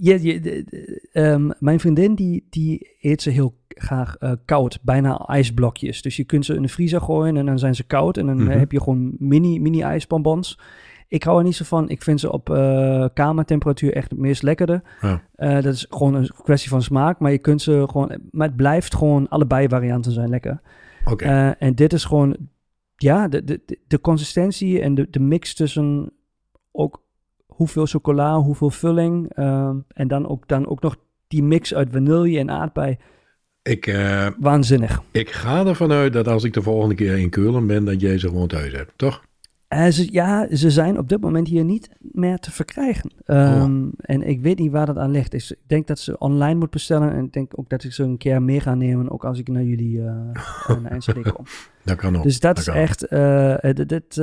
je, 0.00 0.22
je, 0.22 0.40
de- 0.40 0.64
de- 0.64 1.08
ehm, 1.12 1.50
mijn 1.58 1.80
vriendin 1.80 2.14
die, 2.14 2.46
die 2.50 2.96
eet 3.00 3.22
ze 3.22 3.30
heel 3.30 3.54
graag 3.68 4.16
eh, 4.16 4.32
koud, 4.44 4.78
bijna 4.82 5.18
ijsblokjes. 5.26 6.02
Dus 6.02 6.16
je 6.16 6.24
kunt 6.24 6.44
ze 6.44 6.54
in 6.54 6.62
de 6.62 6.68
vriezer 6.68 7.00
gooien 7.00 7.36
en 7.36 7.46
dan 7.46 7.58
zijn 7.58 7.74
ze 7.74 7.84
koud. 7.84 8.16
En 8.16 8.26
dan 8.26 8.42
Mhm. 8.42 8.58
heb 8.58 8.72
je 8.72 8.80
gewoon 8.82 9.14
mini, 9.18 9.60
mini 9.60 9.80
ijsbonbons. 9.82 10.58
Ik 11.08 11.22
hou 11.22 11.38
er 11.38 11.44
niet 11.44 11.56
zo 11.56 11.64
van. 11.64 11.88
Ik 11.88 12.02
vind 12.02 12.20
ze 12.20 12.32
op 12.32 12.50
eh, 12.50 13.06
kamertemperatuur 13.14 13.92
echt 13.92 14.10
het 14.10 14.18
meest 14.18 14.42
lekkere. 14.42 14.82
Ja. 15.00 15.22
Eh, 15.34 15.54
dat 15.62 15.74
is 15.74 15.86
gewoon 15.90 16.14
een 16.14 16.30
kwestie 16.42 16.70
van 16.70 16.82
smaak. 16.82 17.18
Maar 17.18 17.30
je 17.30 17.38
kunt 17.38 17.62
ze 17.62 17.84
gewoon... 17.90 18.18
Maar 18.30 18.46
het 18.46 18.56
blijft 18.56 18.94
gewoon... 18.94 19.28
Allebei 19.28 19.68
varianten 19.68 20.12
zijn 20.12 20.28
lekker. 20.28 20.60
Oké, 21.04 21.24
Eh, 21.24 21.50
en 21.62 21.74
dit 21.74 21.92
is 21.92 22.04
gewoon, 22.04 22.36
ja, 22.96 23.28
de, 23.28 23.44
de, 23.44 23.60
de- 23.66 23.78
de 23.86 24.00
consistentie 24.00 24.80
en 24.80 24.94
de, 24.94 25.06
de 25.10 25.20
mix 25.20 25.54
tussen 25.54 26.10
ook 26.72 27.02
hoeveel 27.58 27.86
chocola, 27.86 28.36
hoeveel 28.38 28.70
vulling. 28.70 29.32
ehm, 29.34 29.76
en 29.88 30.08
dan 30.08 30.28
ook, 30.28 30.48
dan 30.48 30.66
ook 30.68 30.80
nog 30.82 30.96
die 31.28 31.42
mix 31.42 31.74
uit 31.74 31.88
vanille 31.92 32.38
en 32.38 32.50
aardbei. 32.50 32.96
ik, 33.62 33.86
eh, 33.86 34.26
Waanzinnig. 34.38 35.02
ik 35.10 35.30
ga 35.30 35.66
ervan 35.66 35.92
uit 35.92 36.12
dat 36.12 36.28
als 36.28 36.44
ik 36.44 36.52
de 36.52 36.62
volgende 36.62 36.94
keer 36.94 37.18
in 37.18 37.30
Keulen 37.30 37.66
ben, 37.66 37.84
dat 37.84 38.00
jij 38.00 38.18
ze 38.18 38.28
gewoon 38.28 38.46
thuis 38.48 38.72
hebt, 38.72 38.92
toch? 38.96 39.26
Eh, 39.68 39.86
ze, 39.86 40.12
ja, 40.12 40.46
ze 40.56 40.70
zijn 40.70 40.98
op 40.98 41.08
dit 41.08 41.20
moment 41.20 41.48
hier 41.48 41.64
niet 41.64 41.88
meer 42.00 42.38
te 42.38 42.50
verkrijgen. 42.50 43.10
Ehm, 43.24 43.86
En 43.96 44.22
ik 44.28 44.40
weet 44.40 44.58
niet 44.58 44.72
waar 44.72 44.86
dat 44.86 44.96
aan 44.96 45.10
ligt. 45.10 45.32
Ik 45.34 45.56
denk 45.66 45.86
dat 45.86 45.98
ze 45.98 46.18
online 46.18 46.58
moet 46.58 46.70
bestellen. 46.70 47.12
En 47.12 47.24
ik 47.24 47.32
denk 47.32 47.52
ook 47.58 47.68
dat 47.68 47.84
ik 47.84 47.92
ze 47.92 48.02
een 48.02 48.16
keer 48.16 48.42
mee 48.42 48.60
ga 48.60 48.74
nemen. 48.74 49.10
Ook 49.10 49.24
als 49.24 49.38
ik 49.38 49.48
naar 49.48 49.62
jullie 49.62 49.96
uh, 49.98 50.04
naar 50.82 51.32
kom. 51.34 51.44
Dat 51.84 51.96
kan 51.96 52.16
ook. 52.16 52.22
Dus 52.22 52.40
dat 52.40 52.56
dat 52.56 52.66
is 52.66 52.72
kan. 52.72 52.82
echt... 52.82 53.88
dit, 53.88 54.20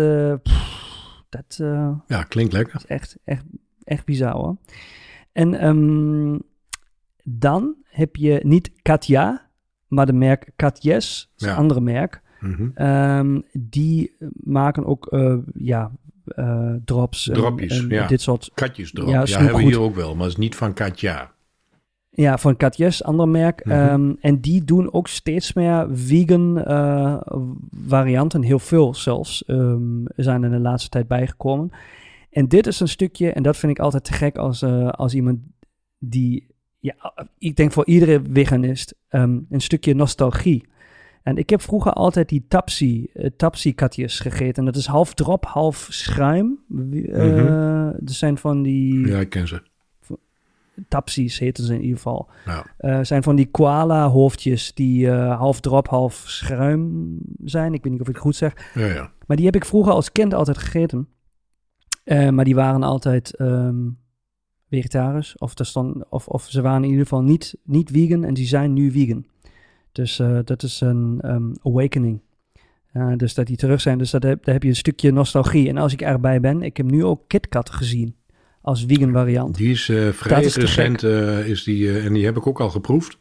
dat... 1.30 1.58
eh, 1.62 1.92
Ja, 2.08 2.24
klinkt 2.24 2.54
lekker. 2.54 2.76
Is 2.76 2.86
echt, 2.86 3.18
echt, 3.24 3.44
echt 3.84 4.06
bizar 4.06 4.34
hoor. 4.34 4.58
En 5.32 5.54
ehm, 5.60 6.38
dan 7.24 7.76
heb 7.90 8.16
je 8.16 8.40
niet 8.44 8.72
Katja, 8.82 9.50
maar 9.88 10.06
de 10.06 10.14
merk 10.14 10.50
Katjes, 10.56 11.30
dat 11.32 11.42
is 11.42 11.46
Ja. 11.48 11.52
een 11.54 11.60
andere 11.62 11.82
merk. 11.82 12.22
Mhm. 12.40 12.70
Ehm, 12.74 13.40
die 13.54 14.16
maken 14.44 14.86
ook 14.86 15.06
eh, 15.08 15.38
ja, 15.54 15.92
eh, 16.26 16.74
drops. 16.86 17.24
Dropjes, 17.34 17.80
en 17.80 17.90
ja. 17.90 18.08
dit 18.08 18.22
soort. 18.22 18.52
Katjes 18.54 18.94
erop. 18.94 19.10
Ja, 19.10 19.24
Ja, 19.26 19.38
hebben 19.40 19.58
we 19.58 19.64
hier 19.64 19.80
ook 19.80 19.96
wel, 19.96 20.14
maar 20.16 20.24
het 20.24 20.32
is 20.32 20.38
niet 20.40 20.56
van 20.56 20.74
Katja. 20.74 21.34
Ja, 22.18 22.38
van 22.38 22.58
Katjes, 22.58 23.04
ander 23.04 23.28
merk. 23.28 23.66
Mhm. 23.66 23.76
Ehm, 23.76 24.14
en 24.20 24.40
die 24.42 24.64
doen 24.64 24.94
ook 24.94 25.08
steeds 25.08 25.54
meer 25.54 25.88
vegan 25.92 26.64
eh, 26.64 27.22
varianten. 27.88 28.42
Heel 28.42 28.60
veel 28.60 28.94
zelfs 28.94 29.46
ehm, 29.46 30.06
zijn 30.16 30.44
er 30.44 30.50
de 30.50 30.60
laatste 30.60 30.90
tijd 30.90 31.08
bijgekomen. 31.08 31.72
En 32.32 32.48
dit 32.48 32.68
is 32.68 32.80
een 32.80 32.88
stukje, 32.88 33.32
en 33.32 33.44
dat 33.44 33.58
vind 33.58 33.72
ik 33.72 33.80
altijd 33.80 34.04
te 34.04 34.14
gek 34.14 34.38
als, 34.38 34.62
eh, 34.62 34.90
als 34.90 35.14
iemand 35.14 35.40
die, 36.00 36.48
ja, 36.80 36.96
ik 37.38 37.56
denk 37.56 37.72
voor 37.72 37.86
iedere 37.86 38.22
veganist, 38.32 38.96
ehm, 39.08 39.40
een 39.50 39.62
stukje 39.62 39.96
nostalgie. 39.96 40.68
En 41.24 41.38
ik 41.38 41.50
heb 41.50 41.62
vroeger 41.62 41.92
altijd 41.92 42.30
die 42.30 42.46
tapsi, 42.48 43.08
eh, 43.14 43.30
tapsi-katjes 43.38 44.20
gegeten. 44.20 44.56
En 44.56 44.66
dat 44.66 44.76
is 44.76 44.86
half 44.86 45.14
drop, 45.14 45.46
half 45.46 45.88
schuim. 45.90 46.60
Mhm. 46.68 47.08
Er 47.08 48.02
zijn 48.04 48.38
van 48.38 48.64
die 48.64 49.08
Ja, 49.08 49.20
ik 49.20 49.30
ken 49.30 49.48
ze. 49.48 49.62
Tapsies, 50.88 51.40
heten 51.40 51.64
ze 51.64 51.74
in 51.74 51.82
ieder 51.82 51.96
geval. 51.98 52.30
Ja. 52.46 52.66
Eh, 52.78 53.00
zijn 53.02 53.24
van 53.24 53.36
die 53.36 53.52
koala 53.52 54.08
hoofdjes 54.08 54.74
die 54.74 55.10
eh, 55.10 55.38
half 55.38 55.60
drop, 55.60 55.88
half 55.88 56.24
schuim 56.28 57.18
zijn. 57.44 57.74
Ik 57.74 57.84
weet 57.84 57.92
niet 57.92 58.02
of 58.02 58.08
ik 58.08 58.14
het 58.14 58.24
goed 58.24 58.36
zeg. 58.36 58.72
Ja, 58.74 58.86
ja. 58.86 59.12
Maar 59.28 59.38
die 59.38 59.46
heb 59.46 59.56
ik 59.56 59.66
vroeger 59.66 59.94
als 59.94 60.12
kind 60.12 60.34
altijd 60.34 60.58
gegeten. 60.58 61.08
Eh, 62.04 62.30
maar 62.30 62.46
die 62.46 62.56
waren 62.56 62.84
altijd 62.84 63.36
ehm, 63.36 63.90
vegetarisch. 64.70 65.38
Of, 65.38 65.52
stond, 65.56 66.10
of, 66.10 66.28
of 66.28 66.44
ze 66.44 66.62
waren 66.62 66.84
in 66.84 66.90
ieder 66.90 67.04
geval 67.04 67.24
niet, 67.24 67.56
niet 67.64 67.90
vegan 67.92 68.24
en 68.24 68.34
die 68.34 68.48
zijn 68.48 68.74
nu 68.74 68.92
vegan. 68.92 69.26
Dus 69.92 70.22
dat 70.44 70.64
is 70.64 70.82
een 70.82 71.20
ehm, 71.22 71.52
awakening. 71.62 72.22
Dus 73.16 73.34
dat 73.34 73.46
die 73.46 73.58
terug 73.58 73.82
zijn. 73.82 73.98
Dus 73.98 74.12
dat 74.12 74.24
heb, 74.24 74.44
daar 74.44 74.54
heb 74.54 74.64
je 74.64 74.70
een 74.70 74.76
stukje 74.76 75.12
nostalgie. 75.12 75.70
En 75.70 75.78
als 75.78 75.94
ik 75.94 76.02
erbij 76.02 76.40
ben, 76.40 76.62
ik 76.62 76.78
heb 76.78 76.86
nu 76.86 77.06
ook 77.06 77.22
KitKat 77.28 77.70
gezien. 77.70 78.16
Als 78.66 78.86
vegan 78.88 79.12
variant. 79.12 79.56
Die 79.56 79.72
is 79.72 79.90
eh, 79.90 80.10
vrij 80.10 80.44
is 80.44 80.56
recent, 80.56 81.04
eh, 81.04 81.48
is 81.48 81.64
die, 81.64 81.90
eh, 81.90 82.06
en 82.06 82.14
die 82.14 82.26
heb 82.26 82.38
ik 82.38 82.48
ook 82.48 82.60
al 82.60 82.70
geproefd. 82.70 83.18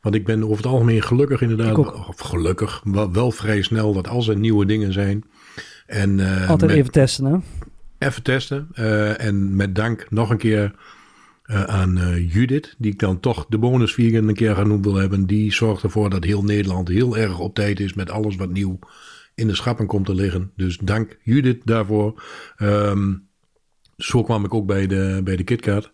Want 0.00 0.14
ik 0.14 0.24
ben 0.24 0.44
over 0.44 0.56
het 0.56 0.66
algemeen 0.66 1.02
gelukkig 1.02 1.40
inderdaad, 1.40 1.78
of 2.08 2.18
gelukkig, 2.18 2.80
wel, 2.84 3.12
wel 3.12 3.30
vrij 3.30 3.62
snel 3.62 3.92
dat 3.92 4.08
als 4.08 4.28
er 4.28 4.36
nieuwe 4.36 4.66
dingen 4.66 4.92
zijn. 4.92 5.24
En, 5.86 6.20
Altijd 6.48 6.70
met- 6.70 6.80
even 6.80 6.92
testen, 6.92 7.24
hè? 7.24 7.36
even 7.98 8.22
testen. 8.22 8.68
en 9.18 9.56
met 9.56 9.74
dank 9.74 10.06
nog 10.10 10.30
een 10.30 10.36
keer 10.36 10.74
aan 11.46 11.98
Judith, 12.28 12.74
die 12.78 12.92
ik 12.92 12.98
dan 12.98 13.20
toch 13.20 13.46
de 13.48 13.58
bonus 13.58 13.94
vegan 13.94 14.28
een 14.28 14.34
keer 14.34 14.54
genoemd 14.54 14.84
wil 14.84 14.94
hebben. 14.94 15.26
Die 15.26 15.52
zorgt 15.52 15.82
ervoor 15.82 16.10
dat 16.10 16.24
heel 16.24 16.42
Nederland 16.44 16.88
heel 16.88 17.16
erg 17.16 17.38
op 17.38 17.54
tijd 17.54 17.80
is 17.80 17.94
met 17.94 18.10
alles 18.10 18.36
wat 18.36 18.50
nieuw 18.50 18.78
in 19.34 19.46
de 19.46 19.54
schappen 19.54 19.86
komt 19.86 20.06
te 20.06 20.14
liggen. 20.14 20.50
Dus 20.56 20.78
dank 20.78 21.16
Judith 21.22 21.60
daarvoor. 21.64 22.22
Ehm, 22.56 23.12
zo 23.96 24.22
kwam 24.22 24.44
ik 24.44 24.54
ook 24.54 24.66
bij 24.66 24.86
de, 24.86 25.20
bij 25.24 25.36
de 25.36 25.44
KitKat. 25.44 25.90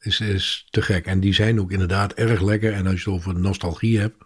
Is, 0.00 0.20
is 0.20 0.66
te 0.70 0.82
gek. 0.82 1.06
En 1.06 1.20
die 1.20 1.34
zijn 1.34 1.60
ook 1.60 1.72
inderdaad 1.72 2.12
erg 2.12 2.40
lekker. 2.40 2.72
En 2.72 2.86
als 2.86 3.02
je 3.02 3.10
het 3.10 3.18
over 3.18 3.40
nostalgie 3.40 3.98
hebt, 3.98 4.16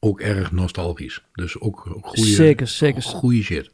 ook 0.00 0.20
erg 0.20 0.52
nostalgisch. 0.52 1.22
Dus 1.32 1.60
ook 1.60 1.80
goede, 2.02 2.30
Zeker, 2.30 2.66
zeker. 2.66 3.02
goede 3.02 3.42
shit. 3.42 3.70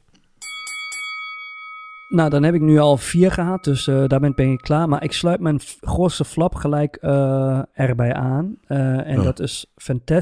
Nou, 2.09 2.31
dan 2.31 2.43
heb 2.43 2.55
ik 2.55 2.61
nu 2.61 2.79
al 2.79 2.97
vier 2.97 3.33
gehad, 3.33 3.65
dus 3.65 3.87
eh, 3.87 4.05
daar 4.07 4.21
ben, 4.21 4.35
ik 4.37 4.61
klaar. 4.61 4.89
Maar 4.89 5.03
ik 5.03 5.13
sluit 5.13 5.41
mijn 5.41 5.61
grootste 5.81 6.25
flap 6.25 6.55
gelijk 6.55 6.97
eh, 6.97 7.63
erbij 7.73 8.15
aan. 8.15 8.57
Eh, 8.67 9.07
en 9.07 9.23
dat 9.23 9.41
is 9.41 9.67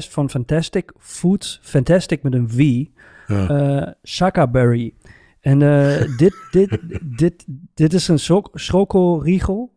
van 0.07 0.29
Fantastic 0.29 0.91
Foods. 0.99 1.59
Fantastic 1.61 2.23
met 2.23 2.33
een 2.33 2.49
V. 2.49 2.85
Ja. 3.27 3.95
Shakaberry. 4.03 4.93
En 5.41 5.61
eh, 5.61 6.17
dit, 6.17 6.35
dit, 6.51 6.79
dit, 7.17 7.45
dit 7.73 7.93
is 7.93 8.07
een 8.07 8.19
so- 8.19 8.41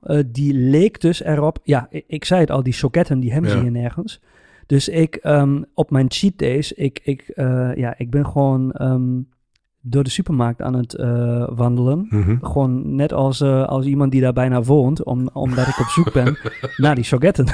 eh 0.00 0.18
die 0.26 0.54
leek 0.54 1.00
dus 1.00 1.22
erop. 1.22 1.58
Ja, 1.62 1.86
ik, 1.90 2.04
ik 2.06 2.24
zei 2.24 2.40
het 2.40 2.50
al, 2.50 2.62
die 2.62 2.72
soketten, 2.72 3.20
die 3.20 3.32
hebben 3.32 3.50
ze 3.50 3.56
Ja. 3.56 3.62
hier 3.62 3.70
nergens. 3.70 4.20
Dus 4.66 4.88
ik, 4.88 5.14
ehm, 5.16 5.62
op 5.74 5.90
mijn 5.90 6.06
cheat 6.08 6.38
days, 6.38 6.72
ik, 6.72 7.00
ik, 7.04 7.20
eh, 7.22 7.74
ja, 7.74 7.94
ik 7.98 8.10
ben 8.10 8.26
gewoon 8.26 8.72
ehm, 8.72 9.20
door 9.80 10.04
de 10.04 10.10
supermarkt 10.10 10.62
aan 10.62 10.74
het 10.74 10.94
wandelen. 11.54 12.06
Mhm. 12.10 12.36
Gewoon 12.40 12.94
net 12.94 13.12
als, 13.12 13.42
als 13.42 13.86
iemand 13.86 14.12
die 14.12 14.20
daar 14.20 14.32
bijna 14.32 14.62
woont, 14.62 15.04
om, 15.04 15.28
omdat 15.32 15.66
ik 15.66 15.78
op 15.78 15.86
zoek 15.86 16.12
ben 16.12 16.36
naar 16.76 16.94
die 16.94 17.04
soketten. 17.04 17.46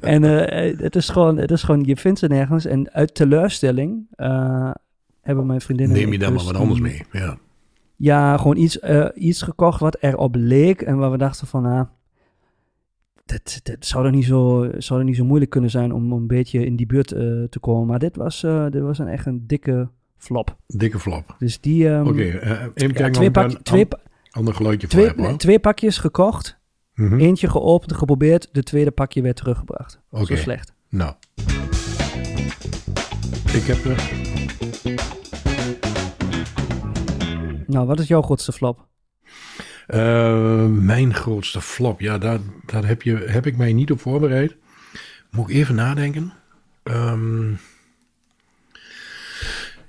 en 0.00 0.22
het, 0.22 0.96
is 0.96 1.08
gewoon, 1.08 1.36
het 1.36 1.50
is 1.50 1.62
gewoon, 1.62 1.82
je 1.84 1.96
vindt 1.96 2.18
ze 2.18 2.26
nergens. 2.26 2.64
En 2.64 2.92
uit 2.92 3.14
teleurstelling 3.14 4.06
hebben 5.26 5.46
mijn 5.46 5.60
vriendinnen... 5.60 5.96
Neem 5.96 6.12
je 6.12 6.18
dan 6.18 6.28
maar 6.28 6.38
dus 6.38 6.46
wat 6.50 6.60
anders 6.60 6.80
mee. 6.80 7.02
Ja. 7.12 7.38
Ja, 7.96 8.36
gewoon 8.36 8.56
iets, 8.56 8.78
eh, 8.78 9.06
iets 9.14 9.42
gekocht 9.42 9.80
wat 9.80 9.96
erop 10.00 10.34
leek 10.38 10.82
en 10.82 10.96
waar 10.96 11.10
we 11.10 11.18
dachten 11.18 11.46
van, 11.46 11.64
ah, 11.66 11.86
dat, 13.24 13.60
dat 13.62 13.76
zou, 13.86 14.04
er 14.04 14.10
niet 14.10 14.24
zo, 14.24 14.70
zou 14.78 14.98
er 15.00 15.04
niet 15.06 15.16
zo 15.16 15.24
moeilijk 15.24 15.50
kunnen 15.50 15.70
zijn 15.70 15.92
om 15.92 16.12
een 16.12 16.26
beetje 16.26 16.64
in 16.66 16.76
die 16.76 16.86
buurt 16.86 17.12
eh, 17.12 17.20
te 17.50 17.58
komen. 17.60 17.86
Maar 17.86 17.98
dit 17.98 18.16
was, 18.16 18.42
eh, 18.42 18.66
dit 18.70 18.82
was 18.82 18.98
een 18.98 19.08
echt 19.08 19.26
een 19.26 19.46
dikke 19.46 19.88
flop. 20.16 20.56
Dikke 20.66 20.98
flop. 20.98 21.34
Dus 21.38 21.60
die... 21.60 21.88
ehm, 21.88 22.06
Oké, 22.06 22.20
even 22.22 22.38
ja, 22.74 22.86
kijken 22.92 23.12
twee, 23.12 23.30
pak, 23.30 23.50
twee, 23.50 23.86
ander 24.30 24.54
geluidje 24.54 24.86
voor 24.88 24.98
twee, 24.98 25.06
heb. 25.08 25.16
hoor. 25.16 25.36
twee 25.36 25.58
pakjes 25.58 25.98
gekocht, 25.98 26.58
Mhm. 26.94 27.18
eentje 27.18 27.48
geopend, 27.50 27.92
geprobeerd, 27.92 28.48
de 28.52 28.62
tweede 28.62 28.90
pakje 28.90 29.22
werd 29.22 29.36
teruggebracht. 29.36 30.00
Oké. 30.10 30.24
Zo 30.24 30.36
slecht. 30.36 30.74
Nou, 30.88 31.14
Ik 33.54 33.62
heb 33.62 33.84
er... 33.84 34.34
Nou, 37.66 37.86
wat 37.86 38.00
is 38.00 38.08
jouw 38.08 38.22
grootste 38.22 38.52
flop? 38.52 38.86
eh, 39.86 40.66
mijn 40.66 41.14
grootste 41.14 41.60
flop. 41.60 42.00
Ja, 42.00 42.18
daar, 42.18 42.38
daar 42.66 42.86
heb, 42.86 43.02
je, 43.02 43.16
heb 43.16 43.46
ik 43.46 43.56
mij 43.56 43.72
niet 43.72 43.90
op 43.90 44.00
voorbereid. 44.00 44.56
Moet 45.30 45.50
ik 45.50 45.56
even 45.56 45.74
nadenken. 45.74 46.32
Ehm, 46.82 47.52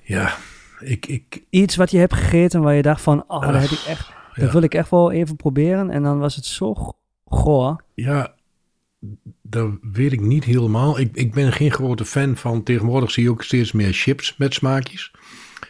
ja, 0.03 0.35
ik, 0.79 1.05
ik, 1.05 1.43
Iets 1.49 1.75
wat 1.75 1.91
je 1.91 1.97
hebt 1.97 2.13
gegeten 2.13 2.61
waar 2.61 2.73
je 2.73 2.81
dacht 2.81 3.01
van, 3.01 3.23
oh, 3.27 3.41
dat 3.41 3.61
heb 3.61 3.69
ik 3.69 3.83
echt, 3.87 4.11
dat 4.35 4.51
wil 4.51 4.61
ik 4.61 4.73
echt 4.73 4.89
wel 4.89 5.11
even 5.11 5.35
proberen. 5.35 5.89
En 5.89 6.03
dan 6.03 6.19
was 6.19 6.35
het 6.35 6.45
zo 6.45 6.93
goor. 7.25 7.83
Ja, 7.93 8.33
dat 9.41 9.69
weet 9.81 10.11
ik 10.11 10.21
niet 10.21 10.43
helemaal. 10.43 10.99
Ik, 10.99 11.15
ik 11.15 11.33
ben 11.33 11.51
geen 11.51 11.71
grote 11.71 12.05
fan 12.05 12.35
van. 12.35 12.63
Tegenwoordig 12.63 13.11
zie 13.11 13.23
je 13.23 13.29
ook 13.29 13.43
steeds 13.43 13.71
meer 13.71 13.93
chips 13.93 14.37
met 14.37 14.53
smaakjes. 14.53 15.11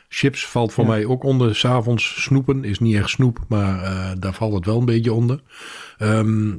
Chips 0.09 0.45
valt 0.47 0.73
voor 0.73 0.83
Ja. 0.83 0.89
mij 0.89 1.05
ook 1.05 1.23
onder. 1.23 1.55
S'avonds 1.55 2.23
snoepen 2.23 2.63
is 2.63 2.79
niet 2.79 2.95
echt 2.95 3.09
snoep, 3.09 3.45
maar 3.47 3.83
eh, 3.83 4.11
daar 4.19 4.33
valt 4.33 4.53
het 4.53 4.65
wel 4.65 4.79
een 4.79 4.85
beetje 4.85 5.13
onder. 5.13 5.41
Ehm, 5.97 6.55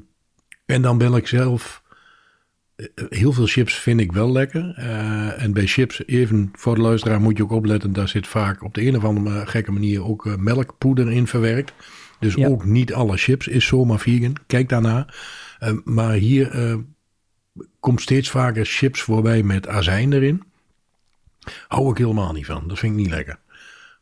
en 0.66 0.82
dan 0.82 0.98
ben 0.98 1.14
ik 1.14 1.26
zelf. 1.26 1.82
eh, 2.76 2.86
Heel 3.08 3.32
veel 3.32 3.46
chips 3.46 3.74
vind 3.74 4.00
ik 4.00 4.12
wel 4.12 4.32
lekker. 4.32 4.72
Eh, 4.76 5.42
en 5.42 5.52
bij 5.52 5.66
chips, 5.66 6.06
even 6.06 6.48
voor 6.52 6.74
de 6.74 6.80
luisteraar, 6.80 7.20
moet 7.20 7.36
je 7.36 7.42
ook 7.42 7.50
opletten. 7.52 7.92
Daar 7.92 8.08
zit 8.08 8.26
vaak 8.26 8.62
op 8.62 8.74
de 8.74 8.86
een 8.86 8.96
of 8.96 9.04
andere 9.04 9.46
gekke 9.46 9.72
manier 9.72 10.04
ook 10.04 10.26
eh, 10.26 10.36
melkpoeder 10.36 11.12
in 11.12 11.26
verwerkt. 11.26 11.72
Dus 12.20 12.34
Ja. 12.34 12.48
ook 12.48 12.64
niet 12.64 12.94
alle 12.94 13.16
chips 13.16 13.48
is 13.48 13.66
zomaar 13.66 13.98
vegan. 13.98 14.32
Kijk 14.46 14.68
daarna. 14.68 15.08
Eh, 15.58 15.72
maar 15.84 16.12
hier 16.12 16.50
eh, 16.50 16.76
komt 17.80 18.00
steeds 18.00 18.30
vaker 18.30 18.64
chips 18.64 19.00
voorbij 19.02 19.42
met 19.42 19.68
azijn 19.68 20.12
erin. 20.12 20.42
Hou 21.68 21.90
ik 21.90 21.98
helemaal 21.98 22.32
niet 22.32 22.46
van. 22.46 22.68
Dat 22.68 22.78
vind 22.78 22.92
ik 22.92 22.98
niet 22.98 23.10
lekker. 23.10 23.38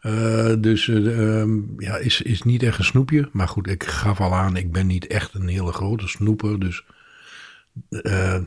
Eh, 0.07 0.55
dus 0.59 0.89
eh, 0.89 1.41
ehm, 1.41 1.81
ja, 1.81 1.97
is, 1.97 2.23
is 2.23 2.43
niet 2.43 2.63
echt 2.63 2.79
een 2.79 2.85
snoepje. 2.85 3.29
Maar 3.33 3.49
goed, 3.49 3.69
ik 3.69 3.85
gaf 3.85 4.21
al 4.21 4.35
aan, 4.35 4.57
ik 4.57 4.73
ben 4.73 4.87
niet 4.87 5.07
echt 5.07 5.35
een 5.35 5.49
hele 5.49 5.73
grote 5.73 6.09
snoeper. 6.09 6.61
Dus 6.61 6.85
eh, 7.91 8.41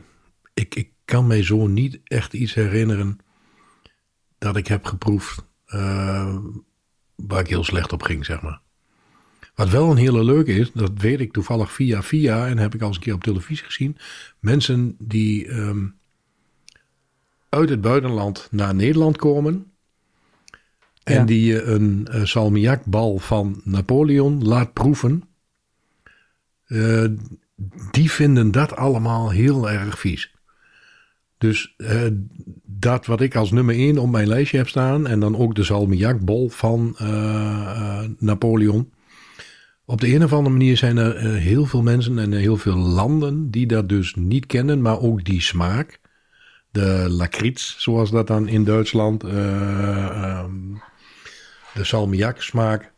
ik, 0.54 0.74
ik 0.74 0.90
kan 1.04 1.26
mij 1.26 1.42
zo 1.42 1.66
niet 1.66 2.00
echt 2.04 2.32
iets 2.32 2.54
herinneren 2.54 3.18
dat 4.38 4.56
ik 4.56 4.66
heb 4.66 4.84
geproefd 4.84 5.48
waar 7.16 7.40
ik 7.40 7.48
heel 7.48 7.64
slecht 7.64 7.92
op 7.92 8.02
ging, 8.02 8.24
zeg 8.24 8.42
maar. 8.42 8.60
Wat 9.54 9.70
wel 9.70 9.90
een 9.90 9.96
hele 9.96 10.24
leuke 10.24 10.52
is, 10.52 10.72
dat 10.72 10.92
weet 10.94 11.20
ik 11.20 11.32
toevallig 11.32 11.72
via 11.72 12.02
via 12.02 12.46
en 12.46 12.58
heb 12.58 12.74
ik 12.74 12.80
al 12.80 12.86
eens 12.86 12.96
een 12.96 13.02
keer 13.02 13.14
op 13.14 13.24
televisie 13.24 13.64
gezien. 13.64 13.96
Mensen 14.38 14.96
die 14.98 15.46
ehm, 15.46 15.86
uit 17.50 17.68
het 17.68 17.80
buitenland 17.80 18.48
naar 18.50 18.74
Nederland 18.74 19.16
komen 19.16 19.72
en 21.02 21.14
Ja. 21.14 21.24
die 21.24 21.44
je 21.44 21.62
een 21.62 22.08
uh, 22.10 22.24
salmiakbal 22.24 23.18
van 23.18 23.60
Napoleon 23.64 24.44
laat 24.44 24.72
proeven, 24.72 25.22
eh, 26.66 27.04
die 27.90 28.10
vinden 28.10 28.50
dat 28.50 28.76
allemaal 28.76 29.30
heel 29.30 29.70
erg 29.70 29.98
vies. 29.98 30.34
Dus 31.38 31.74
eh, 31.76 32.06
dat 32.64 33.06
wat 33.06 33.20
ik 33.20 33.36
als 33.36 33.50
nummer 33.50 33.74
1 33.74 33.98
op 33.98 34.10
mijn 34.10 34.28
lijstje 34.28 34.56
heb 34.56 34.68
staan 34.68 35.06
en 35.06 35.20
dan 35.20 35.36
ook 35.36 35.54
de 35.54 35.64
salmiakbol 35.64 36.48
van 36.48 36.94
eh, 36.98 37.08
eh, 37.08 38.10
Napoleon. 38.18 38.92
Op 39.84 40.00
de 40.00 40.14
een 40.14 40.24
of 40.24 40.32
andere 40.32 40.56
manier 40.56 40.76
zijn 40.76 40.96
er 40.96 41.16
eh, 41.16 41.32
heel 41.32 41.66
veel 41.66 41.82
mensen 41.82 42.18
en 42.18 42.32
heel 42.32 42.56
veel 42.56 42.76
landen 42.76 43.50
die 43.50 43.66
dat 43.66 43.88
dus 43.88 44.14
niet 44.14 44.46
kennen, 44.46 44.82
maar 44.82 45.00
ook 45.00 45.24
die 45.24 45.40
smaak. 45.40 45.99
De 46.70 47.06
lakritz, 47.08 47.78
zoals 47.78 48.10
dat 48.10 48.26
dan 48.26 48.48
in 48.48 48.64
Duitsland, 48.64 49.24
eh, 49.24 50.06
ehm, 50.06 50.52
de 51.74 51.84
salmiak 51.84 52.42
smaak, 52.42 52.92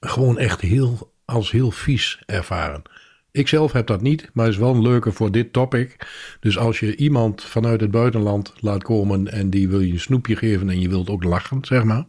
gewoon 0.00 0.38
echt 0.38 0.60
heel, 0.60 1.12
als 1.24 1.50
heel 1.50 1.70
vies 1.70 2.22
ervaren. 2.26 2.82
Ik 3.30 3.48
zelf 3.48 3.72
heb 3.72 3.86
dat 3.86 4.02
niet, 4.02 4.30
maar 4.32 4.48
is 4.48 4.56
wel 4.56 4.74
een 4.74 4.82
leuke 4.82 5.12
voor 5.12 5.32
dit 5.32 5.52
topic. 5.52 6.06
Dus 6.40 6.58
als 6.58 6.80
je 6.80 6.96
iemand 6.96 7.42
vanuit 7.42 7.80
het 7.80 7.90
buitenland 7.90 8.52
laat 8.60 8.82
komen 8.82 9.32
en 9.32 9.50
die 9.50 9.68
wil 9.68 9.80
je 9.80 9.92
een 9.92 10.00
snoepje 10.00 10.36
geven 10.36 10.70
en 10.70 10.80
je 10.80 10.88
wilt 10.88 11.10
ook 11.10 11.24
lachen, 11.24 11.58
zeg 11.64 11.84
maar. 11.84 12.04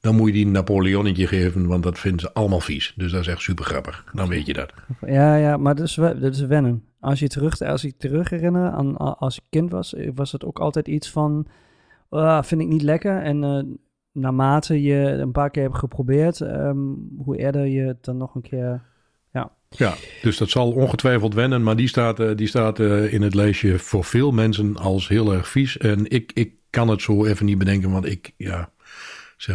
Dan 0.00 0.14
moet 0.14 0.26
je 0.26 0.32
die 0.32 0.44
een 0.44 0.50
Napoleonnetje 0.50 1.26
geven, 1.26 1.66
want 1.66 1.82
dat 1.82 1.98
vinden 1.98 2.20
ze 2.20 2.32
allemaal 2.32 2.60
vies. 2.60 2.92
Dus 2.96 3.12
dat 3.12 3.20
is 3.20 3.26
echt 3.26 3.40
super 3.40 3.64
grappig. 3.64 4.04
Dan 4.12 4.28
weet 4.28 4.46
je 4.46 4.52
dat. 4.52 4.72
Ja, 5.06 5.36
ja, 5.36 5.56
maar 5.56 5.74
dat 5.74 5.86
is, 5.86 5.94
dat 5.94 6.34
is 6.34 6.40
wennen. 6.40 6.84
Als 7.06 7.18
je 7.18 7.28
terug, 7.28 7.60
als 7.60 7.84
ik 7.84 7.94
terug 7.98 8.30
herinner 8.30 8.70
aan 8.70 8.96
als 8.96 9.36
ik 9.36 9.42
kind 9.50 9.70
was, 9.70 9.94
eh, 9.94 10.10
was 10.14 10.32
het 10.32 10.44
ook 10.44 10.58
altijd 10.58 10.88
iets 10.88 11.10
van, 11.10 11.46
ah, 12.08 12.42
vind 12.42 12.60
ik 12.60 12.66
niet 12.66 12.82
lekker. 12.82 13.22
En 13.22 13.44
eh, 13.44 13.62
naarmate 14.12 14.82
je 14.82 14.94
een 14.94 15.32
paar 15.32 15.50
keer 15.50 15.62
hebt 15.62 15.78
geprobeerd, 15.78 16.40
ehm, 16.40 16.78
hoe 17.16 17.36
eerder 17.36 17.66
je 17.66 17.80
het 17.80 18.04
dan 18.04 18.16
nog 18.16 18.34
een 18.34 18.42
keer... 18.42 18.82
Ja, 19.68 19.94
dus 20.22 20.36
dat 20.36 20.50
zal 20.50 20.72
ongetwijfeld 20.72 21.34
wennen, 21.34 21.62
maar 21.62 21.76
die 21.76 21.88
staat, 21.88 22.20
eh, 22.20 22.36
die 22.36 22.46
staat 22.46 22.78
in 22.78 23.22
het 23.22 23.34
lijstje 23.34 23.78
voor 23.78 24.04
veel 24.04 24.30
mensen 24.30 24.76
als 24.76 25.08
heel 25.08 25.32
erg 25.32 25.48
vies. 25.48 25.78
En 25.78 26.10
ik, 26.10 26.30
ik 26.34 26.54
kan 26.70 26.88
het 26.88 27.02
zo 27.02 27.24
even 27.24 27.46
niet 27.46 27.58
bedenken, 27.58 27.90
want 27.90 28.06
ik 28.06 28.32
ja, 28.36 28.70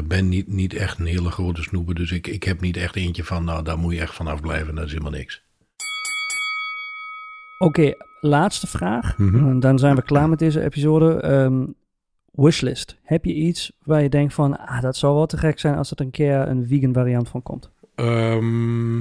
ben 0.03 0.29
niet, 0.29 0.47
niet 0.47 0.73
echt 0.73 0.99
een 0.99 1.05
hele 1.05 1.31
grote 1.31 1.61
snoeper. 1.61 1.95
Dus 1.95 2.11
ik, 2.11 2.27
ik 2.27 2.43
heb 2.43 2.61
niet 2.61 2.77
echt 2.77 2.95
eentje 2.95 3.23
van, 3.23 3.43
nou 3.43 3.63
daar 3.63 3.77
moet 3.77 3.93
je 3.93 3.99
echt 3.99 4.15
vanaf 4.15 4.41
blijven, 4.41 4.75
dat 4.75 4.85
is 4.85 4.91
helemaal 4.91 5.11
niks. 5.11 5.43
Oké, 7.61 7.93
laatste 8.21 8.67
vraag. 8.67 9.17
Mhm. 9.17 9.47
En 9.49 9.59
dan 9.59 9.79
zijn 9.79 9.95
we 9.95 10.01
klaar 10.01 10.29
met 10.29 10.39
deze 10.39 10.63
episode. 10.63 11.13
Ehm, 11.13 11.65
wishlist. 12.31 12.97
Heb 13.03 13.25
je 13.25 13.33
iets 13.33 13.71
waar 13.83 14.01
je 14.01 14.09
denkt 14.09 14.33
van, 14.33 14.57
ah, 14.57 14.81
dat 14.81 14.97
zou 14.97 15.15
wel 15.15 15.25
te 15.25 15.37
gek 15.37 15.59
zijn 15.59 15.75
als 15.75 15.91
er 15.91 16.01
een 16.01 16.11
keer 16.11 16.47
een 16.47 16.67
vegan 16.67 16.93
variant 16.93 17.29
van 17.29 17.43
komt? 17.43 17.69
Ehm, 17.95 18.99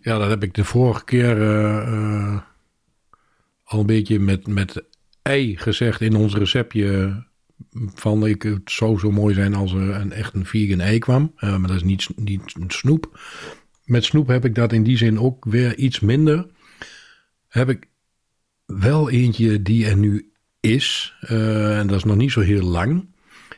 ja, 0.00 0.18
dat 0.18 0.28
heb 0.28 0.42
ik 0.42 0.54
de 0.54 0.64
vorige 0.64 1.04
keer 1.04 1.42
eh, 1.42 1.76
eh, 1.76 2.40
al 3.64 3.80
een 3.80 3.86
beetje 3.86 4.20
met, 4.20 4.46
met 4.46 4.84
ei 5.22 5.56
gezegd 5.56 6.00
in 6.00 6.16
ons 6.16 6.34
receptje. 6.34 7.14
Van 7.94 8.26
ik, 8.26 8.42
het 8.42 8.70
zou 8.70 8.98
zo 8.98 9.10
mooi 9.10 9.34
zijn 9.34 9.54
als 9.54 9.72
er 9.72 9.94
een, 9.94 10.12
echt 10.12 10.34
een 10.34 10.46
vegan 10.46 10.80
ei 10.80 10.98
kwam. 10.98 11.32
Eh, 11.36 11.56
maar 11.56 11.68
dat 11.68 11.76
is 11.76 11.82
niet, 11.82 12.08
niet 12.16 12.54
een 12.60 12.70
snoep. 12.70 13.20
Met 13.84 14.04
snoep 14.04 14.28
heb 14.28 14.44
ik 14.44 14.54
dat 14.54 14.72
in 14.72 14.82
die 14.82 14.96
zin 14.96 15.20
ook 15.20 15.44
weer 15.44 15.76
iets 15.76 16.00
minder. 16.00 16.46
Heb 17.56 17.68
ik 17.68 17.88
wel 18.66 19.10
eentje 19.10 19.62
die 19.62 19.86
er 19.86 19.96
nu 19.96 20.30
is. 20.60 21.14
eh, 21.20 21.78
en 21.78 21.86
dat 21.86 21.96
is 21.96 22.04
nog 22.04 22.16
niet 22.16 22.32
zo 22.32 22.40
heel 22.40 22.62
lang. 22.62 23.06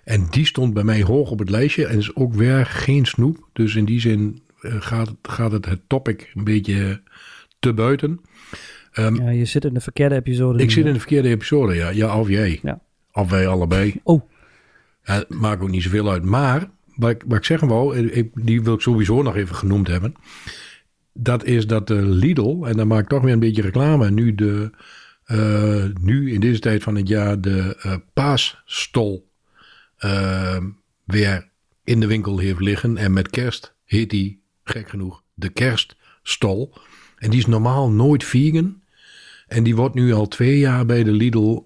En 0.04 0.26
die 0.30 0.46
stond 0.46 0.74
bij 0.74 0.84
mij 0.84 1.02
hoog 1.02 1.30
op 1.30 1.38
het 1.38 1.50
lijstje 1.50 1.86
en 1.86 1.98
is 1.98 2.14
ook 2.16 2.34
weer 2.34 2.66
geen 2.66 3.06
snoep. 3.06 3.48
Dus 3.52 3.74
in 3.74 3.84
die 3.84 4.00
zin 4.00 4.42
eh, 4.60 4.74
gaat, 4.80 5.14
gaat 5.22 5.52
het 5.52 5.64
het 5.64 5.80
topic 5.86 6.30
een 6.34 6.44
beetje 6.44 7.02
te 7.58 7.72
buiten. 7.74 8.20
Ehm, 8.92 9.14
Ja, 9.22 9.30
je 9.30 9.44
zit 9.44 9.64
in 9.64 9.74
de 9.74 9.80
verkeerde 9.80 10.14
episode. 10.14 10.62
ik 10.62 10.70
zit 10.70 10.86
in 10.86 10.92
de 10.92 10.98
verkeerde 10.98 11.28
episode, 11.28 11.74
ja. 11.74 11.88
Ja, 11.88 12.18
of 12.20 12.28
jij. 12.28 12.58
Ja. 12.62 12.80
Of 13.12 13.30
wij 13.30 13.46
allebei. 13.46 14.00
Oh, 14.02 14.22
Ja, 15.04 15.24
maakt 15.28 15.62
ook 15.62 15.70
niet 15.70 15.82
zoveel 15.82 16.10
uit. 16.10 16.24
Maar, 16.24 16.70
wat 16.96 17.10
ik, 17.10 17.22
wat 17.26 17.38
ik 17.38 17.44
zeggen 17.44 17.68
wou, 17.68 17.96
eh, 17.96 18.16
ik, 18.16 18.30
die 18.34 18.62
wil 18.62 18.74
ik 18.74 18.80
sowieso 18.80 19.22
nog 19.22 19.36
even 19.36 19.54
genoemd 19.56 19.88
hebben. 19.88 20.14
Dat 21.20 21.44
is 21.44 21.66
dat 21.66 21.86
de 21.86 22.02
Lidl, 22.02 22.64
en 22.64 22.76
dan 22.76 22.86
maak 22.86 23.02
ik 23.02 23.08
toch 23.08 23.22
weer 23.22 23.32
een 23.32 23.38
beetje 23.38 23.62
reclame, 23.62 24.10
nu, 24.10 24.34
de, 24.34 24.70
eh, 25.24 25.84
nu 26.00 26.32
in 26.32 26.40
deze 26.40 26.60
tijd 26.60 26.82
van 26.82 26.94
het 26.94 27.08
jaar 27.08 27.40
de 27.40 27.76
eh, 27.82 27.94
paasstol 28.12 29.30
eh, 29.96 30.56
weer 31.04 31.48
in 31.84 32.00
de 32.00 32.06
winkel 32.06 32.38
heeft 32.38 32.60
liggen. 32.60 32.96
En 32.96 33.12
met 33.12 33.30
kerst 33.30 33.74
heet 33.84 34.10
die, 34.10 34.42
gek 34.64 34.88
genoeg, 34.88 35.22
de 35.34 35.48
kerststol. 35.48 36.74
En 37.16 37.30
die 37.30 37.38
is 37.38 37.46
normaal 37.46 37.90
nooit 37.90 38.24
vegan. 38.24 38.82
En 39.46 39.62
die 39.62 39.76
wordt 39.76 39.94
nu 39.94 40.12
al 40.12 40.28
twee 40.28 40.58
jaar 40.58 40.86
bij 40.86 41.04
de 41.04 41.12
Lidl, 41.12 41.62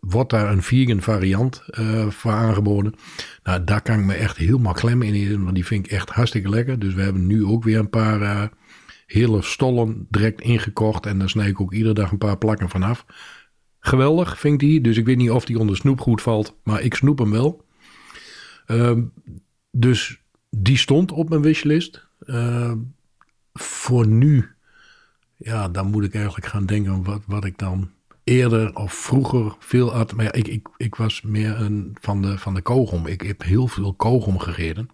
wordt 0.00 0.30
daar 0.30 0.52
een 0.52 0.62
vegan 0.62 1.02
variant 1.02 1.62
voor 2.08 2.32
aangeboden. 2.32 2.94
Nou, 3.42 3.64
daar 3.64 3.82
kan 3.82 3.98
ik 3.98 4.04
me 4.04 4.14
echt 4.14 4.36
helemaal 4.36 4.72
klemmen 4.72 5.06
in 5.06 5.14
eten, 5.14 5.42
want 5.42 5.54
die 5.54 5.66
vind 5.66 5.86
ik 5.86 5.92
echt 5.92 6.10
hartstikke 6.10 6.48
lekker. 6.48 6.78
Dus 6.78 6.94
we 6.94 7.02
hebben 7.02 7.26
nu 7.26 7.44
ook 7.44 7.64
weer 7.64 7.78
een 7.78 7.90
paar 7.90 8.50
hele 9.06 9.42
stollen 9.42 10.06
direct 10.10 10.40
ingekocht. 10.40 11.06
En 11.06 11.18
daar 11.18 11.28
snij 11.28 11.48
ik 11.48 11.60
ook 11.60 11.72
iedere 11.72 11.94
dag 11.94 12.10
een 12.10 12.18
paar 12.18 12.38
plakken 12.38 12.68
vanaf. 12.68 13.06
Geweldig 13.78 14.38
vind 14.38 14.62
ik 14.62 14.68
die, 14.68 14.80
dus 14.80 14.96
ik 14.96 15.04
weet 15.04 15.16
niet 15.16 15.30
of 15.30 15.44
die 15.44 15.58
onder 15.58 15.76
snoep 15.76 16.00
goed 16.00 16.22
valt, 16.22 16.56
maar 16.62 16.80
ik 16.82 16.94
snoep 16.94 17.18
hem 17.18 17.30
wel. 17.30 17.64
Ehm, 18.66 19.02
dus 19.70 20.22
die 20.50 20.76
stond 20.76 21.12
op 21.12 21.28
mijn 21.28 21.42
wishlist. 21.42 22.06
Ehm, 22.26 22.78
voor 23.52 24.06
nu 24.06 24.56
ja, 25.36 25.68
dan 25.68 25.90
moet 25.90 26.04
ik 26.04 26.14
eigenlijk 26.14 26.46
gaan 26.46 26.66
denken 26.66 27.04
wat, 27.04 27.22
wat 27.26 27.44
ik 27.44 27.58
dan 27.58 27.90
eerder 28.24 28.76
of 28.76 28.92
vroeger 28.92 29.56
veel 29.58 29.92
had. 29.92 30.12
Maar 30.12 30.24
ja, 30.24 30.32
ik, 30.32 30.48
ik, 30.48 30.68
ik 30.76 30.94
was 30.94 31.22
meer 31.22 31.60
een, 31.60 31.96
van, 32.00 32.22
de, 32.22 32.38
van 32.38 32.54
de 32.54 32.62
kogom. 32.62 33.06
Ik 33.06 33.20
heb 33.20 33.42
heel 33.42 33.66
veel 33.66 33.94
kogom 33.94 34.38
gegeten. 34.38 34.88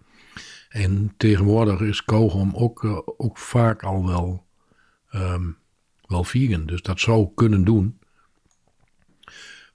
En 0.73 1.13
tegenwoordig 1.17 1.79
is 1.79 2.03
kogom 2.03 2.51
ook, 2.55 2.83
eh, 2.83 2.97
ook 3.17 3.37
vaak 3.37 3.83
al 3.83 4.05
wel, 4.05 4.45
ehm, 5.09 5.51
wel 6.07 6.23
vegan. 6.23 6.65
Dus 6.65 6.81
dat 6.81 6.99
zou 6.99 7.29
kunnen 7.35 7.63
doen. 7.63 7.99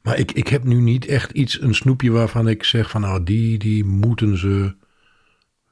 Maar 0.02 0.18
ik, 0.18 0.32
ik 0.32 0.48
heb 0.48 0.64
nu 0.64 0.80
niet 0.80 1.06
echt 1.06 1.30
iets, 1.30 1.60
een 1.60 1.74
snoepje 1.74 2.10
waarvan 2.10 2.48
ik 2.48 2.64
zeg 2.64 2.90
van 2.90 3.00
nou 3.00 3.22
die, 3.22 3.58
die 3.58 3.84
moeten 3.84 4.38
ze 4.38 4.76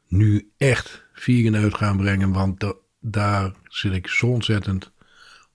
nu 0.08 0.50
echt 0.56 1.04
vegan 1.12 1.56
uit 1.56 1.74
gaan 1.74 1.96
brengen. 1.96 2.32
Want 2.32 2.60
da- 2.60 2.76
daar 3.00 3.52
zit 3.64 3.92
ik 3.92 4.08
zo 4.08 4.26
ontzettend 4.26 4.92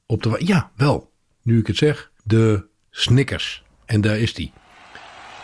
op 0.05 0.21
te 0.21 0.35
Ja, 0.45 0.71
wel. 0.75 1.11
Nu 1.41 1.59
ik 1.59 1.67
het 1.67 1.77
zeg. 1.77 2.11
De 2.23 2.65
Snickers. 2.89 3.63
En 3.85 4.01
daar 4.01 4.17
is 4.17 4.33
die. 4.33 4.51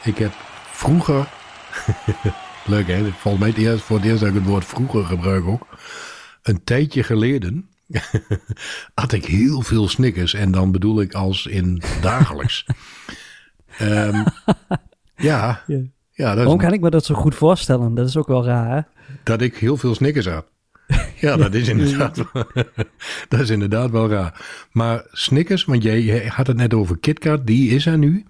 Ik 0.04 0.18
heb 0.18 0.32
vroeger... 0.72 1.28
Leuk 2.68 2.88
hè? 2.88 3.12
Volgens 3.12 3.44
mij 3.44 3.50
het 3.50 3.58
eerst, 3.58 3.84
voor 3.84 3.98
het 3.98 4.06
eerst 4.06 4.20
dat 4.20 4.30
ik 4.30 4.36
het 4.36 4.46
woord 4.46 4.66
vroeger 4.66 5.06
gebruik 5.06 5.46
ook. 5.46 5.68
Een 6.42 6.64
tijdje 6.64 7.04
geleden 7.04 7.70
had 9.02 9.12
ik 9.12 9.26
heel 9.26 9.62
veel 9.62 9.88
Snickers. 9.88 10.34
En 10.34 10.52
dan 10.52 10.72
bedoel 10.72 11.02
ik 11.02 11.14
als 11.14 11.46
in 11.46 11.82
dagelijks. 12.02 12.66
Ehm, 13.78 14.26
ja, 15.16 15.64
Ja. 15.68 15.80
ja, 16.12 16.28
dat 16.30 16.38
is 16.38 16.44
Waarom 16.44 16.58
kan 16.58 16.74
ik 16.74 16.82
me 16.82 16.90
dat 16.90 17.06
zo 17.06 17.16
goed 17.16 17.36
voorstellen? 17.36 17.96
Dat 17.96 18.08
is 18.08 18.18
ook 18.18 18.28
wel 18.28 18.46
raar, 18.46 18.76
hè? 18.76 18.82
dat 19.24 19.42
ik 19.42 19.58
heel 19.58 19.78
veel 19.78 19.96
Snickers 19.96 20.28
had. 20.28 20.46
Ja, 21.20 21.38
dat 21.38 21.54
is 21.54 21.68
inderdaad, 21.68 22.24
dat 23.28 23.40
is 23.40 23.50
inderdaad 23.50 23.92
wel 23.92 24.10
raar. 24.10 24.46
Maar 24.72 25.06
Snickers, 25.12 25.66
want 25.66 25.84
jij 25.84 26.02
jij 26.02 26.26
had 26.28 26.48
het 26.48 26.58
net 26.58 26.74
over 26.74 26.98
KitKat, 27.00 27.48
die 27.48 27.70
is 27.70 27.86
er 27.86 27.98
nu. 27.98 28.26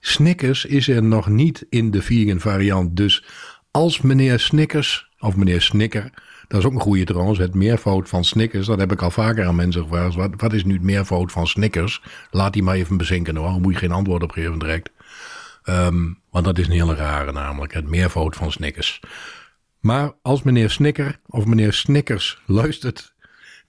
Snickers 0.00 0.64
is 0.64 0.88
er 0.88 1.02
nog 1.02 1.28
niet 1.28 1.66
in 1.68 1.90
de 1.90 2.02
vegan 2.02 2.40
variant. 2.40 2.96
Dus 2.96 3.24
als 3.72 4.00
meneer 4.00 4.38
Snickers, 4.38 5.10
of 5.18 5.36
meneer 5.36 5.62
Snicker, 5.62 6.10
dat 6.48 6.60
is 6.60 6.66
ook 6.66 6.72
een 6.72 6.80
goede 6.80 7.04
trouwens, 7.04 7.38
het 7.38 7.54
meervoud 7.54 8.08
van 8.08 8.24
Snickers, 8.24 8.66
dat 8.66 8.78
heb 8.78 8.92
ik 8.92 9.02
al 9.02 9.10
vaker 9.10 9.46
aan 9.46 9.54
mensen 9.54 9.82
gevraagd. 9.82 10.14
Wat, 10.14 10.30
wat 10.36 10.52
is 10.52 10.64
nu 10.64 10.72
het 10.72 10.82
meervoud 10.82 11.32
van 11.32 11.46
Snickers? 11.46 12.02
Laat 12.30 12.52
die 12.52 12.62
maar 12.62 12.74
even 12.74 12.96
bezinken 12.96 13.36
hoor, 13.36 13.60
moet 13.60 13.72
je 13.72 13.78
geen 13.78 13.92
antwoord 13.92 14.22
op 14.22 14.30
geven 14.30 14.58
direct. 14.58 14.90
Ehm, 15.62 16.12
want 16.30 16.44
dat 16.44 16.58
is 16.58 16.66
een 16.66 16.72
hele 16.72 16.94
rare 16.94 17.32
namelijk, 17.32 17.72
het 17.72 17.88
meervoud 17.88 18.36
van 18.36 18.52
Snickers. 18.52 19.00
Maar 19.80 20.12
als 20.22 20.42
meneer 20.42 20.70
Snicker 20.70 21.20
of 21.26 21.44
meneer 21.44 21.72
Snickers 21.72 22.42
luistert, 22.46 23.14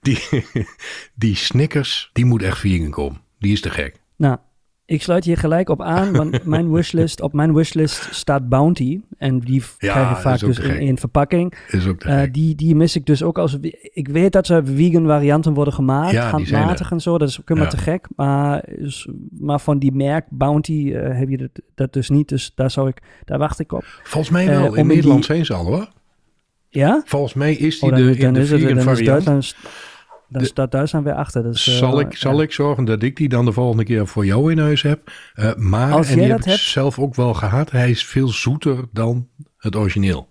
die, 0.00 0.46
die 1.14 1.36
Snickers, 1.36 2.10
die 2.12 2.24
moet 2.24 2.42
echt 2.42 2.58
vegan 2.58 2.90
komen. 2.90 3.20
Die 3.38 3.52
is 3.52 3.60
te 3.60 3.70
gek. 3.70 4.00
Nou, 4.16 4.38
ik 4.86 5.02
sluit 5.02 5.24
hier 5.24 5.36
gelijk 5.36 5.68
op 5.68 5.82
aan, 5.82 6.12
want 6.12 6.44
mijn 6.54 6.72
wishlist, 6.72 7.20
op 7.20 7.32
mijn 7.32 7.54
wishlist 7.54 8.08
staat 8.14 8.48
Bounty. 8.48 9.00
En 9.18 9.38
die 9.38 9.62
Ja, 9.78 9.92
krijg 9.92 10.08
je 10.08 10.16
vaak 10.16 10.38
dus 10.38 10.58
in 10.58 10.70
één 10.76 10.98
verpakking. 10.98 11.54
Is 11.70 11.86
ook 11.86 12.02
Eh, 12.02 12.22
die, 12.32 12.54
die 12.54 12.74
mis 12.76 12.96
ik 12.96 13.06
dus 13.06 13.22
ook 13.22 13.38
als... 13.38 13.58
Ik 13.92 14.08
weet 14.08 14.32
dat 14.32 14.48
er 14.48 14.66
vegan 14.66 15.06
varianten 15.06 15.54
worden 15.54 15.74
gemaakt, 15.74 16.10
Ja, 16.12 16.30
handmatig 16.30 16.90
en 16.90 17.00
zo. 17.00 17.18
Dat 17.18 17.28
is 17.28 17.40
ook 17.40 17.48
helemaal 17.48 17.70
Ja. 17.70 17.76
te 17.76 17.82
gek. 17.82 18.06
Maar, 18.16 18.64
maar 19.38 19.60
van 19.60 19.78
die 19.78 19.92
merk 19.92 20.26
Bounty 20.30 20.92
eh, 20.94 21.18
heb 21.18 21.28
je 21.28 21.36
dat, 21.36 21.50
dat 21.74 21.92
dus 21.92 22.08
niet. 22.08 22.28
Dus 22.28 22.52
daar, 22.54 22.70
zou 22.70 22.88
ik, 22.88 23.02
daar 23.24 23.38
wacht 23.38 23.60
ik 23.60 23.72
op. 23.72 23.84
Volgens 24.02 24.32
mij 24.32 24.48
eh, 24.48 24.56
wel. 24.60 24.66
om 24.68 24.74
in 24.74 24.80
in 24.80 24.86
Nederland 24.86 25.16
die- 25.16 25.26
zijn 25.26 25.44
ze 25.44 25.54
al 25.54 25.64
hoor. 25.64 25.88
Ja? 26.68 27.02
Volgens 27.04 27.34
mij 27.34 27.54
is 27.54 27.80
die 27.80 27.90
Oh, 27.90 27.96
dan, 27.96 28.06
de, 28.06 28.14
in 28.14 28.20
dan 28.20 28.32
de 28.32 28.40
is 28.40 28.50
het, 28.50 28.60
vegan 28.60 28.74
dan 28.74 28.84
variant. 28.84 29.06
Duitsland, 29.24 29.56
dan 30.34 30.42
De- 30.42 30.48
staat 30.48 31.02
weer 31.02 31.14
achter. 31.14 31.42
Dus, 31.42 31.66
eh, 31.68 31.74
zal 31.74 32.00
ik, 32.00 32.16
zal 32.16 32.42
ik 32.42 32.52
zorgen 32.52 32.84
dat 32.84 33.02
ik 33.02 33.16
die 33.16 33.28
dan 33.28 33.44
de 33.44 33.52
volgende 33.52 33.84
keer 33.84 34.06
voor 34.06 34.26
jou 34.26 34.50
in 34.52 34.58
huis 34.58 34.82
heb. 34.82 35.10
Eh, 35.34 35.54
maar, 35.54 35.92
Als 35.92 36.08
en 36.10 36.14
jij 36.16 36.24
die 36.24 36.32
dat 36.34 36.44
heb 36.44 36.54
ik 36.54 36.60
hebt- 36.60 36.70
zelf 36.70 36.98
ook 36.98 37.14
wel 37.14 37.34
gehad, 37.34 37.70
hij 37.70 37.90
is 37.90 38.04
veel 38.04 38.28
zoeter 38.28 38.84
dan 38.92 39.28
het 39.58 39.76
origineel. 39.76 40.28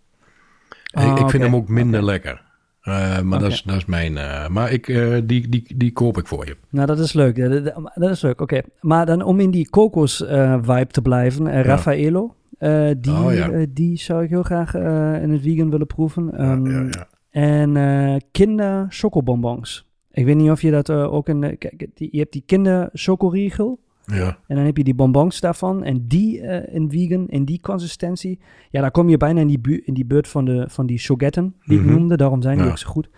Ah, 0.92 1.12
ik, 1.12 1.20
ik 1.20 1.30
vind 1.30 1.44
hem 1.44 1.56
ook 1.56 1.68
minder 1.68 2.04
lekker. 2.04 2.42
Eh, 2.82 3.22
maar 3.22 3.40
dat, 3.40 3.52
is, 3.52 3.62
dat 3.64 3.76
is 3.76 3.86
mijn... 3.86 4.14
maar 4.54 4.72
ik, 4.72 4.86
die, 5.26 5.50
die, 5.50 5.74
die 5.78 5.92
koop 5.92 6.18
ik 6.18 6.28
voor 6.28 6.46
je. 6.46 6.58
Nou, 6.70 6.88
dat 6.88 7.00
is 7.00 7.14
leuk. 7.14 7.36
Dat, 7.96 8.10
is 8.10 8.22
leuk, 8.22 8.42
oké. 8.42 8.62
Maar 8.82 9.06
dan 9.06 9.22
om 9.22 9.40
in 9.40 9.52
die 9.52 9.70
kokos-vibe 9.70 10.88
te 10.88 11.02
blijven. 11.02 11.64
Raffaello, 11.64 12.36
die, 12.98 13.12
Oh, 13.14 13.34
ja. 13.34 13.66
die 13.70 13.98
zou 13.98 14.24
ik 14.24 14.30
heel 14.30 14.44
graag 14.44 14.74
in 15.22 15.32
het 15.32 15.42
vegan 15.42 15.70
willen 15.70 15.88
proeven. 15.88 16.38
Ehm, 16.38 16.88
ja. 16.90 17.08
En 17.30 18.22
kinder 18.32 18.86
chocobonbons. 18.90 19.92
Ik 20.14 20.26
weet 20.26 20.36
niet 20.36 20.50
of 20.50 20.62
je 20.62 20.72
dat 20.72 20.90
eh, 20.90 21.14
ook 21.14 21.30
in... 21.30 21.42
de- 21.42 21.56
Kijk, 21.56 21.88
die, 21.94 22.08
je 22.12 22.20
hebt 22.20 22.32
die 22.34 22.44
kinder 22.46 22.90
chocoriegel. 22.94 23.80
ja. 24.06 24.38
En 24.48 24.56
dan 24.56 24.66
heb 24.66 24.78
je 24.78 24.84
die 24.84 24.96
bonbons 24.96 25.40
daarvan. 25.40 25.84
En 25.84 26.08
die 26.08 26.42
eh, 26.42 26.76
in 26.76 26.90
vegan, 26.92 27.28
in 27.28 27.46
die 27.46 27.60
consistentie. 27.62 28.40
Ja, 28.70 28.82
daar 28.82 28.92
kom 28.92 29.10
je 29.10 29.18
bijna 29.18 29.40
in 29.42 29.48
die, 29.48 29.60
bu 29.60 29.82
in 29.86 29.94
die 29.94 30.06
beurt 30.06 30.28
van, 30.28 30.46
de, 30.46 30.66
van 30.70 30.86
die 30.86 30.98
chogetten 30.98 31.56
die 31.66 31.80
Mhm. 31.80 31.90
ik 31.90 31.96
noemde. 31.96 32.18
Daarom 32.18 32.42
zijn 32.42 32.56
die 32.56 32.66
Ja. 32.66 32.72
ook 32.72 32.78
zo 32.78 32.90
goed. 32.90 33.10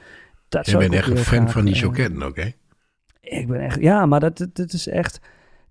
Dat 0.49 0.65
Je 0.69 0.77
bent 0.77 0.93
echt 0.93 1.09
een 1.09 1.17
fan 1.17 1.49
van 1.49 1.65
die 1.65 1.73
eh, 1.75 1.81
choquetten 1.81 2.23
ook, 2.23 2.35
hè? 2.35 2.49
ik 3.21 3.47
ben 3.47 3.59
echt, 3.59 3.81
ja, 3.81 4.05
maar 4.05 4.19
dat, 4.19 4.37
dat, 4.37 4.55
dat 4.55 4.73
is 4.73 4.87
echt, 4.87 5.19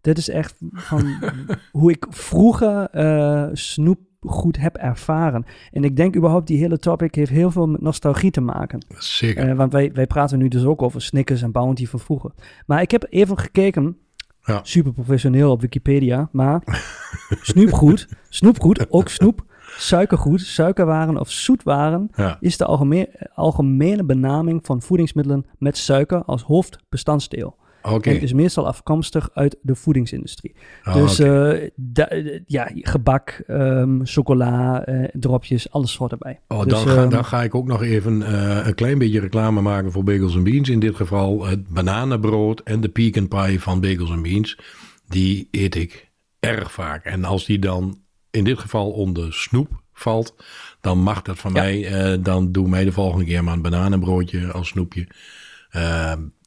dit 0.01 0.19
is 0.19 0.29
echt 0.29 0.55
van 0.73 1.07
hoe 1.73 1.91
ik 1.91 2.07
vroeger 2.11 2.89
eh 2.91 3.49
snoep 3.53 3.99
goed 4.27 4.57
heb 4.57 4.77
ervaren. 4.77 5.45
En 5.73 5.85
ik 5.85 5.97
denk 5.97 6.17
überhaupt 6.17 6.47
die 6.47 6.59
hele 6.59 6.79
topic 6.79 7.15
heeft 7.15 7.31
heel 7.31 7.51
veel 7.51 7.67
met 7.67 7.81
nostalgie 7.81 8.31
te 8.31 8.41
maken. 8.41 8.87
Zeker. 8.99 9.49
Eh, 9.49 9.57
want 9.57 9.73
wij, 9.73 9.91
wij 9.93 10.07
praten 10.07 10.39
nu 10.39 10.49
dus 10.49 10.65
ook 10.65 10.83
over 10.83 11.03
Snickers 11.03 11.43
en 11.43 11.53
Bounty 11.53 11.87
van 11.87 12.01
vroeger. 12.01 12.31
Maar 12.67 12.83
ik 12.83 12.91
heb 12.91 13.07
even 13.11 13.39
gekeken, 13.39 13.97
Ja. 14.43 14.61
super 14.63 14.93
professioneel 14.93 15.51
op 15.51 15.61
Wikipedia, 15.61 16.29
maar 16.33 16.63
snoepgoed, 17.43 18.09
snoepgoed, 18.29 18.87
ook 18.91 19.09
snoep, 19.09 19.45
suikergoed, 19.77 20.41
suikerwaren 20.41 21.21
of 21.21 21.31
zoetwaren 21.31 22.11
ja. 22.15 22.37
is 22.41 22.57
de 22.57 22.65
algemeen, 22.65 23.09
algemene 23.35 24.05
benaming 24.05 24.61
van 24.67 24.83
voedingsmiddelen 24.83 25.47
met 25.59 25.77
suiker 25.77 26.25
als 26.25 26.43
hoofdbestanddeel. 26.43 27.57
En 27.85 28.21
is 28.21 28.33
meestal 28.33 28.67
afkomstig 28.67 29.31
uit 29.35 29.57
de 29.63 29.75
voedingsindustrie. 29.75 30.55
Oh, 30.85 30.95
dus 30.95 31.19
eh, 31.19 31.69
da- 31.77 32.11
ja, 32.47 32.71
gebak, 32.75 33.43
ehm, 33.47 34.01
chocola, 34.05 34.85
eh, 34.85 35.09
dropjes, 35.13 35.71
alles 35.71 35.97
wordt 35.97 36.13
erbij. 36.13 36.41
Oh, 36.49 36.63
dus, 36.63 36.69
dan, 36.73 36.89
ga, 36.89 37.01
ehm, 37.03 37.09
dan 37.11 37.25
ga 37.25 37.43
ik 37.43 37.55
ook 37.55 37.67
nog 37.67 37.83
even 37.83 38.23
eh, 38.23 38.67
een 38.67 38.75
klein 38.75 38.99
beetje 38.99 39.21
reclame 39.21 39.61
maken 39.61 39.93
voor 39.93 40.05
Bagels 40.05 40.43
Beans. 40.43 40.69
In 40.69 40.79
dit 40.81 40.97
geval 40.97 41.45
het 41.47 41.69
bananenbrood 41.69 42.61
en 42.61 42.81
de 42.81 42.89
pecan 42.89 43.29
pie 43.29 43.61
van 43.61 43.81
Bagels 43.81 44.21
Beans. 44.21 44.59
Die 45.09 45.49
eet 45.51 45.75
ik 45.75 46.11
erg 46.41 46.73
vaak. 46.73 47.05
En 47.05 47.25
als 47.25 47.45
die 47.47 47.59
dan 47.59 47.99
in 48.31 48.45
dit 48.45 48.59
geval 48.59 48.91
onder 48.91 49.33
snoep 49.33 49.83
valt, 49.93 50.35
dan 50.81 50.99
mag 50.99 51.23
dat 51.23 51.39
van 51.39 51.55
Ja. 51.55 51.63
mij. 51.63 52.21
dan 52.23 52.53
doe 52.53 52.69
mij 52.69 52.85
de 52.85 52.93
volgende 52.93 53.25
keer 53.25 53.45
maar 53.45 53.55
een 53.55 53.63
bananenbroodje 53.63 54.53
als 54.53 54.69
snoepje. 54.69 55.07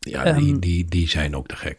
Ja, 0.09 0.33
die, 0.33 0.51
Ehm, 0.53 0.59
die, 0.59 0.85
die 0.85 1.07
zijn 1.09 1.35
ook 1.35 1.47
te 1.47 1.55
gek. 1.55 1.77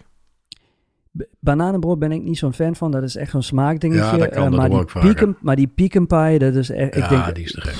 bananenbrood 1.40 1.98
ben 1.98 2.12
ik 2.12 2.22
niet 2.22 2.38
zo'n 2.38 2.52
fan 2.54 2.76
van. 2.76 2.90
Dat 2.90 3.02
is 3.02 3.16
echt 3.16 3.30
zo'n 3.30 3.42
smaakdingetje. 3.42 4.04
Ja, 4.04 4.16
dat 4.16 4.28
kan, 4.30 4.52
Eh, 4.52 4.58
maar, 4.58 4.70
die 4.70 4.80
ik 4.80 4.86
pecan, 4.92 5.36
maar 5.40 5.56
die 5.56 5.66
pecan 5.66 6.06
pie, 6.06 6.38
dat 6.38 6.54
is 6.54 6.70
echt, 6.70 6.96
ik 6.96 7.02
Ja, 7.02 7.08
denk, 7.08 7.34
die 7.34 7.44
is 7.44 7.52
te 7.52 7.60
gek. 7.60 7.74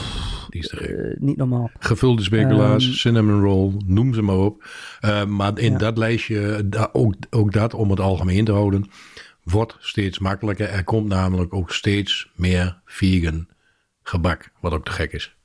Die 0.49 0.61
is 0.61 0.69
te 0.69 0.77
gek. 0.77 0.89
eh, 0.91 1.21
niet 1.21 1.37
normaal. 1.37 1.71
Gevulde 1.79 2.23
speculaas, 2.23 2.85
Ehm, 2.85 2.93
cinnamon 2.95 3.41
roll, 3.43 3.73
noem 3.87 4.15
ze 4.15 4.23
maar 4.23 4.37
op. 4.39 4.65
Eh, 5.01 5.25
maar 5.25 5.59
in 5.59 5.73
Ja. 5.73 5.79
dat 5.79 5.99
lijstje, 5.99 6.69
da- 6.69 6.89
ook, 6.93 7.15
ook 7.31 7.53
dat 7.53 7.75
om 7.75 7.91
het 7.91 8.01
algemeen 8.01 8.45
te 8.45 8.53
houden, 8.53 8.91
wordt 9.43 9.77
steeds 9.79 10.19
makkelijker. 10.19 10.69
Er 10.69 10.85
komt 10.85 11.09
namelijk 11.09 11.55
ook 11.55 11.73
steeds 11.73 12.31
meer 12.35 12.81
vegan 12.85 13.49
gebak, 14.03 14.51
wat 14.61 14.73
ook 14.73 14.85
te 14.85 14.91
gek 14.93 15.13
is. 15.13 15.37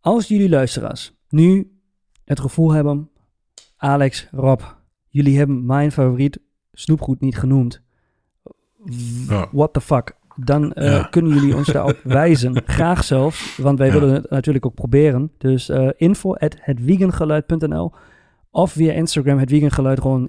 Als 0.00 0.28
jullie 0.28 0.48
luisteraars 0.48 1.12
nu 1.28 1.72
het 2.24 2.40
gevoel 2.40 2.72
hebben, 2.72 3.08
Alex, 3.82 4.28
Rob, 4.30 4.60
jullie 5.08 5.38
hebben 5.38 5.66
mijn 5.66 5.92
favoriet 5.92 6.40
snoepgoed 6.72 7.20
niet 7.20 7.38
genoemd. 7.38 7.82
Ja. 9.28 9.48
What 9.52 9.72
the 9.72 9.80
fuck? 9.80 10.16
Dan 10.36 10.72
eh, 10.72 10.86
Ja. 10.92 11.02
kunnen 11.02 11.32
jullie 11.34 11.56
ons 11.56 11.66
daarop 11.72 12.00
wijzen. 12.04 12.62
Graag 12.64 13.04
zelfs, 13.04 13.56
want 13.56 13.78
wij 13.78 13.86
Ja. 13.86 13.92
willen 13.92 14.14
het 14.14 14.30
natuurlijk 14.30 14.66
ook 14.66 14.74
proberen. 14.74 15.30
Dus 15.38 15.68
eh 15.68 15.88
info 15.96 16.34
at 16.34 16.56
hetwiegengeluid.nl 16.60 17.92
of 18.50 18.72
via 18.72 18.92
Instagram 18.92 19.38
het 19.38 19.50
wiegengeluid 19.50 20.00
gewoon 20.00 20.26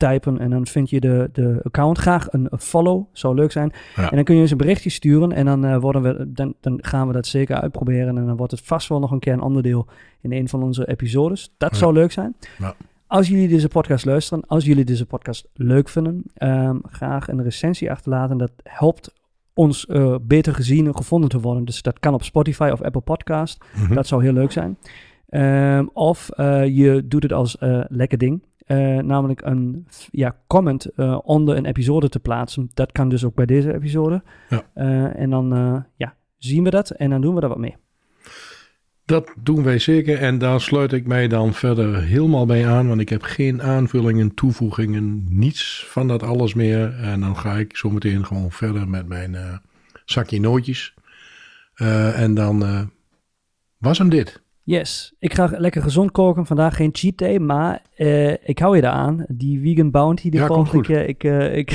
intypen 0.00 0.38
en 0.38 0.50
dan 0.50 0.66
vind 0.66 0.90
je 0.90 1.00
de, 1.00 1.28
de 1.32 1.60
account. 1.62 1.98
Graag 1.98 2.26
een 2.32 2.48
follow, 2.58 3.04
zou 3.12 3.34
leuk 3.34 3.52
zijn. 3.52 3.72
Ja. 3.96 4.10
En 4.10 4.14
dan 4.16 4.24
kun 4.24 4.34
je 4.34 4.40
eens 4.40 4.50
een 4.50 4.56
berichtje 4.56 4.90
sturen 4.90 5.32
en 5.32 5.44
dan, 5.44 5.64
eh, 5.64 5.76
worden 5.78 6.02
we, 6.02 6.32
dan, 6.32 6.54
dan 6.60 6.78
gaan 6.82 7.06
we 7.06 7.12
dat 7.12 7.26
zeker 7.26 7.56
uitproberen. 7.60 8.18
En 8.18 8.26
dan 8.26 8.36
wordt 8.36 8.52
het 8.52 8.60
vast 8.64 8.88
wel 8.88 8.98
nog 8.98 9.10
een 9.10 9.18
keer 9.18 9.32
een 9.32 9.40
onderdeel 9.42 9.86
in 10.20 10.32
een 10.32 10.48
van 10.48 10.62
onze 10.62 10.88
episodes. 10.88 11.54
Dat 11.58 11.70
Ja. 11.70 11.76
zou 11.76 11.92
leuk 11.92 12.12
zijn. 12.12 12.36
Ja. 12.58 12.74
Als 13.06 13.28
jullie 13.28 13.48
deze 13.48 13.68
podcast 13.68 14.04
luisteren, 14.04 14.44
als 14.46 14.64
jullie 14.64 14.84
deze 14.84 15.06
podcast 15.06 15.48
leuk 15.54 15.88
vinden, 15.88 16.22
ehm, 16.34 16.76
graag 16.82 17.28
een 17.28 17.42
recensie 17.42 17.90
achterlaten. 17.90 18.38
Dat 18.38 18.52
helpt 18.62 19.12
ons 19.54 19.86
eh, 19.86 20.14
beter 20.22 20.54
gezien 20.54 20.86
en 20.86 20.96
gevonden 20.96 21.30
te 21.30 21.40
worden. 21.40 21.64
Dus 21.64 21.82
dat 21.82 21.98
kan 21.98 22.14
op 22.14 22.22
Spotify 22.22 22.68
of 22.72 22.82
Apple 22.82 23.00
Podcast. 23.00 23.64
Mhm. 23.76 23.94
Dat 23.94 24.06
zou 24.06 24.22
heel 24.22 24.32
leuk 24.32 24.52
zijn. 24.52 24.78
Ehm, 25.28 25.86
of 25.92 26.30
eh, 26.30 26.66
je 26.66 27.02
doet 27.08 27.22
het 27.22 27.32
als 27.32 27.58
eh, 27.58 27.80
lekker 27.88 28.18
ding. 28.18 28.42
Eh, 28.70 28.98
namelijk 28.98 29.42
een 29.44 29.86
ja, 30.10 30.36
comment 30.46 30.84
eh, 30.84 31.18
onder 31.22 31.56
een 31.56 31.64
episode 31.64 32.08
te 32.08 32.20
plaatsen. 32.20 32.70
Dat 32.74 32.92
kan 32.92 33.08
dus 33.08 33.24
ook 33.24 33.34
bij 33.34 33.46
deze 33.46 33.74
episode. 33.74 34.22
Ja. 34.48 34.62
Eh, 34.74 35.20
en 35.20 35.30
dan 35.30 35.48
ja, 35.96 36.16
zien 36.38 36.64
we 36.64 36.70
dat 36.70 36.90
en 36.90 37.10
dan 37.10 37.20
doen 37.20 37.34
we 37.34 37.40
er 37.40 37.48
wat 37.48 37.58
mee. 37.58 37.76
Dat 39.04 39.34
doen 39.42 39.62
wij 39.62 39.78
zeker 39.78 40.18
en 40.18 40.38
daar 40.38 40.60
sluit 40.60 40.92
ik 40.92 41.06
mij 41.06 41.28
dan 41.28 41.54
verder 41.54 42.02
helemaal 42.02 42.46
bij 42.46 42.68
aan, 42.68 42.88
want 42.88 43.00
ik 43.00 43.08
heb 43.08 43.22
geen 43.22 43.62
aanvullingen, 43.62 44.34
toevoegingen, 44.34 45.26
niets 45.28 45.86
van 45.88 46.08
dat 46.08 46.22
alles 46.22 46.54
meer. 46.54 46.94
En 46.94 47.20
dan 47.20 47.36
ga 47.36 47.56
ik 47.56 47.76
zo 47.76 47.90
meteen 47.90 48.26
gewoon 48.26 48.50
verder 48.50 48.88
met 48.88 49.06
mijn 49.06 49.36
zakje 50.04 50.40
nootjes. 50.40 50.94
En 52.14 52.34
dan 52.34 52.90
was 53.78 53.98
hem 53.98 54.08
dit. 54.08 54.42
Yes, 54.70 55.14
ik 55.18 55.34
ga 55.34 55.50
lekker 55.56 55.82
gezond 55.82 56.10
koken. 56.10 56.46
Vandaag 56.46 56.76
geen 56.76 56.90
cheat 56.92 57.18
day, 57.18 57.38
maar 57.38 57.82
ik 58.44 58.58
hou 58.58 58.76
je 58.76 58.82
eraan. 58.82 59.24
Die 59.28 59.60
vegan 59.60 59.90
bounty, 59.90 60.30
die 60.30 60.40
ja, 60.40 60.46
volgt 60.46 60.74
ik, 60.74 60.88
ik, 60.88 61.22
ik, 61.52 61.70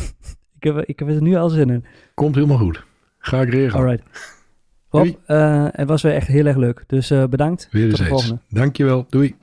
ik, 0.58 0.62
heb, 0.62 0.78
ik 0.84 0.98
heb 0.98 1.08
er 1.08 1.22
nu 1.22 1.36
al 1.36 1.48
zin 1.48 1.70
in. 1.70 1.84
Komt 2.14 2.34
helemaal 2.34 2.58
goed. 2.58 2.84
Ga 3.18 3.40
ik 3.40 3.50
regelen. 3.50 3.84
Alright. 3.84 4.04
Rob, 4.88 5.06
uh, 5.26 5.66
het 5.70 5.88
was 5.88 6.02
weer 6.02 6.14
echt 6.14 6.26
heel 6.26 6.46
erg 6.46 6.56
leuk. 6.56 6.84
Dus 6.86 7.08
bedankt. 7.08 7.68
Weer 7.70 7.88
Tot 7.88 7.98
de 7.98 8.04
volgende. 8.04 8.38
Dankjewel. 8.48 9.06
Doei. 9.08 9.36